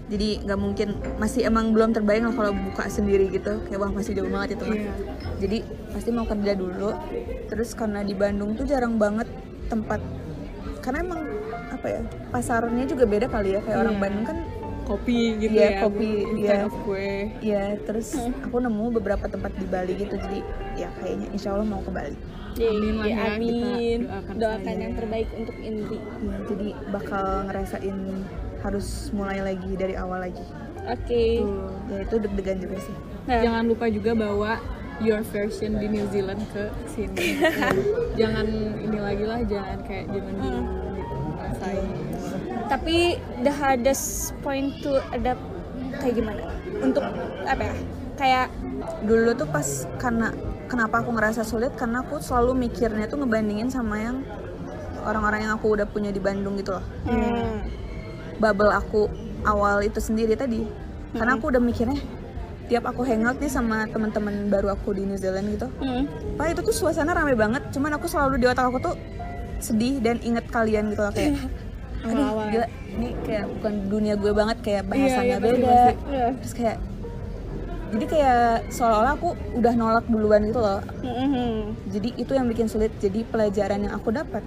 Jadi 0.05 0.45
nggak 0.45 0.59
mungkin 0.61 1.01
masih 1.17 1.49
emang 1.49 1.73
belum 1.73 1.91
terbayang 1.91 2.29
lah 2.29 2.35
kalau 2.37 2.51
buka 2.55 2.87
sendiri 2.87 3.27
gitu. 3.27 3.59
Kayak 3.67 3.79
wah 3.83 3.91
masih 3.91 4.15
jauh 4.15 4.31
banget 4.31 4.55
itu 4.55 4.63
mah. 4.63 4.77
Iya. 4.79 4.93
Jadi 5.43 5.57
pasti 5.91 6.09
mau 6.15 6.23
kerja 6.23 6.53
dulu. 6.55 6.89
Terus 7.51 7.75
karena 7.75 7.99
di 8.05 8.15
Bandung 8.15 8.55
tuh 8.55 8.63
jarang 8.63 8.95
banget 8.95 9.27
tempat 9.67 9.99
karena 10.85 11.01
emang 11.01 11.21
apa 11.85 11.93
ya 11.93 12.01
pasarnya 12.33 12.83
juga 12.89 13.05
beda 13.05 13.29
kali 13.29 13.53
ya 13.53 13.61
kayak 13.61 13.77
orang 13.77 13.93
Iya. 13.93 14.01
Bandung 14.01 14.25
kan 14.25 14.37
kopi 14.85 15.17
gitu 15.37 15.53
Iya, 15.53 15.69
ya 15.69 15.81
kopi, 15.85 16.09
iya. 16.33 16.57
of 16.65 16.73
kue 16.81 17.13
Iya, 17.41 17.63
terus 17.85 18.09
aku 18.17 18.57
nemu 18.57 18.85
beberapa 18.97 19.25
tempat 19.29 19.53
di 19.53 19.65
Bali 19.69 19.93
gitu, 19.97 20.13
jadi 20.17 20.41
ya 20.73 20.89
kayaknya 20.97 21.29
insya 21.29 21.53
Allah 21.53 21.65
mau 21.65 21.81
ke 21.81 21.89
Bali. 21.89 22.17
Amin 22.55 22.93
lah 22.97 23.05
Iya, 23.05 23.13
ya, 23.13 23.25
kita 23.25 23.37
amin. 23.37 23.99
doakan 24.05 24.33
Doakan 24.37 24.75
yang 24.81 24.93
terbaik 24.97 25.29
untuk 25.33 25.55
Indri. 25.57 25.97
Ya, 25.97 26.37
jadi 26.49 26.67
bakal 26.89 27.25
ngerasain 27.49 27.97
harus 28.61 28.87
mulai 29.09 29.39
lagi 29.41 29.71
dari 29.73 29.93
awal 29.93 30.21
lagi. 30.21 30.45
Oke. 30.85 31.41
Ya 31.89 31.97
itu 32.01 32.15
deg-degan 32.21 32.57
juga 32.61 32.77
sih. 32.81 32.95
Nah, 33.25 33.41
jangan 33.41 33.63
lupa 33.65 33.85
juga 33.89 34.11
bawa 34.13 34.61
your 35.03 35.21
version 35.27 35.75
di 35.75 35.91
New 35.91 36.07
Zealand 36.07 36.39
ke 36.55 36.71
sini 36.87 37.35
jangan 38.19 38.47
ini 38.79 38.95
lagi 38.95 39.25
lah 39.27 39.43
jangan 39.43 39.83
kayak 39.83 40.07
zaman 40.07 40.33
dulu 40.39 40.61
tapi 42.65 43.21
the 43.45 43.53
hardest 43.53 44.33
point 44.41 44.73
to 44.81 44.97
adapt 45.13 45.41
kayak 46.01 46.17
gimana? 46.17 46.41
Untuk 46.81 47.03
apa 47.45 47.63
ya? 47.71 47.75
Kayak 48.15 48.47
Dulu 49.05 49.31
tuh 49.37 49.47
pas 49.49 49.65
karena 50.01 50.33
kenapa 50.67 51.01
aku 51.01 51.15
ngerasa 51.15 51.45
sulit 51.45 51.73
karena 51.77 52.03
aku 52.03 52.19
selalu 52.19 52.67
mikirnya 52.67 53.05
tuh 53.07 53.21
ngebandingin 53.21 53.69
sama 53.69 54.01
yang 54.01 54.17
orang-orang 55.05 55.45
yang 55.45 55.53
aku 55.55 55.77
udah 55.77 55.87
punya 55.87 56.09
di 56.09 56.19
Bandung 56.19 56.57
gitu 56.57 56.75
loh. 56.75 56.85
hmm, 57.05 57.61
Bubble 58.41 58.73
aku 58.73 59.07
awal 59.45 59.85
itu 59.85 60.01
sendiri 60.01 60.33
tadi. 60.33 60.65
Karena 61.15 61.39
aku 61.39 61.53
udah 61.53 61.61
mikirnya 61.61 61.95
tiap 62.65 62.89
aku 62.89 63.05
hangout 63.05 63.37
nih 63.37 63.47
sama 63.47 63.85
teman-teman 63.87 64.49
baru 64.49 64.73
aku 64.73 64.97
di 64.97 65.05
New 65.05 65.21
Zealand 65.21 65.53
gitu. 65.53 65.69
hmm, 65.69 66.35
Pak 66.35 66.57
itu 66.57 66.61
tuh 66.65 66.73
suasana 66.73 67.13
rame 67.13 67.37
banget, 67.37 67.61
cuman 67.69 67.93
aku 67.93 68.09
selalu 68.09 68.41
di 68.41 68.49
otak 68.49 68.65
aku 68.73 68.81
tuh 68.81 68.95
sedih 69.65 69.97
dan 69.97 70.17
inget 70.19 70.45
kalian 70.47 70.83
gitu 70.87 71.01
loh 71.01 71.09
kayak 71.11 71.33
aduh 72.01 72.21
Awal-awal. 72.21 72.47
gila 72.47 72.67
ini 72.91 73.07
kayak 73.19 73.45
bukan 73.51 73.73
dunia 73.87 74.13
gue 74.13 74.31
banget 74.31 74.57
kayak 74.61 74.81
Iya, 74.83 74.89
bahasanya 74.91 75.25
iya, 75.25 75.35
pasti, 75.35 75.47
beda 75.47 75.65
pasti. 75.65 75.95
Iya. 76.07 76.27
terus 76.35 76.53
kayak 76.55 76.77
jadi 77.87 78.05
kayak 78.07 78.41
seolah-olah 78.69 79.13
aku 79.13 79.29
udah 79.53 79.73
nolak 79.73 80.05
duluan 80.05 80.41
gitu 80.43 80.59
loh 80.59 80.81
Mhm. 81.01 81.53
jadi 81.89 82.09
itu 82.15 82.31
yang 82.31 82.45
bikin 82.45 82.67
sulit 82.67 82.91
jadi 82.95 83.25
pelajaran 83.25 83.79
yang 83.81 83.93
aku 83.93 84.09
dapat 84.11 84.43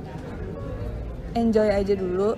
enjoy 1.35 1.69
aja 1.69 1.95
dulu 1.95 2.35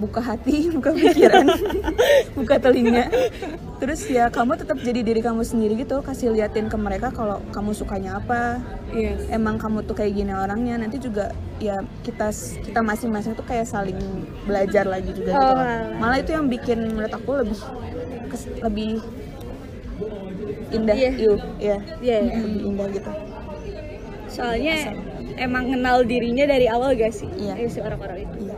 buka 0.00 0.18
hati 0.18 0.66
buka 0.74 0.90
pikiran 0.90 1.44
buka 2.38 2.54
telinga 2.56 3.06
terus 3.76 4.04
ya 4.06 4.28
kamu 4.28 4.56
tetap 4.56 4.76
jadi 4.78 5.00
diri 5.00 5.20
kamu 5.20 5.40
sendiri 5.42 5.76
gitu 5.78 6.00
kasih 6.00 6.32
liatin 6.32 6.66
ke 6.66 6.76
mereka 6.76 7.08
kalau 7.10 7.44
kamu 7.50 7.70
sukanya 7.72 8.16
apa 8.16 8.58
Yes. 8.90 9.22
emang 9.30 9.54
kamu 9.54 9.84
tuh 9.84 9.94
kayak 9.94 10.12
gini 10.12 10.34
orangnya 10.34 10.74
nanti 10.76 10.98
juga 10.98 11.30
ya 11.58 11.78
kita 12.02 12.34
kita 12.58 12.80
masing-masing 12.80 13.32
tuh 13.32 13.44
kayak 13.44 13.62
saling 13.64 13.94
belajar 14.42 14.82
lagi 14.82 15.12
juga 15.12 15.30
gitu 15.30 15.38
Oh, 15.38 15.46
loh. 15.46 15.62
alah. 15.62 15.94
malah 15.94 16.18
itu 16.18 16.32
yang 16.32 16.48
bikin 16.48 16.90
menurut 16.90 17.12
aku 17.12 17.30
lebih 17.38 17.54
kes- 18.26 18.50
lebih 18.58 18.98
indah 20.70 20.96
Iya. 20.96 21.10
iu, 21.16 21.34
ya 21.56 21.78
Iya, 21.98 22.16
iya. 22.18 22.34
lebih 22.36 22.62
indah 22.66 22.88
gitu 22.90 23.10
soalnya 24.26 24.74
emang 25.36 25.64
kenal 25.68 26.02
dirinya 26.02 26.44
dari 26.44 26.66
awal 26.66 26.90
gak 26.92 27.10
sih 27.12 27.30
Iya. 27.30 27.54
Eh, 27.56 27.68
si 27.68 27.78
orang-orang 27.78 28.24
itu 28.24 28.36
Iya. 28.46 28.56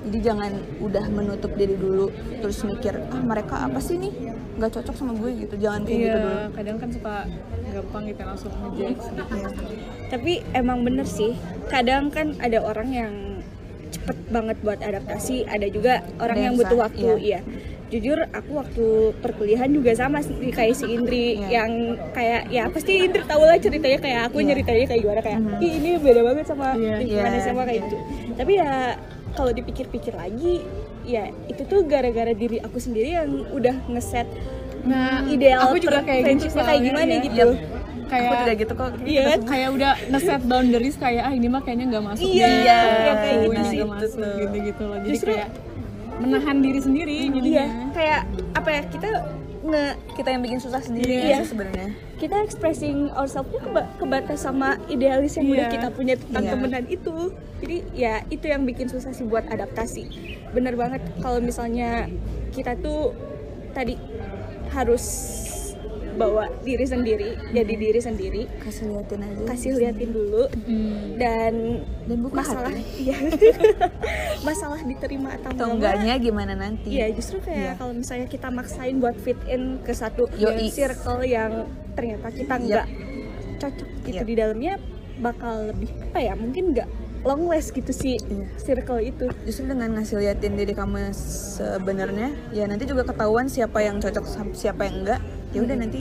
Jadi 0.00 0.18
jangan 0.20 0.52
udah 0.80 1.04
menutup 1.08 1.52
diri 1.52 1.76
dulu 1.76 2.08
terus 2.40 2.64
mikir 2.64 2.96
ah 3.04 3.20
mereka 3.20 3.60
apa 3.60 3.78
sih 3.78 3.96
nih 3.96 4.12
nggak 4.56 4.72
cocok 4.72 4.94
sama 4.94 5.12
gue 5.14 5.30
gitu 5.38 5.54
jangan 5.56 5.84
kayak 5.84 5.98
gitu 5.98 6.16
dulu. 6.18 6.28
Iya, 6.30 6.44
kadang 6.52 6.76
kan 6.76 6.88
suka 6.90 7.14
gampang 7.70 8.02
gitu 8.06 8.20
langsung 8.22 8.52
ngejudge 8.52 9.04
gitu. 9.06 9.64
tapi 10.08 10.32
emang 10.52 10.78
bener 10.82 11.06
sih 11.06 11.32
kadang 11.66 12.08
kan 12.08 12.32
ada 12.38 12.58
orang 12.60 12.88
yang 12.90 13.12
cepet 13.90 14.16
banget 14.28 14.56
buat 14.60 14.80
adaptasi 14.80 15.44
ada 15.44 15.66
juga 15.66 16.00
orang 16.16 16.36
Ada 16.36 16.44
yang 16.44 16.54
butuh 16.56 16.78
waktu 16.78 17.06
iya. 17.18 17.40
iya 17.40 17.40
jujur 17.90 18.22
aku 18.22 18.50
waktu 18.54 18.86
perkuliahan 19.18 19.66
juga 19.68 19.90
sama 19.92 20.22
sih 20.22 20.32
kayak 20.48 20.74
si 20.74 20.86
Indri 20.88 21.34
Iya. 21.36 21.46
yang 21.58 21.70
kayak 22.12 22.46
ya 22.48 22.70
pasti 22.70 23.02
Indri 23.02 23.22
tahu 23.24 23.42
lah 23.42 23.58
ceritanya 23.58 23.98
kayak 23.98 24.20
aku 24.28 24.38
Iya. 24.38 24.46
nyeritanya 24.46 24.84
kayak 24.86 25.00
gimana 25.00 25.20
kayak 25.20 25.40
Mhm. 25.40 25.58
"Ih, 25.58 25.72
ini 25.74 25.90
beda 25.98 26.20
banget 26.22 26.44
sama 26.46 26.66
Iya. 26.72 26.94
lingkungan 26.96 27.26
Iya, 27.26 27.40
SMA 27.40 27.62
kayak 27.64 27.74
iya. 27.74 27.84
gitu 27.84 27.96
tapi 28.30 28.52
ya 28.54 28.70
kalau 29.40 29.52
dipikir-pikir 29.52 30.12
lagi 30.12 30.60
ya 31.02 31.32
itu 31.48 31.64
tuh 31.64 31.80
gara-gara 31.82 32.30
diri 32.32 32.60
aku 32.60 32.76
sendiri 32.76 33.16
yang 33.16 33.48
udah 33.48 33.72
ngeset 33.88 34.28
Nah, 34.80 35.24
ideal 35.26 35.60
aku 35.62 35.76
juga 35.76 36.00
kayak 36.00 36.40
gitu 36.40 36.56
kayak 36.56 36.80
gimana 36.80 37.04
iya. 37.06 37.20
gitu 37.22 37.48
Kayak 38.08 38.26
Aku 38.26 38.34
juga 38.34 38.52
gitu 38.56 38.72
kok. 38.74 38.90
Iya 39.06 39.22
kan? 39.22 39.40
kayak 39.46 39.68
udah 39.70 39.92
nge-set 40.08 40.42
boundaries 40.42 40.96
kayak 40.98 41.22
ah 41.22 41.32
ini 41.32 41.46
mah 41.46 41.62
kayaknya 41.62 41.84
nggak 41.86 42.04
masuk 42.08 42.26
Iya, 42.26 42.42
deh. 42.42 42.58
iya, 42.58 42.78
Aku 42.80 42.90
kayak 42.90 43.36
gitu 43.36 43.50
nggak 43.52 43.66
sih. 43.66 43.78
masuk 43.86 44.10
gitu-gitu 44.36 44.82
loh. 44.82 44.98
Jadi 44.98 45.10
Justru- 45.12 45.30
kayak 45.30 45.48
menahan 46.18 46.56
diri 46.58 46.80
sendiri 46.82 47.16
jadi 47.30 47.48
Iya, 47.54 47.64
kayak 47.92 48.20
apa 48.50 48.68
ya 48.68 48.82
kita 48.88 49.08
nge 49.60 49.86
Kita 50.14 50.28
yang 50.30 50.40
bikin 50.40 50.56
susah 50.56 50.80
sendiri 50.80 51.20
Iya. 51.20 51.40
sih 51.40 51.52
sebenarnya. 51.52 51.92
kita 52.16 52.36
expressing 52.38 53.08
ourselves 53.10 53.48
tuh 53.48 53.60
keba 53.60 53.88
kebatas 53.96 54.40
sama 54.40 54.76
idealis 54.86 55.36
yang 55.36 55.48
udah 55.48 55.66
Iya. 55.66 55.72
kita 55.72 55.88
punya 55.90 56.14
tentang 56.14 56.44
Iya. 56.44 56.52
temenan 56.52 56.84
itu. 56.86 57.16
Jadi 57.60 57.76
ya 57.92 58.14
itu 58.26 58.44
yang 58.44 58.64
bikin 58.64 58.88
susah 58.88 59.12
sih 59.12 59.24
buat 59.24 59.44
adaptasi. 59.46 60.04
Bener 60.50 60.76
banget 60.76 61.00
kalau 61.18 61.40
misalnya 61.40 62.08
kita 62.50 62.76
tuh 62.76 63.16
tadi 63.70 63.96
harus 64.68 65.04
bawa 66.20 66.44
diri 66.60 66.84
sendiri, 66.84 67.32
jadi 67.50 67.72
diri 67.74 67.96
sendiri, 67.98 68.42
Kasih 68.58 68.84
liatin 68.86 69.20
aja. 69.22 69.42
kasih 69.46 69.70
liatin 69.74 70.10
dulu 70.10 70.44
Hmm. 70.60 71.16
dan 71.16 71.54
dan 72.04 72.18
buka 72.20 72.36
masalah 72.38 72.70
iya 72.94 73.16
masalah 74.42 74.80
diterima 74.82 75.32
atau, 75.34 75.50
Atau 75.50 75.66
enggak 75.70 75.96
enggaknya 75.96 76.14
gimana 76.18 76.52
nanti? 76.54 76.88
Iya 76.92 77.06
justru 77.10 77.40
kayak 77.40 77.56
Iya. 77.56 77.72
kalau 77.74 77.92
misalnya 77.92 78.26
kita 78.26 78.48
maksain 78.48 78.96
buat 78.98 79.16
fit 79.16 79.40
in 79.46 79.80
ke 79.80 79.92
satu 79.92 80.28
Yoi. 80.34 80.68
circle 80.68 81.22
yang 81.22 81.64
ternyata 81.92 82.28
kita 82.30 82.54
Yep. 82.54 82.64
nggak 82.66 82.86
cocok 83.58 83.88
gitu 84.02 84.16
Yep. 84.16 84.26
di 84.26 84.34
dalamnya 84.34 84.74
bakal 85.18 85.68
lebih 85.68 85.90
apa 86.02 86.18
ya 86.18 86.32
mungkin 86.32 86.72
nggak 86.72 86.88
long 87.20 87.44
last 87.46 87.70
gitu 87.70 87.90
sih 87.90 88.16
Iya. 88.18 88.46
circle 88.56 88.98
itu. 88.98 89.28
Justru 89.44 89.68
dengan 89.68 89.92
ngasih 89.92 90.18
liatin 90.18 90.54
diri 90.54 90.72
kamu 90.72 91.12
sebenarnya, 91.12 92.32
ya 92.50 92.64
nanti 92.64 92.84
juga 92.84 93.04
ketahuan 93.04 93.44
siapa 93.44 93.80
yang 93.80 93.98
cocok 93.98 94.24
siapa 94.52 94.84
yang 94.84 95.04
enggak. 95.04 95.20
Ya 95.50 95.60
udah 95.60 95.76
nanti 95.76 96.00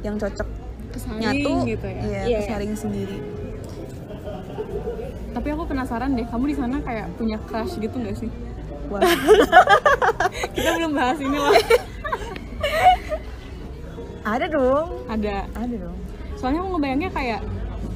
yang 0.00 0.16
cocok 0.16 0.46
Kesaring 0.90 1.20
nyatu, 1.20 1.52
gitu 1.66 1.86
ya. 1.86 2.02
iya, 2.02 2.20
Iya. 2.24 2.38
kesaring 2.40 2.74
sendiri. 2.74 3.18
Tapi 5.30 5.48
aku 5.48 5.62
penasaran 5.64 6.10
deh, 6.12 6.26
kamu 6.26 6.44
di 6.46 6.56
sana 6.56 6.76
kayak 6.80 7.06
punya 7.14 7.38
crush 7.40 7.74
gitu 7.76 7.94
nggak 7.94 8.16
sih? 8.16 8.30
Wah, 8.90 8.98
Kita 10.54 10.70
belum 10.76 10.92
bahas 10.92 11.18
ini 11.18 11.30
loh. 11.32 11.54
ada 14.20 14.46
dong, 14.46 14.88
Ada. 15.06 15.46
ada 15.48 15.74
dong. 15.76 15.98
Soalnya 16.34 16.60
aku 16.60 16.68
ngebayangnya 16.74 17.10
kayak 17.10 17.40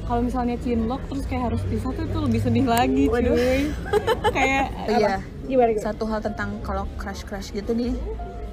kalau 0.05 0.21
misalnya 0.21 0.55
cinlok 0.61 1.01
terus 1.09 1.25
kayak 1.25 1.49
harus 1.51 1.61
pisah 1.65 1.91
tuh 1.91 2.05
itu 2.05 2.17
lebih 2.21 2.39
sedih 2.41 2.65
lagi 2.69 3.03
cuy. 3.09 3.73
kayak 4.37 4.65
iya, 4.89 5.17
Gimana 5.45 5.69
gitu? 5.73 5.85
satu 5.85 6.03
hal 6.05 6.21
tentang 6.21 6.61
kalau 6.61 6.85
crush 6.97 7.25
crush 7.25 7.49
gitu 7.53 7.73
nih 7.73 7.93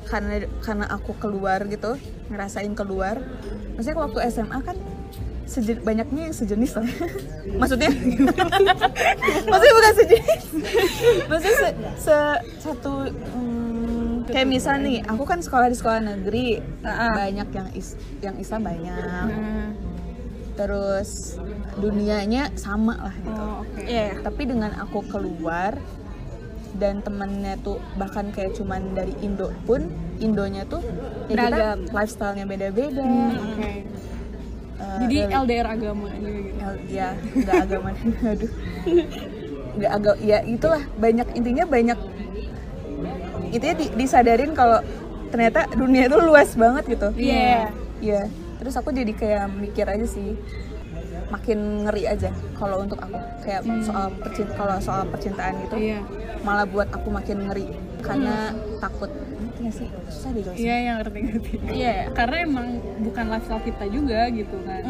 karena 0.09 0.45
karena 0.61 0.87
aku 0.91 1.15
keluar 1.17 1.63
gitu 1.69 1.97
ngerasain 2.29 2.73
keluar. 2.73 3.21
Maksudnya 3.77 3.97
waktu 4.01 4.19
SMA 4.29 4.59
kan 4.65 4.77
sejen, 5.47 5.79
banyaknya 5.85 6.33
yang 6.33 6.37
sejenis 6.37 6.73
lah. 6.81 6.89
Maksudnya? 7.61 7.93
Maksudnya 9.53 9.75
bukan 9.77 9.95
sejenis. 10.01 10.45
Maksudnya 11.29 11.57
se, 11.57 11.69
se- 12.01 12.43
satu 12.61 13.09
hmm, 13.13 14.29
kayak 14.29 14.49
misal 14.49 14.81
nih 14.81 15.05
aku 15.05 15.23
kan 15.29 15.45
sekolah 15.45 15.69
di 15.69 15.77
sekolah 15.77 16.01
negeri. 16.01 16.61
Banyak 16.85 17.49
yang 17.53 17.69
is, 17.77 17.95
yang 18.25 18.37
Islam 18.41 18.65
banyak. 18.65 18.97
Nah, 19.07 19.71
terus 20.53 21.41
dunianya 21.75 22.53
sama 22.55 22.95
lah 23.01 23.15
gitu 23.17 23.33
oh, 23.37 23.63
oke. 23.63 23.81
Iya. 23.83 24.21
tapi 24.21 24.43
dengan 24.45 24.71
aku 24.77 25.01
keluar 25.07 25.81
dan 26.73 27.01
temennya 27.01 27.57
tuh 27.59 27.81
bahkan 27.95 28.29
kayak 28.29 28.53
cuman 28.53 28.93
dari 28.93 29.13
Indo 29.19 29.53
pun 29.63 29.89
Indonya 30.19 30.65
tuh 30.65 30.81
ya 31.27 31.29
kita 31.29 31.45
Beragam. 31.49 31.79
lifestyle-nya 31.91 32.45
beda-beda 32.45 33.03
Hmm, 33.03 33.33
Oke. 33.35 33.71
Eh, 34.75 34.99
Jadi 35.01 35.17
reli- 35.21 35.35
LDR 35.37 35.69
agama 35.69 36.09
gitu. 36.11 36.29
L- 36.59 36.83
ya 36.87 37.09
nggak 37.15 37.57
agama 37.61 37.89
aduh 38.33 38.53
nggak 39.73 39.93
agak 39.95 40.17
ya 40.21 40.39
itulah 40.43 40.83
banyak 40.97 41.29
intinya 41.33 41.65
banyak 41.67 41.99
intinya 43.49 43.75
di- 43.75 43.93
disadarin 43.95 44.53
kalau 44.53 44.81
ternyata 45.29 45.65
dunia 45.71 46.07
itu 46.07 46.19
luas 46.19 46.53
banget 46.55 46.85
gitu 46.91 47.09
Iya. 47.15 47.73
Iya, 48.01 48.23
terus 48.63 48.79
aku 48.79 48.95
jadi 48.95 49.11
kayak 49.11 49.51
mikir 49.59 49.83
aja 49.85 50.07
sih, 50.07 50.39
makin 51.35 51.83
ngeri 51.83 52.07
aja 52.07 52.31
kalau 52.55 52.87
untuk 52.87 53.03
aku 53.03 53.19
kayak 53.43 53.67
soal 53.83 54.15
percintaan 54.15 54.55
kalau 54.55 54.77
soal 54.79 55.03
percintaan 55.11 55.55
gitu, 55.67 55.75
Iya. 55.77 55.99
malah 56.47 56.63
buat 56.63 56.87
aku 56.95 57.11
makin 57.11 57.51
ngeri 57.51 57.67
karena 58.07 58.55
takut. 58.79 59.11
Ngerti 59.11 59.83
sih? 59.83 59.89
Susah 60.07 60.31
deh 60.31 60.43
jelasin. 60.47 60.63
Iya 60.63 60.77
yang 60.79 60.97
ngerti-ngerti. 61.03 61.53
Iya. 61.75 61.95
Karena 62.15 62.37
emang 62.47 62.67
bukan 63.03 63.25
lifestyle 63.31 63.63
kita 63.67 63.85
juga 63.91 64.21
gitu 64.31 64.57
kan. 64.63 64.83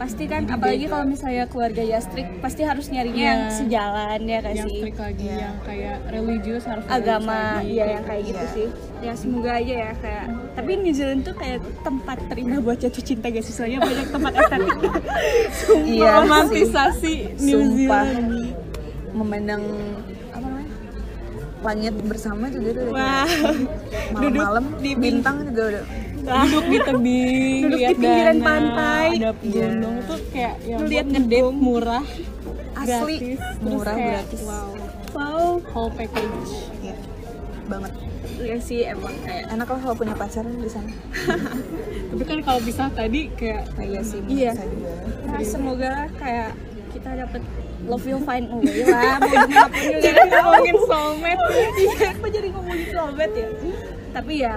Pasti 0.00 0.24
kan 0.24 0.48
apalagi 0.48 0.88
kalau 0.88 1.04
misalnya 1.04 1.44
keluarga 1.44 1.84
Yastrik 1.84 2.40
pasti 2.40 2.64
harus 2.64 2.88
nyarinya 2.88 3.20
Iya. 3.20 3.28
yang 3.28 3.42
sejalan 3.52 4.20
ya 4.24 4.38
kan 4.40 4.52
Yang 4.54 4.64
sih. 4.64 4.78
strict 4.80 4.96
lagi, 4.98 5.22
Iya. 5.22 5.36
yang 5.38 5.56
kayak 5.60 5.96
religius 6.08 6.64
harus 6.64 6.84
agama 6.88 7.40
lagi. 7.60 7.68
ya 7.70 7.84
yang 7.90 8.04
kayak 8.04 8.22
gitu 8.24 8.40
Iya. 8.40 8.54
sih 8.56 8.68
ya 9.00 9.12
semoga 9.14 9.50
aja 9.54 9.74
ya 9.78 9.90
kayak 9.94 10.24
tapi 10.54 10.70
New 10.78 10.94
Zealand 10.94 11.20
tuh 11.22 11.34
kayak 11.34 11.58
tempat 11.80 12.16
terindah 12.26 12.60
buat 12.60 12.78
jatuh 12.78 13.00
cinta 13.02 13.28
guys 13.28 13.44
soalnya 13.46 13.78
banyak 13.78 14.08
tempat 14.08 14.32
estetik 14.34 14.78
Iya, 15.92 16.08
romantisasi 16.18 17.14
New 17.38 17.60
Sumpah. 17.60 18.04
Zealand. 18.08 18.56
Memandang 19.10 19.62
apa 20.30 20.38
namanya? 20.40 20.70
Langit 21.60 21.94
bersama 22.00 22.48
juga 22.48 22.68
udah 22.72 22.84
wah 22.88 23.28
kayak 23.28 23.68
malam-malam 24.10 24.64
di 24.80 24.90
bintang 24.94 25.44
juga 25.44 25.62
udah 25.70 25.84
Duduk 26.20 26.64
di 26.66 26.78
tebing, 26.78 27.60
Duduk 27.66 27.80
di 27.80 27.94
pinggiran 27.96 28.36
danau, 28.36 28.46
pantai. 28.46 29.06
ada 29.14 29.30
Iya. 29.32 29.50
gunung 29.66 29.96
tuh 30.04 30.18
kayak 30.30 30.54
yang 30.62 30.80
Lihat 30.84 31.06
ngedate 31.08 31.50
murah, 31.50 32.04
asli 32.76 33.14
gratis, 33.16 33.40
murah 33.60 33.94
kayak, 33.94 34.10
gratis. 34.20 34.40
Wow, 34.42 34.68
wow 35.10 35.44
whole 35.70 35.90
package. 35.90 36.50
Iya, 36.80 36.94
banget. 37.66 37.92
ya 38.40 38.56
sih 38.58 38.80
emang 38.82 39.12
kayak 39.20 39.52
Enak 39.52 39.68
lah 39.68 39.78
kalau 39.78 39.94
punya 39.94 40.14
pacar 40.14 40.44
di 40.44 40.64
sana. 40.66 40.92
Tapi 42.10 42.22
kan 42.22 42.38
kalau 42.40 42.60
bisa 42.60 42.88
tadi 42.90 43.28
kayak 43.30 43.68
Nah, 43.74 43.84
iya 43.84 44.00
sih, 44.00 44.18
Iya. 44.24 44.52
juga. 44.56 44.92
nah, 45.26 45.40
semoga 45.42 45.92
kayak 46.16 46.50
kita 46.90 47.10
dapet 47.16 47.42
love 47.82 48.02
will 48.02 48.20
find 48.20 48.44
a 48.46 48.56
way 48.56 48.82
lah 48.82 49.16
mau 49.16 49.28
gimana 49.40 49.68
pun 49.68 49.82
juga 49.94 50.10
kan 50.10 50.26
ngomongin 50.28 50.76
soulmate. 50.82 51.42
iya 51.80 52.08
kok 52.12 52.28
jadi 52.28 52.48
ngomongin 52.50 52.86
soulmate 52.88 53.36
ya 53.36 53.48
tapi 54.10 54.34
ya 54.38 54.52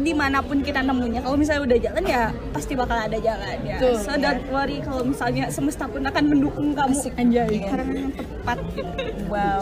di 0.00 0.12
mana 0.16 0.40
pun 0.40 0.64
kita 0.64 0.80
nemunya 0.80 1.20
kalau 1.20 1.36
misalnya 1.36 1.62
udah 1.68 1.78
jalan 1.78 2.04
ya 2.08 2.24
pasti 2.56 2.72
bakal 2.72 2.96
ada 2.96 3.18
jalan 3.20 3.56
ya 3.64 3.76
Betul. 3.76 3.96
so 4.00 4.12
don't 4.16 4.44
worry 4.48 4.78
kalau 4.80 5.02
misalnya 5.04 5.44
semesta 5.52 5.84
pun 5.84 6.02
akan 6.06 6.24
mendukung 6.28 6.72
kamu. 6.72 6.96
Anjay. 7.20 7.60
karena 7.68 7.92
yang 7.92 8.12
tepat. 8.16 8.58
Wow. 9.28 9.60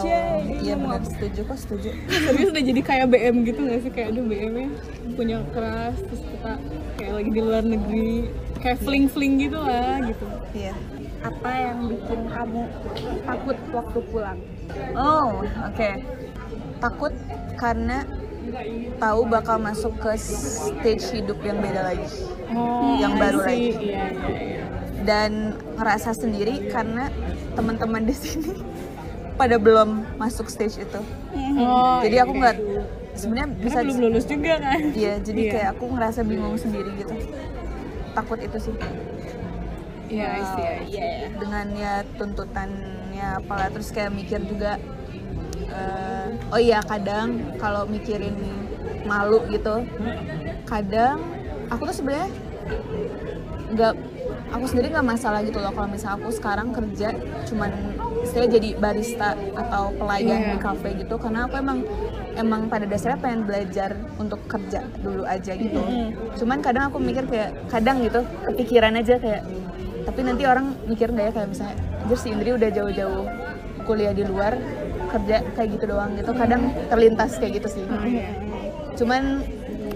Iya 0.61 0.75
benar 0.79 1.01
setuju 1.03 1.39
kok 1.47 1.57
setuju. 1.59 1.89
Serius 2.27 2.49
udah 2.51 2.63
jadi 2.63 2.81
kayak 2.81 3.05
BM 3.11 3.35
gitu 3.47 3.59
gak 3.67 3.79
sih? 3.83 3.91
Kayak 3.91 4.07
aduh 4.15 4.25
BM 4.25 4.53
nya 4.55 4.67
punya 5.11 5.37
keras 5.51 5.97
Terus 5.99 6.21
kita 6.23 6.51
kayak 6.97 7.13
lagi 7.19 7.29
di 7.31 7.41
luar 7.41 7.63
negeri. 7.63 8.13
Kayak 8.61 8.79
fling-fling 8.85 9.33
gitu 9.41 9.57
lah 9.57 9.99
gitu. 10.05 10.25
Iya. 10.53 10.75
Apa 11.21 11.51
yang 11.53 11.77
bikin 11.89 12.19
kamu 12.29 12.61
takut 13.25 13.57
waktu 13.73 13.99
pulang? 14.09 14.39
Oh, 14.97 15.41
oke. 15.41 15.89
Takut 16.81 17.13
karena 17.57 18.05
tahu 18.97 19.21
bakal 19.25 19.57
masuk 19.57 19.93
ke 19.97 20.11
stage 20.17 21.05
hidup 21.11 21.39
yang 21.41 21.57
beda 21.57 21.81
lagi 21.85 22.07
Oh, 22.51 22.99
Yang 22.99 23.13
baru 23.15 23.39
lagi. 23.41 23.69
Iya, 23.71 23.79
iya, 23.79 24.05
iya 24.19 24.61
dan 25.01 25.57
ngerasa 25.75 26.13
sendiri 26.13 26.69
karena 26.69 27.09
teman-teman 27.57 28.05
di 28.05 28.13
sini 28.13 28.53
pada 29.39 29.57
belum 29.57 30.05
masuk 30.21 30.45
stage 30.45 30.77
itu. 30.77 31.01
Oh, 31.57 31.99
Jadi 32.05 32.15
iya, 32.15 32.23
aku 32.23 32.33
iya. 32.37 32.41
nggak 32.41 32.55
sebenarnya 33.17 33.47
Karena 33.49 33.63
bisa 33.65 33.79
belum 33.81 33.97
lulus 33.97 34.25
juga 34.29 34.53
kan 34.61 34.79
Iya, 34.93 35.13
jadi 35.19 35.41
Iya. 35.41 35.51
kayak 35.51 35.67
aku 35.73 35.83
ngerasa 35.89 36.19
bingung 36.21 36.53
sendiri 36.53 36.89
gitu. 37.01 37.13
Takut 38.13 38.37
itu 38.37 38.57
sih. 38.61 38.75
Iya, 40.11 40.29
see. 40.53 40.69
iya 40.91 41.09
Dengan 41.33 41.65
ya 41.73 41.93
tuntutannya 42.19 43.27
apalah 43.39 43.71
terus 43.71 43.89
kayak 43.89 44.11
mikir 44.11 44.43
juga 44.43 44.77
eh, 45.71 46.27
oh 46.49 46.59
iya 46.59 46.79
kadang 46.81 47.55
kalau 47.57 47.83
mikirin 47.85 48.35
malu 49.03 49.41
gitu 49.47 49.81
kadang 50.63 51.17
aku 51.67 51.87
tuh 51.87 51.95
sebenarnya 51.95 52.29
nggak 53.71 53.93
aku 54.51 54.65
sendiri 54.67 54.91
nggak 54.91 55.07
masalah 55.07 55.39
gitu 55.41 55.57
loh 55.57 55.71
kalau 55.71 55.87
misalnya 55.87 56.19
aku 56.19 56.29
sekarang 56.29 56.67
kerja 56.69 57.15
cuman 57.47 57.71
saya 58.21 58.45
jadi 58.45 58.75
barista 58.75 59.33
atau 59.55 59.95
pelayan 59.95 60.37
Iya. 60.37 60.49
di 60.53 60.57
kafe 60.59 60.89
gitu 60.93 61.15
karena 61.15 61.47
aku 61.47 61.55
emang 61.57 61.79
emang 62.35 62.61
pada 62.67 62.83
dasarnya 62.83 63.17
pengen 63.17 63.41
belajar 63.43 63.95
untuk 64.15 64.43
kerja 64.45 64.83
dulu 64.99 65.23
aja 65.23 65.55
gitu 65.55 65.79
cuman 66.37 66.59
kadang 66.59 66.91
aku 66.91 66.99
mikir 66.99 67.23
kayak 67.25 67.55
kadang 67.67 68.03
gitu 68.03 68.21
kepikiran 68.45 68.93
aja 68.93 69.15
kayak 69.17 69.43
tapi 70.01 70.19
nanti 70.21 70.43
orang 70.43 70.75
mikir 70.85 71.07
nggak 71.09 71.25
ya 71.25 71.33
kayak 71.33 71.49
misalnya 71.49 71.75
anjir 71.97 72.17
si 72.17 72.27
Indri 72.29 72.51
udah 72.51 72.69
jauh-jauh 72.69 73.25
kuliah 73.81 74.11
di 74.11 74.23
luar 74.23 74.53
kerja 75.11 75.35
kayak 75.53 75.69
gitu 75.75 75.85
doang 75.87 76.11
gitu. 76.15 76.31
Kadang 76.31 76.61
terlintas 76.87 77.31
kayak 77.35 77.53
gitu 77.59 77.67
sih. 77.69 77.83
Cuman 78.95 79.43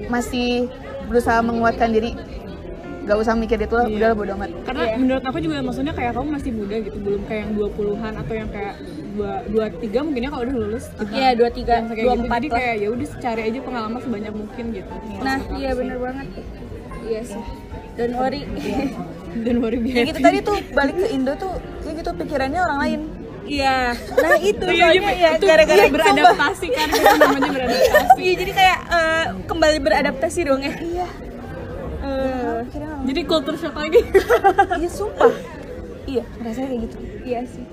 masih 0.07 0.67
berusaha 1.07 1.39
menguatkan 1.39 1.91
diri. 1.91 2.13
Gak 3.05 3.21
usah 3.21 3.37
mikir 3.37 3.61
itu 3.61 3.69
lah 3.69 3.85
Iya. 3.85 3.97
udah 4.01 4.09
bodo 4.17 4.33
amat. 4.33 4.49
Karena 4.65 4.97
menurut 4.97 5.21
aku 5.21 5.37
juga 5.37 5.61
maksudnya 5.61 5.93
kayak 5.93 6.17
kamu 6.17 6.41
masih 6.41 6.51
muda 6.57 6.75
gitu 6.81 6.97
Belum 6.97 7.21
kayak 7.29 7.41
yang 7.45 7.51
20-an 7.53 8.13
atau 8.17 8.33
yang 8.33 8.49
kayak 8.49 8.75
2, 9.13 9.53
23 9.53 10.05
mungkin 10.09 10.21
ya 10.25 10.29
kalau 10.33 10.43
udah 10.49 10.55
lulus 10.57 10.85
gitu. 10.89 11.13
Iya, 11.13 11.29
23, 11.37 11.45
Yang 11.69 11.85
kayak 11.85 12.01
gitu. 12.01 12.09
24 12.09 12.33
Jadi 12.33 12.47
lah. 12.49 12.57
kayak 12.57 12.75
ya 12.81 12.87
udah 12.89 13.07
cari 13.21 13.41
aja 13.45 13.59
pengalaman 13.61 13.99
sebanyak 14.01 14.33
mungkin 14.33 14.65
gitu. 14.73 14.93
Nah 15.21 15.37
iya 15.53 15.69
bener 15.71 15.97
banget. 16.01 16.27
Iya 17.05 17.21
sih. 17.21 17.41
Don't 17.93 18.15
worry. 18.17 18.41
Dan 19.35 19.55
worry 19.61 19.77
kayak 19.77 19.85
biasa 19.85 20.07
gitu 20.09 20.19
tadi 20.25 20.37
tuh 20.41 20.57
balik 20.73 20.95
ke 20.97 21.07
Indo 21.13 21.33
tuh 21.37 21.53
kayak 21.85 21.95
gitu 22.01 22.09
pikirannya 22.17 22.57
orang 22.57 22.79
lain 22.81 22.99
iya. 23.45 23.93
Nah 23.95 24.37
itu 24.41 24.65
iya, 24.69 24.85
soalnya 24.89 25.11
iya, 25.13 25.29
ya 25.31 25.31
gara-gara 25.39 25.83
iya, 25.85 25.93
beradaptasi 25.93 26.67
kan 26.73 26.87
itu 26.89 27.15
namanya 27.21 27.51
beradaptasi. 27.53 28.19
Iya, 28.21 28.33
jadi 28.41 28.51
kayak 28.51 28.79
eh, 28.89 29.25
kembali 29.45 29.77
beradaptasi 29.81 30.39
dong 30.45 30.61
ya. 30.61 30.73
Iya. 30.75 31.07
Orang 32.05 33.05
Jadi 33.05 33.21
culture 33.25 33.57
shock 33.57 33.75
lagi. 33.77 34.01
Iya 34.81 34.89
sumpah. 34.89 35.33
Iya 36.05 36.23
rasanya 36.41 36.67
kayak 36.69 36.81
gitu. 36.89 36.97
Iya 37.25 37.39
sih. 37.49 37.65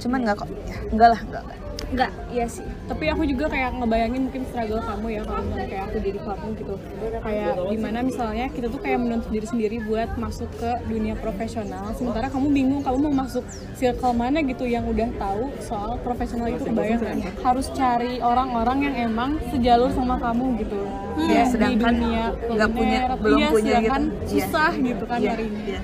Cuman 0.00 0.18
nggak 0.24 0.36
kok. 0.44 0.48
Ya, 0.68 0.76
enggak 0.92 1.08
lah 1.12 1.20
enggak, 1.24 1.44
enggak. 1.92 2.10
enggak 2.10 2.12
iya 2.28 2.46
sih. 2.46 2.64
Tapi 2.84 3.04
aku 3.08 3.22
juga 3.24 3.48
kayak 3.48 3.70
ngebayangin 3.80 4.20
mungkin 4.28 4.42
struggle 4.48 4.80
kamu 4.80 5.06
ya 5.08 5.20
Kalau 5.24 5.42
misalnya 5.42 5.68
kayak 5.68 5.84
aku 5.88 5.96
jadi 6.00 6.18
kamu 6.20 6.46
gitu. 6.56 6.74
Kayak 7.18 7.54
gimana 7.68 7.98
misalnya 8.02 8.46
kita 8.52 8.66
tuh 8.68 8.80
kayak 8.80 8.98
menuntut 9.00 9.30
diri 9.30 9.46
sendiri 9.46 9.76
buat 9.82 10.10
masuk 10.16 10.48
ke 10.56 10.70
dunia 10.86 11.14
profesional 11.16 11.84
Sementara 11.94 12.26
kamu 12.28 12.46
bingung 12.52 12.82
kamu 12.84 12.96
mau 13.08 13.14
masuk 13.24 13.44
circle 13.74 14.12
mana 14.12 14.38
gitu 14.42 14.64
yang 14.64 14.84
udah 14.84 15.08
tahu 15.16 15.48
soal 15.60 15.96
profesional 16.00 16.48
itu 16.48 16.64
kebayang 16.64 17.00
kan 17.00 17.16
Harus 17.40 17.66
cari 17.72 18.20
orang-orang 18.20 18.78
yang 18.84 18.94
emang 19.08 19.30
sejalur 19.48 19.88
sama 19.92 20.16
kamu 20.18 20.60
gitu. 20.60 20.80
Iya, 21.18 21.42
di 21.44 21.50
sedangkan 21.50 21.94
dunia 21.98 22.24
nggak 22.46 22.70
punya- 22.70 23.02
belum 23.18 23.38
iya, 23.38 23.48
punya 23.50 23.72
sedangkan 23.74 24.02
gitu. 24.02 24.14
Iya. 24.14 24.46
susah 24.46 24.72
gitu 24.78 25.04
kan 25.04 25.18
iya 25.18 25.30
hari 25.34 25.44
ini 25.50 25.60
iya. 25.66 25.80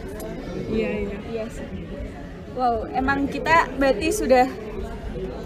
Iya, 0.65 0.91
iya. 0.95 1.19
Iya 1.27 1.45
sih 1.51 1.67
wow 2.55 2.87
emang 2.95 3.27
kita 3.27 3.67
berarti 3.75 4.09
sudah 4.15 4.47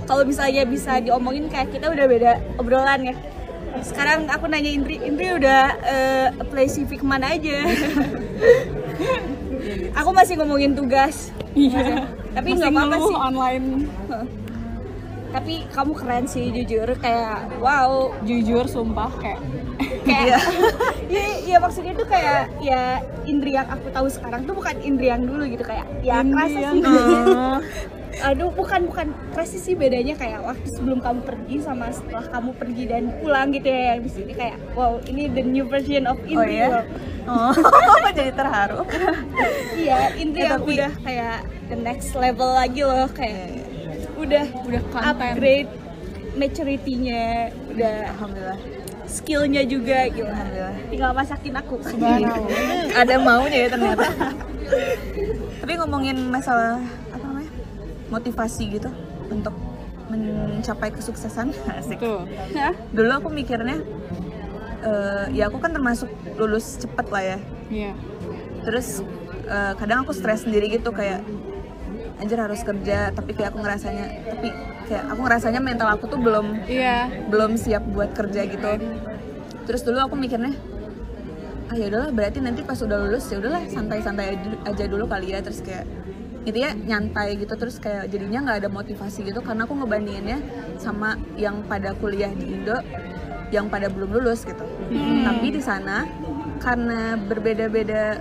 kalau 0.08 0.24
misalnya 0.24 0.64
bisa 0.64 1.04
diomongin 1.04 1.52
kayak 1.52 1.68
kita 1.68 1.92
udah 1.92 2.06
beda 2.08 2.32
obrolan 2.56 3.12
ya. 3.12 3.14
Sekarang 3.84 4.24
aku 4.32 4.48
nanya 4.48 4.72
Indri 4.72 4.96
Indri 5.04 5.36
udah 5.36 5.76
eh, 5.84 6.26
apply 6.40 6.64
CV 6.64 6.96
ke 6.96 7.04
mana 7.04 7.36
aja? 7.36 7.68
Aku 10.00 10.10
masih 10.16 10.40
ngomongin 10.40 10.72
tugas. 10.72 11.28
Iya. 11.52 12.08
tapi 12.32 12.54
nggak 12.56 12.72
apa-apa 12.72 12.96
sih. 13.04 13.16
online. 13.18 13.66
Tapi 15.28 15.54
kamu 15.68 15.92
keren 15.92 16.24
sih 16.24 16.48
jujur 16.56 16.88
kayak 16.96 17.60
wow. 17.60 18.08
Jujur 18.24 18.64
sumpah 18.64 19.12
kayak. 19.20 19.44
Kayak 20.08 20.40
ya, 21.12 21.24
ya 21.52 21.56
maksudnya 21.60 21.92
tuh 21.92 22.08
kayak 22.08 22.48
ya 22.64 23.04
Indri 23.28 23.52
yang 23.60 23.68
aku 23.68 23.92
tahu 23.92 24.08
sekarang 24.08 24.48
tuh 24.48 24.56
bukan 24.56 24.80
Indri 24.80 25.12
yang 25.12 25.28
dulu 25.28 25.44
gitu 25.44 25.68
kayak 25.68 25.84
ya 26.00 26.24
Indri 26.24 26.32
kerasa 26.32 26.58
sih. 26.72 26.80
aduh 28.20 28.50
bukan 28.50 28.80
bukan. 28.84 29.06
Kerasa 29.30 29.56
sih 29.56 29.72
bedanya 29.72 30.12
kayak 30.12 30.42
waktu 30.42 30.66
sebelum 30.68 30.98
kamu 30.98 31.20
pergi 31.22 31.56
sama 31.60 31.86
setelah 31.88 32.26
kamu 32.28 32.50
pergi 32.52 32.84
dan 32.86 33.02
pulang 33.16 33.48
gitu 33.50 33.66
ya 33.66 33.82
yang 33.88 34.00
di 34.00 34.10
sini 34.10 34.32
kayak 34.32 34.56
wow 34.72 34.98
ini 35.04 35.28
the 35.28 35.40
new 35.40 35.62
version 35.64 36.04
of 36.04 36.16
oh 36.16 36.26
Indri 36.26 36.58
ya 36.58 36.68
loh. 36.72 36.84
oh 37.28 37.52
jadi 38.16 38.32
terharu. 38.32 38.82
Iya 39.78 39.98
Indri 40.16 40.40
Ya, 40.40 40.46
yang 40.48 40.58
tapi- 40.58 40.74
udah 40.74 40.92
kayak 41.00 41.36
the 41.66 41.76
next 41.76 42.10
level 42.12 42.50
lagi 42.50 42.82
loh 42.82 43.06
kayak 43.08 43.62
udah 44.16 44.44
udah 44.64 44.80
konten. 44.88 45.06
upgrade 45.06 45.70
maturity-nya 46.34 47.50
udah 47.68 47.94
alhamdulillah. 48.12 48.60
Skillnya 49.04 49.64
juga 49.64 50.04
gitu. 50.06 50.22
Alhamdulillah. 50.22 50.76
Tinggal 50.86 51.10
masakin 51.12 51.54
aku. 51.56 51.80
Ada 53.00 53.14
maunya 53.16 53.58
ya 53.64 53.68
ternyata. 53.70 54.04
Tapi 55.58 55.72
ngomongin 55.74 56.28
masalah 56.28 56.76
motivasi 58.08 58.80
gitu 58.80 58.90
untuk 59.28 59.54
mencapai 60.08 60.90
kesuksesan. 60.92 61.52
Asik. 61.78 62.00
Tuh 62.00 62.24
Hah? 62.56 62.74
dulu 62.90 63.10
aku 63.12 63.28
mikirnya 63.28 63.84
eh, 64.82 65.24
ya 65.36 65.52
aku 65.52 65.60
kan 65.60 65.72
termasuk 65.72 66.08
lulus 66.40 66.80
cepet 66.80 67.06
lah 67.12 67.22
ya. 67.22 67.38
Iya. 67.68 67.92
Terus 68.64 69.04
eh, 69.46 69.72
kadang 69.76 70.04
aku 70.04 70.12
stres 70.16 70.48
sendiri 70.48 70.72
gitu 70.72 70.90
kayak 70.90 71.22
anjir 72.18 72.40
harus 72.40 72.64
kerja. 72.64 73.12
Tapi 73.12 73.30
kayak 73.36 73.52
aku 73.54 73.58
ngerasanya 73.62 74.06
tapi 74.32 74.48
kayak 74.88 75.04
aku 75.12 75.20
ngerasanya 75.28 75.60
mental 75.60 75.88
aku 75.92 76.04
tuh 76.08 76.18
belum 76.18 76.64
iya. 76.66 77.12
belum 77.28 77.60
siap 77.60 77.84
buat 77.92 78.16
kerja 78.16 78.48
gitu. 78.48 78.70
Terus 79.68 79.84
dulu 79.84 80.00
aku 80.00 80.16
mikirnya 80.16 80.56
ah 81.68 81.76
ya 81.76 81.92
udahlah 81.92 82.16
berarti 82.16 82.40
nanti 82.40 82.64
pas 82.64 82.80
udah 82.80 82.96
lulus 82.96 83.28
ya 83.28 83.44
udahlah 83.44 83.60
santai-santai 83.68 84.40
aja 84.64 84.84
dulu 84.88 85.04
kali 85.04 85.36
ya. 85.36 85.44
Terus 85.44 85.60
kayak 85.60 85.84
itu 86.48 86.64
ya 86.64 86.72
nyantai 86.72 87.36
gitu 87.36 87.54
terus 87.60 87.76
kayak 87.76 88.08
jadinya 88.08 88.48
nggak 88.48 88.58
ada 88.64 88.68
motivasi 88.72 89.28
gitu 89.28 89.44
karena 89.44 89.68
aku 89.68 89.76
ngebandinginnya 89.76 90.40
sama 90.80 91.20
yang 91.36 91.60
pada 91.68 91.92
kuliah 92.00 92.32
di 92.32 92.56
Indo 92.56 92.80
yang 93.48 93.72
pada 93.72 93.88
belum 93.88 94.12
lulus 94.12 94.44
gitu. 94.44 94.64
Tapi 95.24 95.46
di 95.52 95.60
sana 95.60 96.04
karena 96.60 97.16
berbeda-beda 97.16 98.20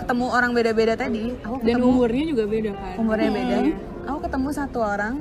ketemu 0.00 0.26
orang 0.32 0.50
beda-beda 0.56 0.96
tadi 0.96 1.36
aku 1.44 1.60
dan 1.60 1.76
ketemu 1.76 1.88
umurnya 1.92 2.24
juga 2.24 2.44
beda 2.48 2.70
kan? 2.72 2.94
Umurnya 3.00 3.30
beda. 3.32 3.56
Aku 4.08 4.18
ketemu 4.24 4.48
satu 4.56 4.78
orang 4.80 5.14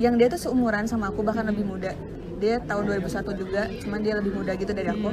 yang 0.00 0.16
dia 0.16 0.28
tuh 0.32 0.40
seumuran 0.40 0.88
sama 0.88 1.12
aku 1.12 1.20
bahkan 1.20 1.48
lebih 1.48 1.64
muda. 1.68 1.92
Dia 2.40 2.58
tahun 2.64 2.90
2001 2.90 3.40
juga 3.40 3.62
cuman 3.86 3.98
dia 4.02 4.14
lebih 4.18 4.32
muda 4.34 4.52
gitu 4.56 4.72
dari 4.72 4.88
aku. 4.88 5.10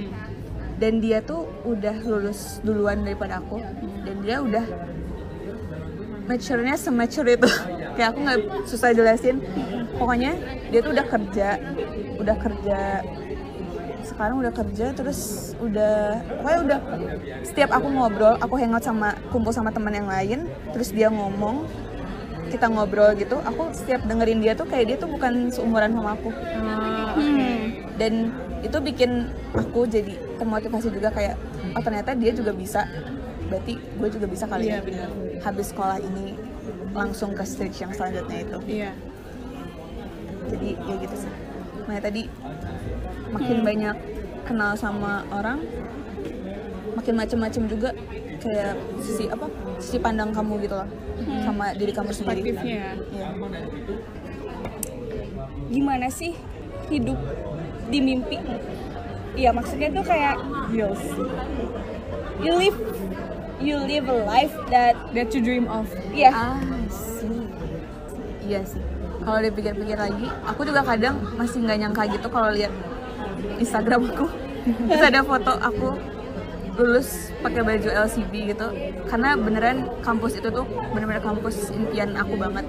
Dan 0.80 1.04
dia 1.04 1.20
tuh 1.20 1.44
udah 1.68 2.00
lulus 2.08 2.64
duluan 2.64 3.04
daripada 3.04 3.44
aku. 3.44 3.60
Dan 4.08 4.24
dia 4.24 4.40
udah 4.40 4.64
mature-nya 6.30 6.78
semature 6.78 7.34
itu. 7.34 7.50
Kayak 7.98 8.10
aku 8.14 8.20
nggak 8.22 8.40
susah 8.70 8.94
jelasin. 8.94 9.42
Pokoknya 9.98 10.38
dia 10.70 10.80
tuh 10.86 10.94
udah 10.94 11.06
kerja 11.10 11.50
udah 12.22 12.36
kerja. 12.38 12.80
Sekarang 14.06 14.44
udah 14.44 14.54
kerja 14.54 14.92
terus 14.92 15.52
udah 15.64 16.20
pokoknya 16.40 16.60
udah 16.66 16.80
setiap 17.44 17.70
aku 17.72 17.88
ngobrol 17.88 18.36
aku 18.40 18.56
hangout 18.60 18.84
sama 18.84 19.16
kumpul 19.32 19.52
sama 19.56 19.72
teman 19.72 19.96
yang 19.96 20.08
lain 20.08 20.48
terus 20.76 20.92
dia 20.92 21.08
ngomong 21.08 21.68
kita 22.50 22.68
ngobrol 22.68 23.14
gitu 23.16 23.38
aku 23.44 23.70
setiap 23.72 24.02
dengerin 24.10 24.42
dia 24.42 24.58
tuh 24.58 24.66
kayak 24.66 24.86
dia 24.92 24.98
tuh 24.98 25.08
bukan 25.08 25.54
seumuran 25.54 25.94
sama 25.94 26.18
aku. 26.18 26.32
Hmm. 26.34 27.86
dan 28.00 28.32
itu 28.64 28.78
bikin 28.80 29.30
aku 29.56 29.88
jadi 29.88 30.16
termotivasi 30.40 30.88
juga 30.92 31.12
kayak 31.12 31.36
oh 31.76 31.82
ternyata 31.84 32.16
dia 32.16 32.32
juga 32.32 32.52
bisa 32.56 32.88
berarti 33.50 33.74
gue 33.76 34.08
juga 34.10 34.26
bisa 34.30 34.46
kali 34.46 34.70
Iya, 34.70 34.78
ya 34.78 34.82
benar. 34.86 35.10
habis 35.42 35.74
sekolah 35.74 35.98
ini 35.98 36.38
langsung 36.94 37.34
ke 37.34 37.44
stage 37.44 37.82
yang 37.82 37.92
selanjutnya 37.92 38.38
itu. 38.46 38.58
Iya. 38.66 38.92
Jadi 40.50 40.70
ya 40.78 40.96
gitu 41.02 41.16
sih. 41.18 41.32
Makanya 41.86 42.04
tadi 42.06 42.24
makin 43.30 43.58
banyak 43.62 43.96
kenal 44.46 44.72
sama 44.74 45.22
orang 45.30 45.62
makin 46.98 47.14
macem-macem 47.16 47.70
juga 47.70 47.94
kayak 48.42 48.74
sisi 49.00 49.30
apa 49.30 49.46
sisi 49.78 49.98
pandang 50.00 50.34
kamu 50.34 50.66
gitu 50.66 50.74
loh 50.74 50.90
sama 51.46 51.74
diri 51.74 51.92
kamu 51.94 52.12
sendiri. 52.14 52.54
Iya. 52.58 52.98
gimana 55.70 56.10
sih 56.10 56.34
hidup 56.90 57.18
di 57.90 58.00
mimpi? 58.02 58.42
Iya 59.38 59.54
maksudnya 59.54 59.94
tuh 59.94 60.02
kayak 60.02 60.36
yes 60.74 60.98
you 62.42 62.54
live 62.58 62.78
you 63.60 63.76
live 63.78 64.08
a 64.08 64.18
life 64.24 64.56
that 64.72 64.96
that 65.12 65.30
you 65.36 65.42
dream 65.44 65.68
of 65.68 65.86
ya 66.16 66.32
Ah, 66.32 66.60
sih. 66.90 67.44
Iya 68.48 68.64
sih. 68.66 68.82
Kalau 69.20 69.40
dipikir-pikir 69.44 70.00
lagi, 70.00 70.28
aku 70.48 70.64
juga 70.64 70.82
kadang 70.82 71.20
masih 71.36 71.62
nggak 71.62 71.78
nyangka 71.86 72.04
gitu 72.10 72.28
kalau 72.32 72.50
lihat 72.50 72.72
Instagram 73.60 74.10
aku. 74.10 74.26
Terus 74.90 75.04
ada 75.04 75.22
foto 75.22 75.54
aku 75.60 75.90
lulus 76.80 77.36
pakai 77.44 77.62
baju 77.62 77.90
LCD 78.08 78.56
gitu. 78.56 78.68
Karena 79.06 79.36
beneran 79.36 79.92
kampus 80.00 80.40
itu 80.40 80.48
tuh 80.48 80.64
bener-bener 80.96 81.20
kampus 81.20 81.70
impian 81.76 82.16
aku 82.16 82.40
banget. 82.40 82.64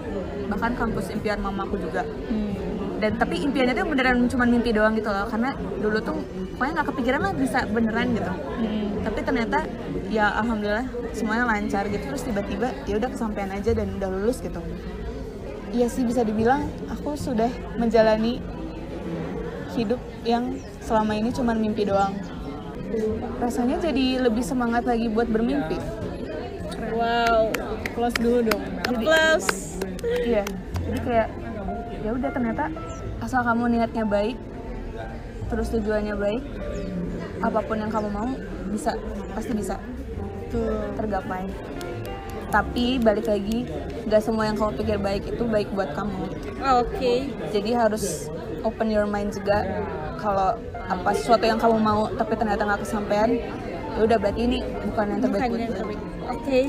Bahkan 0.51 0.74
kampus 0.74 1.14
impian 1.14 1.38
mamaku 1.38 1.78
juga. 1.78 2.03
Dan 3.01 3.16
tapi 3.16 3.41
impiannya 3.41 3.72
tuh 3.72 3.86
beneran 3.88 4.26
cuma 4.28 4.45
mimpi 4.45 4.74
doang 4.74 4.99
gitu 4.99 5.09
loh. 5.09 5.30
Karena 5.30 5.55
dulu 5.55 5.99
tuh 6.03 6.18
pokoknya 6.61 6.76
nggak 6.76 6.88
kepikiran 6.92 7.20
lah 7.24 7.32
bisa 7.32 7.58
beneran 7.72 8.12
gitu. 8.12 8.32
Tapi 9.00 9.18
ternyata 9.24 9.64
ya 10.12 10.28
alhamdulillah 10.44 10.84
semuanya 11.16 11.48
lancar 11.48 11.88
gitu. 11.88 12.04
Terus 12.04 12.20
tiba-tiba 12.28 12.68
ya 12.84 13.00
udah 13.00 13.08
kesampaian 13.08 13.48
aja 13.48 13.72
dan 13.72 13.96
udah 13.96 14.12
lulus 14.12 14.44
gitu. 14.44 14.61
Iya 15.72 15.88
sih 15.88 16.04
bisa 16.04 16.20
dibilang 16.20 16.68
aku 16.92 17.16
sudah 17.16 17.48
menjalani 17.80 18.44
hidup 19.72 19.96
yang 20.28 20.61
selama 20.84 21.16
ini 21.16 21.32
cuma 21.32 21.56
mimpi 21.56 21.88
doang. 21.88 22.12
Rasanya 23.40 23.80
jadi 23.80 24.20
lebih 24.20 24.44
semangat 24.44 24.84
lagi 24.84 25.08
buat 25.08 25.32
bermimpi. 25.32 25.80
wow 26.90 27.48
close 27.96 28.18
dulu 28.20 28.44
dong 28.44 28.64
applause 28.84 29.80
Iya. 30.04 30.44
Jadi 30.84 30.98
kayak 31.06 31.28
ya 32.04 32.11
udah 32.12 32.30
ternyata 32.32 32.64
asal 33.20 33.44
kamu 33.44 33.78
niatnya 33.78 34.04
baik, 34.08 34.36
terus 35.51 35.68
tujuannya 35.68 36.14
baik, 36.14 36.42
apa 37.42 37.61
pun 37.61 37.76
yang 37.76 37.90
kamu 37.90 38.09
mau 38.09 38.30
bisa 38.70 38.94
pasti 39.34 39.53
bisa 39.53 39.76
tuh 40.48 40.94
tergapai. 40.94 41.51
Tapi 42.51 42.98
balik 42.98 43.30
lagi, 43.30 43.62
gak 44.11 44.26
semua 44.26 44.51
yang 44.51 44.59
kamu 44.59 44.74
pikir 44.74 44.98
baik 44.98 45.22
itu 45.22 45.42
baik 45.46 45.70
buat 45.70 45.94
kamu. 45.94 46.26
oke 46.59 47.14
Jadi 47.55 47.70
harus 47.70 48.26
open 48.66 48.90
your 48.90 49.07
mind 49.07 49.30
juga 49.30 49.62
kalau 50.18 50.59
apa 50.90 51.11
sesuatu 51.14 51.46
yang 51.46 51.62
kamu 51.62 51.78
mau 51.78 52.11
tapi 52.11 52.34
ternyata 52.34 52.66
nggak 52.66 52.82
kesampaian, 52.82 53.30
ya 53.94 54.01
udah 54.03 54.18
berarti 54.18 54.40
ini 54.42 54.59
bukan 54.90 55.05
yang 55.07 55.20
terbaik 55.22 55.40
Bukan 55.46 55.51
buat 55.55 55.78
terbaik. 55.78 56.01
oke 56.26 56.61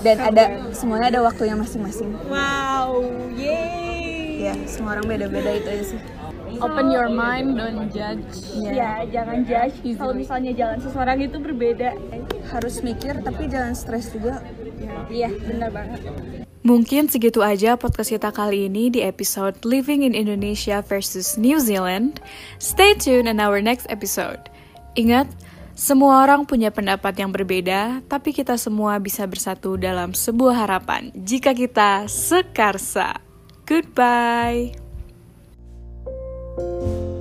Dan 0.00 0.16
ada 0.20 0.44
semuanya 0.72 1.06
ada 1.12 1.20
waktunya 1.20 1.56
masing-masing. 1.56 2.10
wow 2.28 3.04
yay 3.36 3.92
Ya, 4.44 4.52
semua 4.68 4.92
orang 4.98 5.08
beda-beda 5.08 5.56
itu 5.56 5.68
aja 5.72 5.84
sih. 5.96 6.00
Open 6.60 6.90
your 6.90 7.10
mind 7.10 7.58
don't 7.58 7.90
judge 7.90 8.26
ya 8.60 9.02
jangan 9.08 9.42
judge 9.42 9.76
kalau 9.96 10.14
misalnya 10.14 10.52
jalan 10.54 10.78
seseorang 10.78 11.18
itu 11.22 11.38
berbeda 11.40 11.96
Harus 12.44 12.84
mikir 12.84 13.24
tapi 13.24 13.48
jangan 13.48 13.72
stres 13.72 14.12
juga. 14.12 14.44
iya 15.08 15.32
benar 15.32 15.72
banget 15.72 16.00
Mungkin 16.64 17.12
segitu 17.12 17.44
aja 17.44 17.76
podcast 17.76 18.08
kita 18.08 18.32
kali 18.32 18.72
ini 18.72 18.88
di 18.88 19.04
episode 19.04 19.52
Living 19.68 20.00
in 20.00 20.16
Indonesia 20.16 20.80
versus 20.80 21.36
New 21.36 21.60
Zealand. 21.60 22.24
Stay 22.56 22.96
tuned 22.96 23.28
in 23.28 23.36
our 23.36 23.60
next 23.60 23.84
episode. 23.92 24.40
Ingat, 24.96 25.28
semua 25.76 26.24
orang 26.24 26.48
punya 26.48 26.72
pendapat 26.72 27.20
yang 27.20 27.36
berbeda, 27.36 28.00
tapi 28.08 28.32
kita 28.32 28.56
semua 28.56 28.96
bisa 28.96 29.28
bersatu 29.28 29.76
dalam 29.76 30.16
sebuah 30.16 30.64
harapan 30.64 31.12
jika 31.12 31.52
kita 31.52 32.08
sekarsa. 32.08 33.20
Goodbye. 33.68 34.83
Música 36.56 37.13